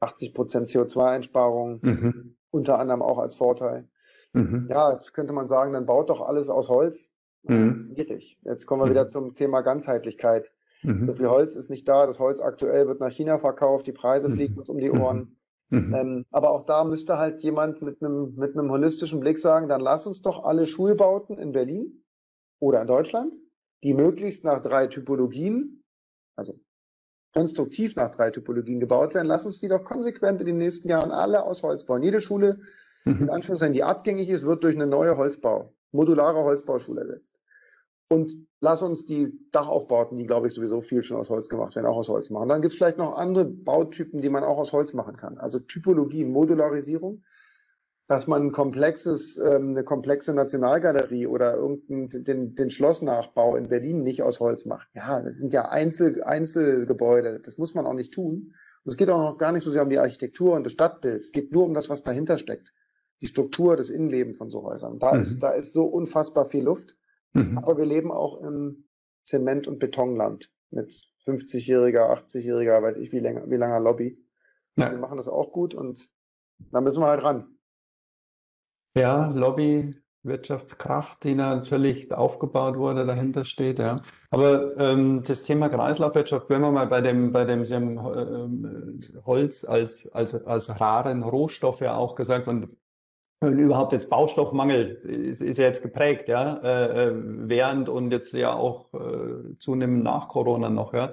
80 0.00 0.34
Prozent 0.34 0.68
CO2-Einsparung, 0.68 1.80
mhm. 1.82 2.36
unter 2.50 2.78
anderem 2.78 3.02
auch 3.02 3.18
als 3.18 3.36
Vorteil. 3.36 3.88
Mhm. 4.32 4.68
Ja, 4.70 4.92
jetzt 4.92 5.12
könnte 5.12 5.32
man 5.32 5.48
sagen, 5.48 5.72
dann 5.72 5.86
baut 5.86 6.10
doch 6.10 6.20
alles 6.20 6.48
aus 6.48 6.68
Holz. 6.68 7.10
Mhm. 7.42 7.92
Schwierig. 7.94 8.38
Jetzt 8.42 8.66
kommen 8.66 8.82
wir 8.82 8.86
mhm. 8.86 8.90
wieder 8.90 9.08
zum 9.08 9.34
Thema 9.34 9.60
Ganzheitlichkeit. 9.60 10.52
Mhm. 10.82 11.06
So 11.06 11.12
viel 11.14 11.28
Holz 11.28 11.56
ist 11.56 11.70
nicht 11.70 11.88
da. 11.88 12.06
Das 12.06 12.18
Holz 12.18 12.40
aktuell 12.40 12.86
wird 12.86 13.00
nach 13.00 13.10
China 13.10 13.38
verkauft. 13.38 13.86
Die 13.86 13.92
Preise 13.92 14.28
mhm. 14.28 14.34
fliegen 14.34 14.58
uns 14.58 14.68
um 14.68 14.78
die 14.78 14.90
Ohren. 14.90 15.36
Ähm, 15.72 16.24
aber 16.32 16.50
auch 16.50 16.64
da 16.66 16.82
müsste 16.82 17.16
halt 17.18 17.42
jemand 17.42 17.80
mit 17.80 18.02
einem, 18.02 18.34
mit 18.34 18.56
einem 18.56 18.72
holistischen 18.72 19.20
Blick 19.20 19.38
sagen, 19.38 19.68
dann 19.68 19.80
lass 19.80 20.04
uns 20.04 20.20
doch 20.20 20.42
alle 20.42 20.66
Schulbauten 20.66 21.38
in 21.38 21.52
Berlin 21.52 22.02
oder 22.58 22.80
in 22.80 22.88
Deutschland 22.88 23.32
die 23.82 23.94
möglichst 23.94 24.44
nach 24.44 24.60
drei 24.60 24.86
Typologien, 24.86 25.82
also 26.36 26.58
konstruktiv 27.34 27.96
nach 27.96 28.10
drei 28.10 28.30
Typologien 28.30 28.80
gebaut 28.80 29.14
werden, 29.14 29.28
lass 29.28 29.46
uns 29.46 29.60
die 29.60 29.68
doch 29.68 29.84
konsequent 29.84 30.40
in 30.40 30.46
den 30.46 30.58
nächsten 30.58 30.88
Jahren 30.88 31.12
alle 31.12 31.44
aus 31.44 31.62
Holz 31.62 31.84
bauen. 31.84 32.02
Jede 32.02 32.20
Schule, 32.20 32.60
mhm. 33.04 33.22
in 33.22 33.30
Anführungszeichen, 33.30 33.72
die 33.72 33.84
abgängig 33.84 34.28
ist, 34.28 34.46
wird 34.46 34.64
durch 34.64 34.74
eine 34.74 34.86
neue 34.86 35.16
Holzbau, 35.16 35.74
modulare 35.92 36.42
Holzbauschule 36.42 37.02
ersetzt. 37.02 37.36
Und 38.12 38.32
lass 38.60 38.82
uns 38.82 39.06
die 39.06 39.32
Dachaufbauten, 39.52 40.18
die, 40.18 40.26
glaube 40.26 40.48
ich, 40.48 40.52
sowieso 40.52 40.80
viel 40.80 41.04
schon 41.04 41.16
aus 41.16 41.30
Holz 41.30 41.48
gemacht 41.48 41.76
werden, 41.76 41.86
auch 41.86 41.96
aus 41.96 42.08
Holz 42.08 42.28
machen. 42.30 42.48
Dann 42.48 42.60
gibt 42.60 42.72
es 42.72 42.78
vielleicht 42.78 42.98
noch 42.98 43.16
andere 43.16 43.44
Bautypen, 43.44 44.20
die 44.20 44.30
man 44.30 44.42
auch 44.42 44.58
aus 44.58 44.72
Holz 44.72 44.94
machen 44.94 45.16
kann. 45.16 45.38
Also 45.38 45.60
Typologie, 45.60 46.24
Modularisierung 46.24 47.22
dass 48.10 48.26
man 48.26 48.42
ein 48.42 48.50
komplexes, 48.50 49.38
ähm, 49.38 49.68
eine 49.68 49.84
komplexe 49.84 50.34
Nationalgalerie 50.34 51.28
oder 51.28 51.54
irgendeinen 51.54 52.24
den, 52.24 52.56
den 52.56 52.68
Schlossnachbau 52.68 53.54
in 53.54 53.68
Berlin 53.68 54.02
nicht 54.02 54.24
aus 54.24 54.40
Holz 54.40 54.64
macht. 54.64 54.88
Ja, 54.94 55.22
das 55.22 55.36
sind 55.36 55.52
ja 55.52 55.68
Einzel, 55.68 56.20
Einzelgebäude. 56.24 57.38
Das 57.38 57.56
muss 57.56 57.72
man 57.74 57.86
auch 57.86 57.94
nicht 57.94 58.12
tun. 58.12 58.52
Und 58.82 58.90
es 58.90 58.96
geht 58.96 59.10
auch 59.10 59.20
noch 59.20 59.38
gar 59.38 59.52
nicht 59.52 59.62
so 59.62 59.70
sehr 59.70 59.84
um 59.84 59.90
die 59.90 60.00
Architektur 60.00 60.56
und 60.56 60.64
das 60.64 60.72
Stadtbild. 60.72 61.20
Es 61.20 61.30
geht 61.30 61.52
nur 61.52 61.64
um 61.64 61.72
das, 61.72 61.88
was 61.88 62.02
dahinter 62.02 62.36
steckt. 62.36 62.74
Die 63.20 63.28
Struktur, 63.28 63.76
das 63.76 63.90
Innenleben 63.90 64.34
von 64.34 64.50
so 64.50 64.64
Häusern. 64.64 64.98
Da 64.98 65.14
mhm. 65.14 65.20
ist, 65.20 65.38
da 65.38 65.50
ist 65.52 65.72
so 65.72 65.84
unfassbar 65.84 66.46
viel 66.46 66.64
Luft. 66.64 66.96
Mhm. 67.32 67.58
Aber 67.58 67.78
wir 67.78 67.86
leben 67.86 68.10
auch 68.10 68.42
im 68.42 68.88
Zement- 69.22 69.68
und 69.68 69.78
Betonland 69.78 70.50
mit 70.70 70.92
50-jähriger, 71.26 72.10
80-jähriger, 72.10 72.82
weiß 72.82 72.96
ich 72.96 73.12
wie 73.12 73.20
länger, 73.20 73.48
wie 73.48 73.56
langer 73.56 73.78
Lobby. 73.78 74.18
Ja. 74.74 74.90
Wir 74.90 74.98
machen 74.98 75.16
das 75.16 75.28
auch 75.28 75.52
gut 75.52 75.76
und 75.76 76.10
da 76.72 76.80
müssen 76.80 77.00
wir 77.00 77.06
halt 77.06 77.22
ran. 77.22 77.56
Ja, 78.96 79.28
Lobby, 79.28 79.94
Wirtschaftskraft, 80.22 81.24
die 81.24 81.34
natürlich 81.34 82.12
aufgebaut 82.12 82.76
wurde, 82.76 83.06
dahinter 83.06 83.44
steht, 83.44 83.78
ja. 83.78 84.00
Aber 84.30 84.76
ähm, 84.78 85.22
das 85.24 85.42
Thema 85.42 85.68
Kreislaufwirtschaft, 85.68 86.50
wenn 86.50 86.60
wir 86.60 86.72
mal 86.72 86.86
bei 86.86 87.00
dem, 87.00 87.32
bei 87.32 87.44
dem, 87.44 87.64
Sie 87.64 87.74
haben 87.74 87.98
äh, 87.98 89.20
Holz 89.24 89.64
als, 89.64 90.10
als, 90.12 90.34
als 90.44 90.80
raren 90.80 91.22
Rohstoff 91.22 91.80
ja 91.80 91.96
auch 91.96 92.14
gesagt 92.16 92.48
und 92.48 92.76
überhaupt 93.42 93.92
jetzt 93.92 94.10
Baustoffmangel 94.10 94.96
ist, 95.04 95.40
ist 95.40 95.56
ja 95.56 95.64
jetzt 95.64 95.82
geprägt, 95.82 96.28
ja, 96.28 96.58
äh, 96.62 97.08
äh, 97.08 97.12
während 97.14 97.88
und 97.88 98.10
jetzt 98.10 98.34
ja 98.34 98.52
auch 98.52 98.92
äh, 98.92 99.56
zunehmend 99.58 100.04
nach 100.04 100.28
Corona 100.28 100.68
noch, 100.68 100.92
ja. 100.92 101.12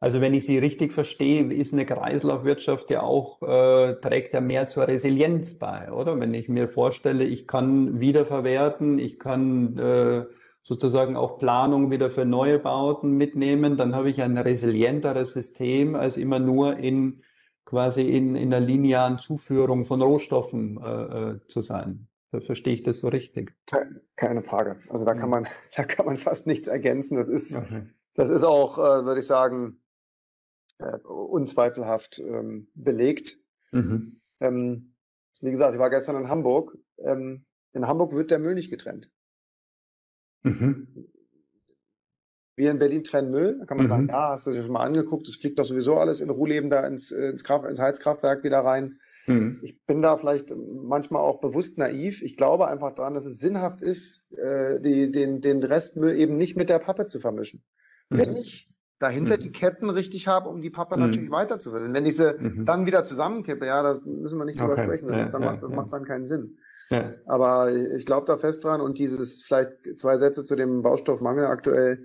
Also 0.00 0.20
wenn 0.20 0.32
ich 0.32 0.46
Sie 0.46 0.58
richtig 0.58 0.92
verstehe, 0.92 1.52
ist 1.52 1.72
eine 1.72 1.84
Kreislaufwirtschaft 1.84 2.88
ja 2.90 3.02
auch, 3.02 3.42
äh, 3.42 3.94
trägt 4.00 4.32
ja 4.32 4.40
mehr 4.40 4.68
zur 4.68 4.86
Resilienz 4.86 5.58
bei, 5.58 5.90
oder? 5.90 6.18
Wenn 6.20 6.34
ich 6.34 6.48
mir 6.48 6.68
vorstelle, 6.68 7.24
ich 7.24 7.48
kann 7.48 7.98
wiederverwerten, 7.98 9.00
ich 9.00 9.18
kann 9.18 9.76
äh, 9.76 10.26
sozusagen 10.62 11.16
auch 11.16 11.38
Planung 11.38 11.90
wieder 11.90 12.10
für 12.10 12.24
neue 12.24 12.60
Bauten 12.60 13.16
mitnehmen, 13.16 13.76
dann 13.76 13.96
habe 13.96 14.10
ich 14.10 14.22
ein 14.22 14.38
resilienteres 14.38 15.32
System, 15.32 15.96
als 15.96 16.16
immer 16.16 16.38
nur 16.38 16.76
in 16.76 17.22
quasi 17.64 18.02
in, 18.02 18.36
in 18.36 18.50
der 18.50 18.60
linearen 18.60 19.18
Zuführung 19.18 19.84
von 19.84 20.00
Rohstoffen 20.00 20.80
äh, 20.80 21.32
äh 21.32 21.40
zu 21.48 21.60
sein. 21.60 22.08
Da 22.30 22.40
verstehe 22.40 22.74
ich 22.74 22.82
das 22.82 23.00
so 23.00 23.08
richtig? 23.08 23.54
Keine 24.16 24.42
Frage. 24.42 24.76
Also 24.90 25.04
da 25.04 25.14
kann 25.14 25.30
man, 25.30 25.46
da 25.76 25.84
kann 25.84 26.06
man 26.06 26.16
fast 26.16 26.46
nichts 26.46 26.68
ergänzen. 26.68 27.16
Das 27.16 27.28
ist, 27.28 27.56
okay. 27.56 27.82
das 28.14 28.30
ist 28.30 28.44
auch, 28.44 28.78
äh, 28.78 29.04
würde 29.04 29.20
ich 29.20 29.26
sagen, 29.26 29.80
äh, 30.78 30.96
unzweifelhaft 30.98 32.18
ähm, 32.18 32.68
belegt. 32.74 33.38
Mhm. 33.72 34.20
Ähm, 34.40 34.94
wie 35.40 35.50
gesagt, 35.50 35.74
ich 35.74 35.80
war 35.80 35.90
gestern 35.90 36.16
in 36.16 36.28
Hamburg. 36.28 36.76
Ähm, 36.98 37.44
in 37.72 37.86
Hamburg 37.86 38.12
wird 38.12 38.30
der 38.30 38.38
Müll 38.38 38.54
nicht 38.54 38.70
getrennt. 38.70 39.10
Mhm. 40.42 41.10
Wir 42.56 42.70
in 42.70 42.78
Berlin 42.78 43.04
trennen 43.04 43.30
Müll. 43.30 43.56
Da 43.58 43.66
kann 43.66 43.76
man 43.76 43.86
mhm. 43.86 43.90
sagen, 43.90 44.08
ja, 44.08 44.30
hast 44.30 44.46
du 44.46 44.50
dir 44.50 44.62
schon 44.62 44.72
mal 44.72 44.84
angeguckt, 44.84 45.28
es 45.28 45.36
fliegt 45.36 45.58
doch 45.58 45.64
sowieso 45.64 45.98
alles 45.98 46.20
in 46.20 46.30
Ruhleben 46.30 46.70
da 46.70 46.86
ins, 46.86 47.12
äh, 47.12 47.30
ins, 47.30 47.44
Kraft, 47.44 47.66
ins 47.66 47.78
Heizkraftwerk 47.78 48.42
wieder 48.42 48.60
rein. 48.60 48.98
Mhm. 49.26 49.60
Ich 49.62 49.84
bin 49.84 50.02
da 50.02 50.16
vielleicht 50.16 50.52
manchmal 50.56 51.22
auch 51.22 51.40
bewusst 51.40 51.78
naiv. 51.78 52.22
Ich 52.22 52.36
glaube 52.36 52.66
einfach 52.66 52.92
daran, 52.92 53.14
dass 53.14 53.26
es 53.26 53.38
sinnhaft 53.38 53.82
ist, 53.82 54.32
äh, 54.38 54.80
die, 54.80 55.12
den, 55.12 55.40
den 55.40 55.62
Restmüll 55.62 56.16
eben 56.16 56.36
nicht 56.36 56.56
mit 56.56 56.68
der 56.68 56.78
Pappe 56.78 57.06
zu 57.06 57.20
vermischen. 57.20 57.62
Wenn 58.08 58.30
mhm. 58.30 58.36
ich 58.38 58.68
dahinter 58.98 59.36
mhm. 59.36 59.40
die 59.40 59.52
Ketten 59.52 59.90
richtig 59.90 60.26
habe, 60.26 60.48
um 60.48 60.60
die 60.60 60.70
Pappe 60.70 60.96
mhm. 60.96 61.06
natürlich 61.06 61.30
weiterzuwickeln. 61.30 61.94
Wenn 61.94 62.06
ich 62.06 62.16
sie 62.16 62.34
mhm. 62.38 62.64
dann 62.64 62.86
wieder 62.86 63.04
zusammenkippe, 63.04 63.66
ja, 63.66 63.82
da 63.82 64.00
müssen 64.04 64.38
wir 64.38 64.44
nicht 64.44 64.60
drüber 64.60 64.72
okay. 64.72 64.84
sprechen. 64.84 65.08
Das, 65.08 65.16
ja, 65.16 65.28
dann 65.28 65.42
ja, 65.42 65.50
macht, 65.50 65.62
das 65.62 65.70
ja. 65.70 65.76
macht 65.76 65.92
dann 65.92 66.04
keinen 66.04 66.26
Sinn. 66.26 66.58
Aber 67.26 67.70
ich 67.72 68.06
glaube 68.06 68.26
da 68.26 68.36
fest 68.36 68.64
dran 68.64 68.80
und 68.80 68.98
dieses 68.98 69.42
vielleicht 69.42 69.72
zwei 69.98 70.16
Sätze 70.16 70.44
zu 70.44 70.56
dem 70.56 70.82
Baustoffmangel 70.82 71.46
aktuell. 71.46 72.04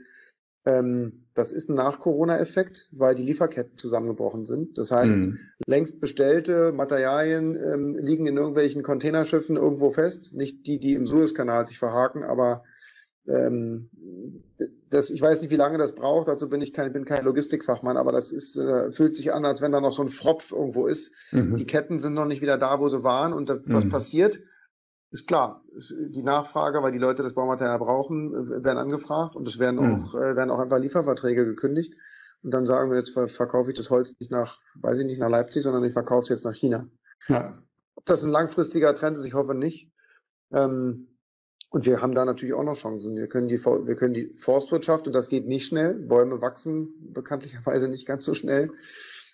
Ähm, 0.65 1.25
das 1.33 1.51
ist 1.51 1.69
ein 1.69 1.75
Nach-Corona-Effekt, 1.75 2.89
weil 2.93 3.15
die 3.15 3.23
Lieferketten 3.23 3.75
zusammengebrochen 3.75 4.45
sind. 4.45 4.77
Das 4.77 4.91
heißt, 4.91 5.17
mhm. 5.17 5.39
längst 5.67 5.99
bestellte 5.99 6.71
Materialien 6.71 7.55
ähm, 7.55 7.97
liegen 7.97 8.27
in 8.27 8.37
irgendwelchen 8.37 8.83
Containerschiffen 8.83 9.57
irgendwo 9.57 9.89
fest. 9.89 10.33
Nicht 10.33 10.67
die, 10.67 10.79
die 10.79 10.93
im 10.93 11.05
Suezkanal 11.05 11.65
sich 11.65 11.79
verhaken, 11.79 12.23
aber 12.23 12.63
ähm, 13.27 13.89
das, 14.89 15.09
ich 15.09 15.21
weiß 15.21 15.41
nicht, 15.41 15.51
wie 15.51 15.55
lange 15.55 15.77
das 15.77 15.95
braucht. 15.95 16.27
Dazu 16.27 16.49
bin 16.49 16.61
ich 16.61 16.73
kein, 16.73 16.91
bin 16.93 17.05
kein 17.05 17.25
Logistikfachmann, 17.25 17.97
aber 17.97 18.11
das 18.11 18.31
ist, 18.31 18.57
äh, 18.57 18.91
fühlt 18.91 19.15
sich 19.15 19.33
an, 19.33 19.45
als 19.45 19.61
wenn 19.61 19.71
da 19.71 19.81
noch 19.81 19.93
so 19.93 20.03
ein 20.03 20.09
Fropf 20.09 20.51
irgendwo 20.51 20.87
ist. 20.87 21.13
Mhm. 21.31 21.55
Die 21.55 21.65
Ketten 21.65 21.99
sind 21.99 22.13
noch 22.13 22.25
nicht 22.25 22.41
wieder 22.41 22.57
da, 22.57 22.79
wo 22.79 22.89
sie 22.89 23.03
waren. 23.03 23.33
Und 23.33 23.49
das, 23.49 23.61
was 23.65 23.85
mhm. 23.85 23.89
passiert, 23.89 24.41
ist 25.11 25.27
klar. 25.27 25.63
Die 26.09 26.23
Nachfrage, 26.23 26.81
weil 26.81 26.91
die 26.91 26.99
Leute 26.99 27.23
das 27.23 27.33
Baumaterial 27.33 27.79
brauchen, 27.79 28.63
werden 28.63 28.77
angefragt 28.77 29.35
und 29.35 29.47
es 29.47 29.59
werden 29.59 29.79
mhm. 29.79 29.95
auch, 29.95 30.15
äh, 30.15 30.35
werden 30.35 30.51
auch 30.51 30.59
einfach 30.59 30.79
Lieferverträge 30.79 31.45
gekündigt. 31.45 31.95
Und 32.41 32.51
dann 32.51 32.65
sagen 32.65 32.91
wir, 32.91 32.97
jetzt 32.97 33.11
verkaufe 33.11 33.71
ich 33.71 33.77
das 33.77 33.89
Holz 33.89 34.15
nicht 34.19 34.31
nach, 34.31 34.59
weiß 34.75 34.99
ich 34.99 35.05
nicht, 35.05 35.19
nach 35.19 35.29
Leipzig, 35.29 35.63
sondern 35.63 35.83
ich 35.85 35.93
verkaufe 35.93 36.23
es 36.23 36.29
jetzt 36.29 36.43
nach 36.43 36.53
China. 36.53 36.89
Ja. 37.29 37.53
Ob 37.95 38.05
das 38.05 38.23
ein 38.23 38.31
langfristiger 38.31 38.93
Trend 38.93 39.15
ist, 39.15 39.23
ich 39.23 39.33
hoffe 39.33 39.55
nicht. 39.55 39.89
Ähm, 40.51 41.12
und 41.73 41.87
wir 41.87 42.03
haben 42.03 42.13
da 42.13 42.23
natürlich 42.23 42.53
auch 42.53 42.63
noch 42.63 42.75
Chancen. 42.75 43.15
Wir 43.15 43.25
können 43.25 43.47
die, 43.47 43.57
wir 43.57 43.95
können 43.95 44.13
die 44.13 44.31
Forstwirtschaft, 44.35 45.07
und 45.07 45.13
das 45.13 45.27
geht 45.27 45.47
nicht 45.47 45.65
schnell. 45.65 45.95
Bäume 45.95 46.39
wachsen 46.39 46.93
bekanntlicherweise 47.11 47.87
nicht 47.87 48.05
ganz 48.05 48.25
so 48.25 48.35
schnell 48.35 48.69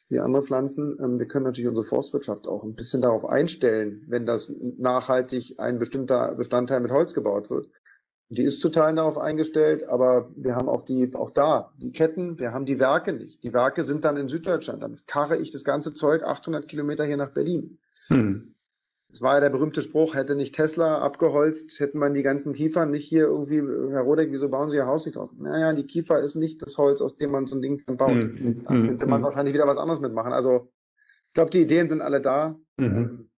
wie 0.07 0.19
andere 0.19 0.41
Pflanzen. 0.41 0.97
Ähm, 1.03 1.19
wir 1.19 1.27
können 1.27 1.43
natürlich 1.43 1.67
unsere 1.67 1.85
Forstwirtschaft 1.85 2.47
auch 2.47 2.63
ein 2.63 2.75
bisschen 2.75 3.01
darauf 3.01 3.25
einstellen, 3.25 4.05
wenn 4.07 4.25
das 4.25 4.53
nachhaltig 4.77 5.55
ein 5.59 5.79
bestimmter 5.79 6.33
Bestandteil 6.33 6.79
mit 6.79 6.91
Holz 6.91 7.13
gebaut 7.13 7.49
wird. 7.49 7.69
Die 8.29 8.43
ist 8.43 8.61
zu 8.61 8.69
Teilen 8.69 8.95
darauf 8.95 9.17
eingestellt, 9.17 9.89
aber 9.89 10.31
wir 10.37 10.55
haben 10.55 10.69
auch 10.69 10.85
die, 10.85 11.13
auch 11.15 11.31
da 11.31 11.73
die 11.75 11.91
Ketten, 11.91 12.39
wir 12.39 12.53
haben 12.53 12.65
die 12.65 12.79
Werke 12.79 13.11
nicht. 13.11 13.43
Die 13.43 13.51
Werke 13.51 13.83
sind 13.83 14.05
dann 14.05 14.15
in 14.15 14.29
Süddeutschland. 14.29 14.81
Dann 14.81 14.97
karre 15.07 15.35
ich 15.35 15.51
das 15.51 15.65
ganze 15.65 15.93
Zeug 15.93 16.23
800 16.23 16.69
Kilometer 16.69 17.03
hier 17.03 17.17
nach 17.17 17.31
Berlin. 17.31 17.79
Hm. 18.07 18.55
Es 19.11 19.23
war 19.23 19.35
ja 19.35 19.39
der 19.39 19.49
berühmte 19.49 19.81
Spruch, 19.81 20.13
hätte 20.13 20.35
nicht 20.35 20.53
Tesla 20.53 20.99
abgeholzt, 20.99 21.79
hätten 21.79 21.97
man 21.97 22.13
die 22.13 22.21
ganzen 22.21 22.53
Kiefern 22.53 22.91
nicht 22.91 23.05
hier 23.05 23.23
irgendwie, 23.23 23.57
Herr 23.91 24.01
Rodek, 24.01 24.31
wieso 24.31 24.49
bauen 24.49 24.69
Sie 24.69 24.77
Ihr 24.77 24.85
Haus 24.85 25.05
nicht 25.05 25.17
aus? 25.17 25.31
Naja, 25.35 25.73
die 25.73 25.87
Kiefer 25.87 26.19
ist 26.19 26.35
nicht 26.35 26.61
das 26.61 26.77
Holz, 26.77 27.01
aus 27.01 27.17
dem 27.17 27.31
man 27.31 27.47
so 27.47 27.55
ein 27.55 27.61
Ding 27.61 27.81
dann 27.87 27.97
baut. 27.97 28.11
Mhm. 28.11 28.63
Da 28.65 28.69
könnte 28.69 29.07
man 29.07 29.21
mhm. 29.21 29.25
wahrscheinlich 29.25 29.55
wieder 29.55 29.65
was 29.65 29.79
anderes 29.79 29.99
mitmachen. 29.99 30.31
Also, 30.31 30.71
ich 31.27 31.33
glaube, 31.33 31.49
die 31.49 31.61
Ideen 31.61 31.89
sind 31.89 32.01
alle 32.01 32.21
da. 32.21 32.55
Mhm. 32.77 32.85
Ähm, 32.85 33.29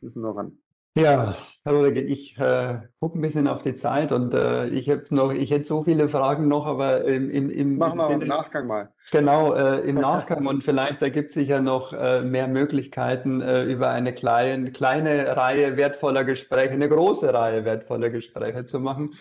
müssen 0.00 0.22
nur 0.22 0.36
ran. 0.36 0.58
Ja, 0.94 1.36
Herr 1.64 1.72
Rodriguez, 1.72 2.04
ich 2.06 2.38
äh, 2.38 2.80
gucke 3.00 3.18
ein 3.18 3.22
bisschen 3.22 3.48
auf 3.48 3.62
die 3.62 3.74
Zeit 3.74 4.12
und 4.12 4.34
äh, 4.34 4.66
ich 4.68 4.90
habe 4.90 5.04
noch, 5.08 5.32
ich 5.32 5.50
hätte 5.50 5.64
so 5.64 5.84
viele 5.84 6.06
Fragen 6.06 6.48
noch, 6.48 6.66
aber 6.66 7.04
im, 7.04 7.30
im, 7.30 7.48
im 7.48 7.78
das 7.78 7.94
machen 7.94 8.10
wir 8.10 8.22
im 8.22 8.28
Nachgang 8.28 8.66
mal. 8.66 8.90
Genau, 9.10 9.54
äh, 9.54 9.78
im 9.88 9.94
Nachgang 10.00 10.46
und 10.46 10.62
vielleicht 10.62 11.00
ergibt 11.00 11.32
sich 11.32 11.48
ja 11.48 11.62
noch 11.62 11.94
äh, 11.94 12.20
mehr 12.20 12.46
Möglichkeiten 12.46 13.40
äh, 13.40 13.62
über 13.64 13.88
eine 13.88 14.12
kleine, 14.12 14.70
kleine 14.70 15.34
Reihe 15.34 15.78
wertvoller 15.78 16.24
Gespräche, 16.24 16.72
eine 16.72 16.90
große 16.90 17.32
Reihe 17.32 17.64
wertvoller 17.64 18.10
Gespräche 18.10 18.66
zu 18.66 18.78
machen. 18.78 19.12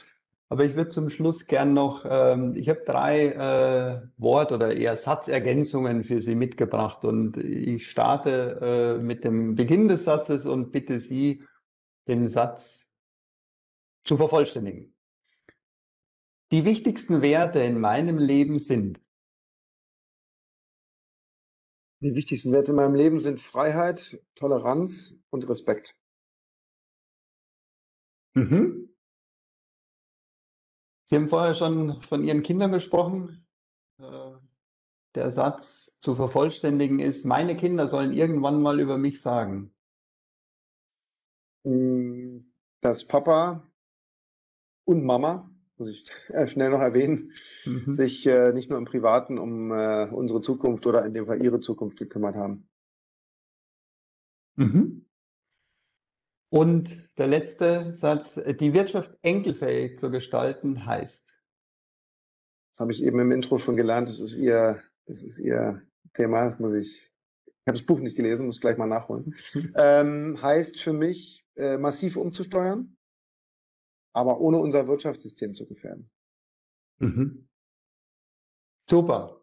Aber 0.49 0.65
ich 0.65 0.75
würde 0.75 0.89
zum 0.89 1.09
Schluss 1.09 1.47
gern 1.47 1.73
noch, 1.73 2.05
ähm, 2.09 2.53
ich 2.57 2.67
habe 2.67 2.81
drei 2.85 3.27
äh, 3.27 4.01
Wort- 4.17 4.51
oder 4.51 4.75
eher 4.75 4.97
Satzergänzungen 4.97 6.03
für 6.03 6.21
Sie 6.21 6.35
mitgebracht 6.35 7.05
und 7.05 7.37
ich 7.37 7.89
starte 7.89 8.97
äh, 8.99 9.01
mit 9.01 9.23
dem 9.23 9.55
Beginn 9.55 9.87
des 9.87 10.03
Satzes 10.03 10.45
und 10.45 10.73
bitte 10.73 10.99
Sie, 10.99 11.43
den 12.07 12.27
Satz 12.27 12.89
zu 14.03 14.17
vervollständigen. 14.17 14.95
Die 16.51 16.65
wichtigsten 16.65 17.21
Werte 17.21 17.59
in 17.59 17.79
meinem 17.79 18.17
Leben 18.17 18.59
sind. 18.59 19.01
Die 22.01 22.15
wichtigsten 22.15 22.51
Werte 22.51 22.71
in 22.71 22.77
meinem 22.77 22.95
Leben 22.95 23.21
sind 23.21 23.39
Freiheit, 23.39 24.19
Toleranz 24.35 25.15
und 25.29 25.47
Respekt. 25.47 25.95
Mhm. 28.33 28.89
Sie 31.05 31.15
haben 31.15 31.27
vorher 31.27 31.55
schon 31.55 32.01
von 32.01 32.23
Ihren 32.23 32.41
Kindern 32.41 32.71
gesprochen. 32.71 33.45
Äh, 33.99 34.31
der 35.13 35.29
Satz 35.29 35.97
zu 35.99 36.15
vervollständigen 36.15 36.99
ist, 36.99 37.25
meine 37.25 37.57
Kinder 37.57 37.87
sollen 37.87 38.13
irgendwann 38.13 38.61
mal 38.61 38.79
über 38.79 38.97
mich 38.97 39.21
sagen. 39.21 39.73
Hm, 41.63 42.51
dass 42.81 43.05
Papa 43.05 43.71
und 44.85 45.03
Mama, 45.03 45.49
muss 45.77 45.89
ich 45.89 46.05
schnell 46.51 46.69
noch 46.71 46.81
erwähnen, 46.81 47.33
mhm. 47.65 47.93
sich 47.93 48.25
äh, 48.27 48.53
nicht 48.53 48.69
nur 48.69 48.77
im 48.77 48.85
Privaten 48.85 49.37
um 49.37 49.71
äh, 49.71 50.07
unsere 50.11 50.41
Zukunft 50.41 50.85
oder 50.87 51.05
in 51.05 51.13
dem 51.13 51.25
Fall 51.25 51.43
ihre 51.43 51.59
Zukunft 51.59 51.97
gekümmert 51.97 52.35
haben. 52.35 52.67
Mhm. 54.55 55.05
Und 56.49 57.09
der 57.17 57.27
letzte 57.27 57.95
Satz, 57.95 58.35
die 58.35 58.73
Wirtschaft 58.73 59.17
enkelfähig 59.21 59.97
zu 59.97 60.11
gestalten 60.11 60.85
heißt. 60.85 61.41
Das 62.71 62.79
habe 62.79 62.91
ich 62.91 63.03
eben 63.03 63.19
im 63.19 63.31
Intro 63.31 63.57
schon 63.57 63.77
gelernt, 63.77 64.09
das 64.09 64.19
ist 64.19 64.35
ihr, 64.35 64.81
das 65.05 65.23
ist 65.23 65.39
ihr 65.39 65.81
Thema, 66.13 66.45
das 66.45 66.59
muss 66.59 66.73
ich, 66.73 67.09
ich 67.45 67.67
habe 67.67 67.77
das 67.77 67.85
Buch 67.85 67.99
nicht 67.99 68.17
gelesen, 68.17 68.47
muss 68.47 68.59
gleich 68.59 68.77
mal 68.77 68.87
nachholen. 68.87 69.33
ähm, 69.75 70.41
heißt 70.41 70.79
für 70.79 70.93
mich, 70.93 71.40
äh, 71.55 71.77
massiv 71.77 72.17
umzusteuern, 72.17 72.97
aber 74.13 74.39
ohne 74.39 74.57
unser 74.57 74.87
Wirtschaftssystem 74.87 75.55
zu 75.55 75.67
gefährden. 75.67 76.09
Mhm. 76.99 77.47
Super. 78.89 79.41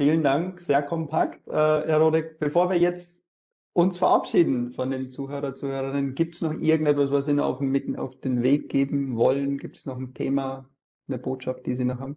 Vielen 0.00 0.22
Dank, 0.22 0.60
sehr 0.60 0.82
kompakt, 0.82 1.46
äh, 1.48 1.52
Herr 1.52 2.00
Rodek. 2.00 2.38
Bevor 2.38 2.70
wir 2.70 2.78
jetzt 2.78 3.24
uns 3.72 3.98
verabschieden 3.98 4.72
von 4.72 4.90
den 4.90 5.10
Zuhörer, 5.10 5.54
Zuhörerinnen, 5.54 6.14
gibt 6.14 6.34
es 6.34 6.42
noch 6.42 6.52
irgendetwas, 6.52 7.10
was 7.10 7.26
Sie 7.26 7.32
noch 7.32 7.46
auf, 7.46 7.60
mit 7.60 7.98
auf 7.98 8.18
den 8.20 8.42
Weg 8.42 8.68
geben 8.68 9.16
wollen? 9.16 9.58
Gibt 9.58 9.76
es 9.76 9.86
noch 9.86 9.98
ein 9.98 10.14
Thema, 10.14 10.68
eine 11.08 11.18
Botschaft, 11.18 11.66
die 11.66 11.74
Sie 11.74 11.84
noch 11.84 11.98
haben? 11.98 12.16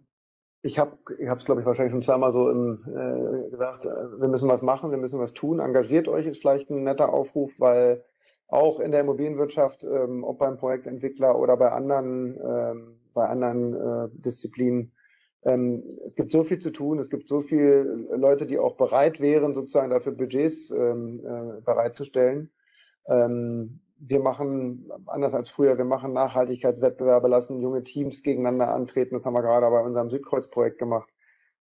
Ich 0.64 0.78
habe 0.78 0.96
ich 1.18 1.28
es, 1.28 1.44
glaube 1.44 1.60
ich, 1.60 1.66
wahrscheinlich 1.66 1.92
schon 1.92 2.02
zweimal 2.02 2.30
so 2.30 2.48
im, 2.48 2.84
äh, 2.86 3.50
gesagt, 3.50 3.86
äh, 3.86 4.20
wir 4.20 4.28
müssen 4.28 4.48
was 4.48 4.62
machen, 4.62 4.92
wir 4.92 4.98
müssen 4.98 5.18
was 5.18 5.32
tun. 5.32 5.58
Engagiert 5.58 6.06
euch 6.06 6.26
ist 6.26 6.40
vielleicht 6.40 6.70
ein 6.70 6.84
netter 6.84 7.12
Aufruf, 7.12 7.58
weil 7.58 8.04
auch 8.52 8.80
in 8.80 8.90
der 8.90 9.00
Immobilienwirtschaft, 9.00 9.84
ähm, 9.84 10.24
ob 10.24 10.38
beim 10.38 10.58
Projektentwickler 10.58 11.38
oder 11.38 11.56
bei 11.56 11.72
anderen, 11.72 12.36
ähm, 12.36 12.98
bei 13.14 13.26
anderen 13.26 13.74
äh, 13.74 14.08
Disziplinen. 14.12 14.92
Ähm, 15.42 15.82
es 16.04 16.14
gibt 16.14 16.32
so 16.32 16.42
viel 16.42 16.58
zu 16.58 16.70
tun, 16.70 16.98
es 16.98 17.08
gibt 17.08 17.28
so 17.28 17.40
viele 17.40 17.82
Leute, 18.14 18.46
die 18.46 18.58
auch 18.58 18.76
bereit 18.76 19.20
wären, 19.20 19.54
sozusagen 19.54 19.90
dafür 19.90 20.12
Budgets 20.12 20.70
ähm, 20.70 21.20
äh, 21.24 21.62
bereitzustellen. 21.62 22.50
Ähm, 23.06 23.80
wir 23.98 24.20
machen, 24.20 24.90
anders 25.06 25.34
als 25.34 25.48
früher, 25.48 25.78
wir 25.78 25.86
machen 25.86 26.12
Nachhaltigkeitswettbewerbe, 26.12 27.28
lassen 27.28 27.60
junge 27.60 27.82
Teams 27.84 28.22
gegeneinander 28.22 28.68
antreten. 28.68 29.14
Das 29.14 29.24
haben 29.24 29.34
wir 29.34 29.42
gerade 29.42 29.70
bei 29.70 29.80
unserem 29.80 30.10
Südkreuz-Projekt 30.10 30.78
gemacht. 30.78 31.08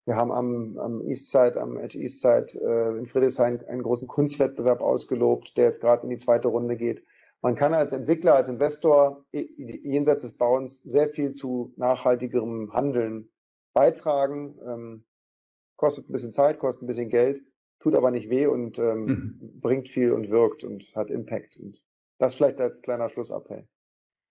Wir 0.05 0.15
haben 0.15 0.31
am, 0.31 0.77
am 0.79 1.01
Eastside, 1.07 1.61
am 1.61 1.77
Edge 1.77 1.99
Eastside 1.99 2.59
äh, 2.59 2.97
in 2.97 3.05
Friedrichshain 3.05 3.63
einen 3.67 3.83
großen 3.83 4.07
Kunstwettbewerb 4.07 4.81
ausgelobt, 4.81 5.57
der 5.57 5.65
jetzt 5.65 5.81
gerade 5.81 6.03
in 6.03 6.09
die 6.09 6.17
zweite 6.17 6.47
Runde 6.47 6.75
geht. 6.75 7.03
Man 7.41 7.55
kann 7.55 7.73
als 7.73 7.93
Entwickler, 7.93 8.35
als 8.35 8.49
Investor 8.49 9.25
jenseits 9.31 10.21
des 10.21 10.33
Bauens 10.33 10.81
sehr 10.83 11.07
viel 11.07 11.33
zu 11.33 11.73
nachhaltigerem 11.75 12.71
Handeln 12.73 13.29
beitragen. 13.73 14.57
Ähm, 14.65 15.05
kostet 15.75 16.09
ein 16.09 16.13
bisschen 16.13 16.31
Zeit, 16.31 16.59
kostet 16.59 16.83
ein 16.83 16.87
bisschen 16.87 17.09
Geld, 17.09 17.41
tut 17.79 17.95
aber 17.95 18.11
nicht 18.11 18.29
weh 18.29 18.45
und 18.45 18.77
ähm, 18.79 19.05
mhm. 19.05 19.59
bringt 19.61 19.89
viel 19.89 20.11
und 20.13 20.29
wirkt 20.29 20.63
und 20.63 20.95
hat 20.95 21.09
Impact. 21.09 21.57
Und 21.57 21.81
das 22.19 22.35
vielleicht 22.35 22.61
als 22.61 22.81
kleiner 22.81 23.09
Schlussappell. 23.09 23.67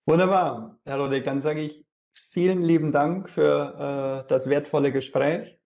Wunderbar, 0.05 0.79
Herr 0.85 0.99
Rodek, 0.99 1.25
dann 1.25 1.41
sage 1.41 1.61
ich 1.61 1.85
vielen 2.13 2.61
lieben 2.61 2.91
Dank 2.91 3.29
für 3.29 4.23
äh, 4.23 4.27
das 4.29 4.47
wertvolle 4.47 4.91
Gespräch. 4.91 5.60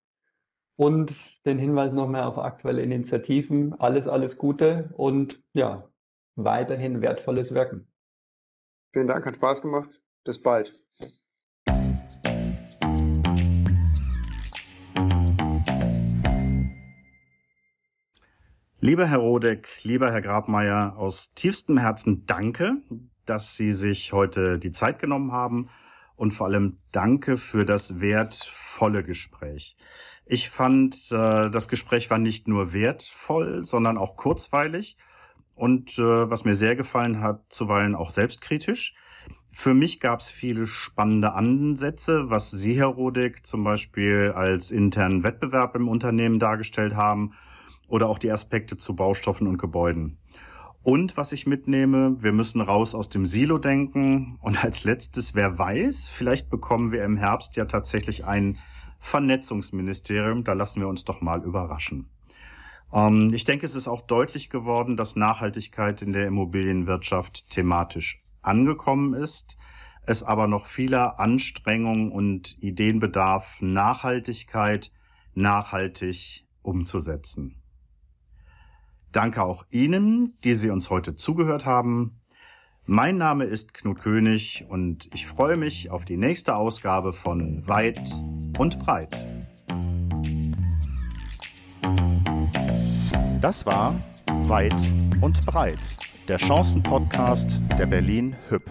Und 0.77 1.15
den 1.45 1.57
Hinweis 1.57 1.93
nochmal 1.93 2.23
auf 2.23 2.37
aktuelle 2.37 2.81
Initiativen. 2.81 3.79
Alles, 3.79 4.07
alles 4.07 4.37
Gute 4.37 4.89
und 4.97 5.43
ja, 5.53 5.87
weiterhin 6.35 7.01
wertvolles 7.01 7.53
Wirken. 7.53 7.87
Vielen 8.91 9.07
Dank, 9.07 9.25
hat 9.25 9.35
Spaß 9.35 9.61
gemacht. 9.61 10.01
Bis 10.23 10.41
bald. 10.41 10.81
Lieber 18.79 19.07
Herr 19.07 19.17
Rodeck, 19.17 19.83
lieber 19.83 20.11
Herr 20.11 20.21
Grabmeier, 20.21 20.95
aus 20.97 21.33
tiefstem 21.33 21.77
Herzen 21.77 22.25
danke, 22.27 22.77
dass 23.25 23.55
Sie 23.55 23.73
sich 23.73 24.13
heute 24.13 24.59
die 24.59 24.71
Zeit 24.71 24.99
genommen 24.99 25.31
haben 25.31 25.69
und 26.15 26.33
vor 26.33 26.47
allem 26.47 26.77
danke 26.91 27.37
für 27.37 27.65
das 27.65 27.99
wertvolle 27.99 29.03
Gespräch. 29.03 29.75
Ich 30.25 30.49
fand, 30.49 30.95
äh, 31.11 31.49
das 31.51 31.67
Gespräch 31.67 32.09
war 32.09 32.17
nicht 32.17 32.47
nur 32.47 32.73
wertvoll, 32.73 33.63
sondern 33.63 33.97
auch 33.97 34.15
kurzweilig. 34.15 34.97
und 35.55 35.97
äh, 35.97 36.29
was 36.29 36.43
mir 36.43 36.55
sehr 36.55 36.75
gefallen 36.75 37.21
hat, 37.21 37.45
zuweilen 37.49 37.95
auch 37.95 38.09
selbstkritisch. 38.09 38.93
Für 39.51 39.73
mich 39.73 40.01
gab 40.01 40.19
es 40.19 40.29
viele 40.29 40.67
spannende 40.67 41.31
Ansätze, 41.33 42.29
was 42.29 42.51
Sie, 42.51 42.73
Herr 42.73 42.87
Rodig, 42.87 43.45
zum 43.45 43.63
Beispiel 43.63 44.33
als 44.35 44.69
internen 44.69 45.23
Wettbewerb 45.23 45.77
im 45.77 45.87
Unternehmen 45.87 46.39
dargestellt 46.39 46.95
haben 46.95 47.31
oder 47.87 48.09
auch 48.09 48.19
die 48.19 48.31
Aspekte 48.31 48.75
zu 48.75 48.97
Baustoffen 48.97 49.47
und 49.47 49.57
Gebäuden. 49.57 50.17
Und 50.83 51.15
was 51.15 51.31
ich 51.31 51.47
mitnehme, 51.47 52.21
wir 52.21 52.33
müssen 52.33 52.59
raus 52.59 52.93
aus 52.93 53.09
dem 53.09 53.25
Silo 53.25 53.57
denken. 53.57 54.37
Und 54.41 54.63
als 54.63 54.83
letztes, 54.83 55.33
wer 55.33 55.57
weiß, 55.57 56.09
vielleicht 56.09 56.49
bekommen 56.49 56.91
wir 56.91 57.05
im 57.05 57.15
Herbst 57.15 57.55
ja 57.55 57.63
tatsächlich 57.63 58.25
ein 58.25 58.57
Vernetzungsministerium. 59.05 60.43
Da 60.43 60.53
lassen 60.53 60.81
wir 60.81 60.87
uns 60.87 61.05
doch 61.05 61.21
mal 61.21 61.43
überraschen. 61.43 62.09
Ähm, 62.91 63.29
ich 63.33 63.45
denke, 63.45 63.65
es 63.65 63.75
ist 63.75 63.87
auch 63.87 64.01
deutlich 64.01 64.49
geworden, 64.49 64.97
dass 64.97 65.15
Nachhaltigkeit 65.15 66.01
in 66.01 66.11
der 66.11 66.27
Immobilienwirtschaft 66.27 67.49
thematisch 67.49 68.23
angekommen 68.41 69.13
ist, 69.13 69.57
es 70.07 70.23
aber 70.23 70.47
noch 70.47 70.65
vieler 70.65 71.19
Anstrengungen 71.19 72.11
und 72.11 72.61
Ideen 72.61 72.99
bedarf, 72.99 73.61
Nachhaltigkeit 73.61 74.91
nachhaltig 75.33 76.45
umzusetzen. 76.61 77.61
Danke 79.11 79.43
auch 79.43 79.65
Ihnen, 79.69 80.37
die 80.43 80.53
Sie 80.53 80.69
uns 80.69 80.89
heute 80.89 81.15
zugehört 81.15 81.65
haben. 81.65 82.21
Mein 82.85 83.17
Name 83.17 83.45
ist 83.45 83.73
Knut 83.73 83.99
König 83.99 84.65
und 84.69 85.09
ich 85.13 85.25
freue 85.25 85.57
mich 85.57 85.89
auf 85.89 86.05
die 86.05 86.17
nächste 86.17 86.55
Ausgabe 86.55 87.13
von 87.13 87.67
Weit 87.67 88.13
und 88.57 88.79
Breit. 88.79 89.27
Das 93.41 93.65
war 93.65 93.99
Weit 94.47 94.73
und 95.21 95.45
Breit, 95.45 95.79
der 96.27 96.39
Chancenpodcast 96.39 97.61
der 97.77 97.85
Berlin 97.85 98.35
Hüb. 98.49 98.63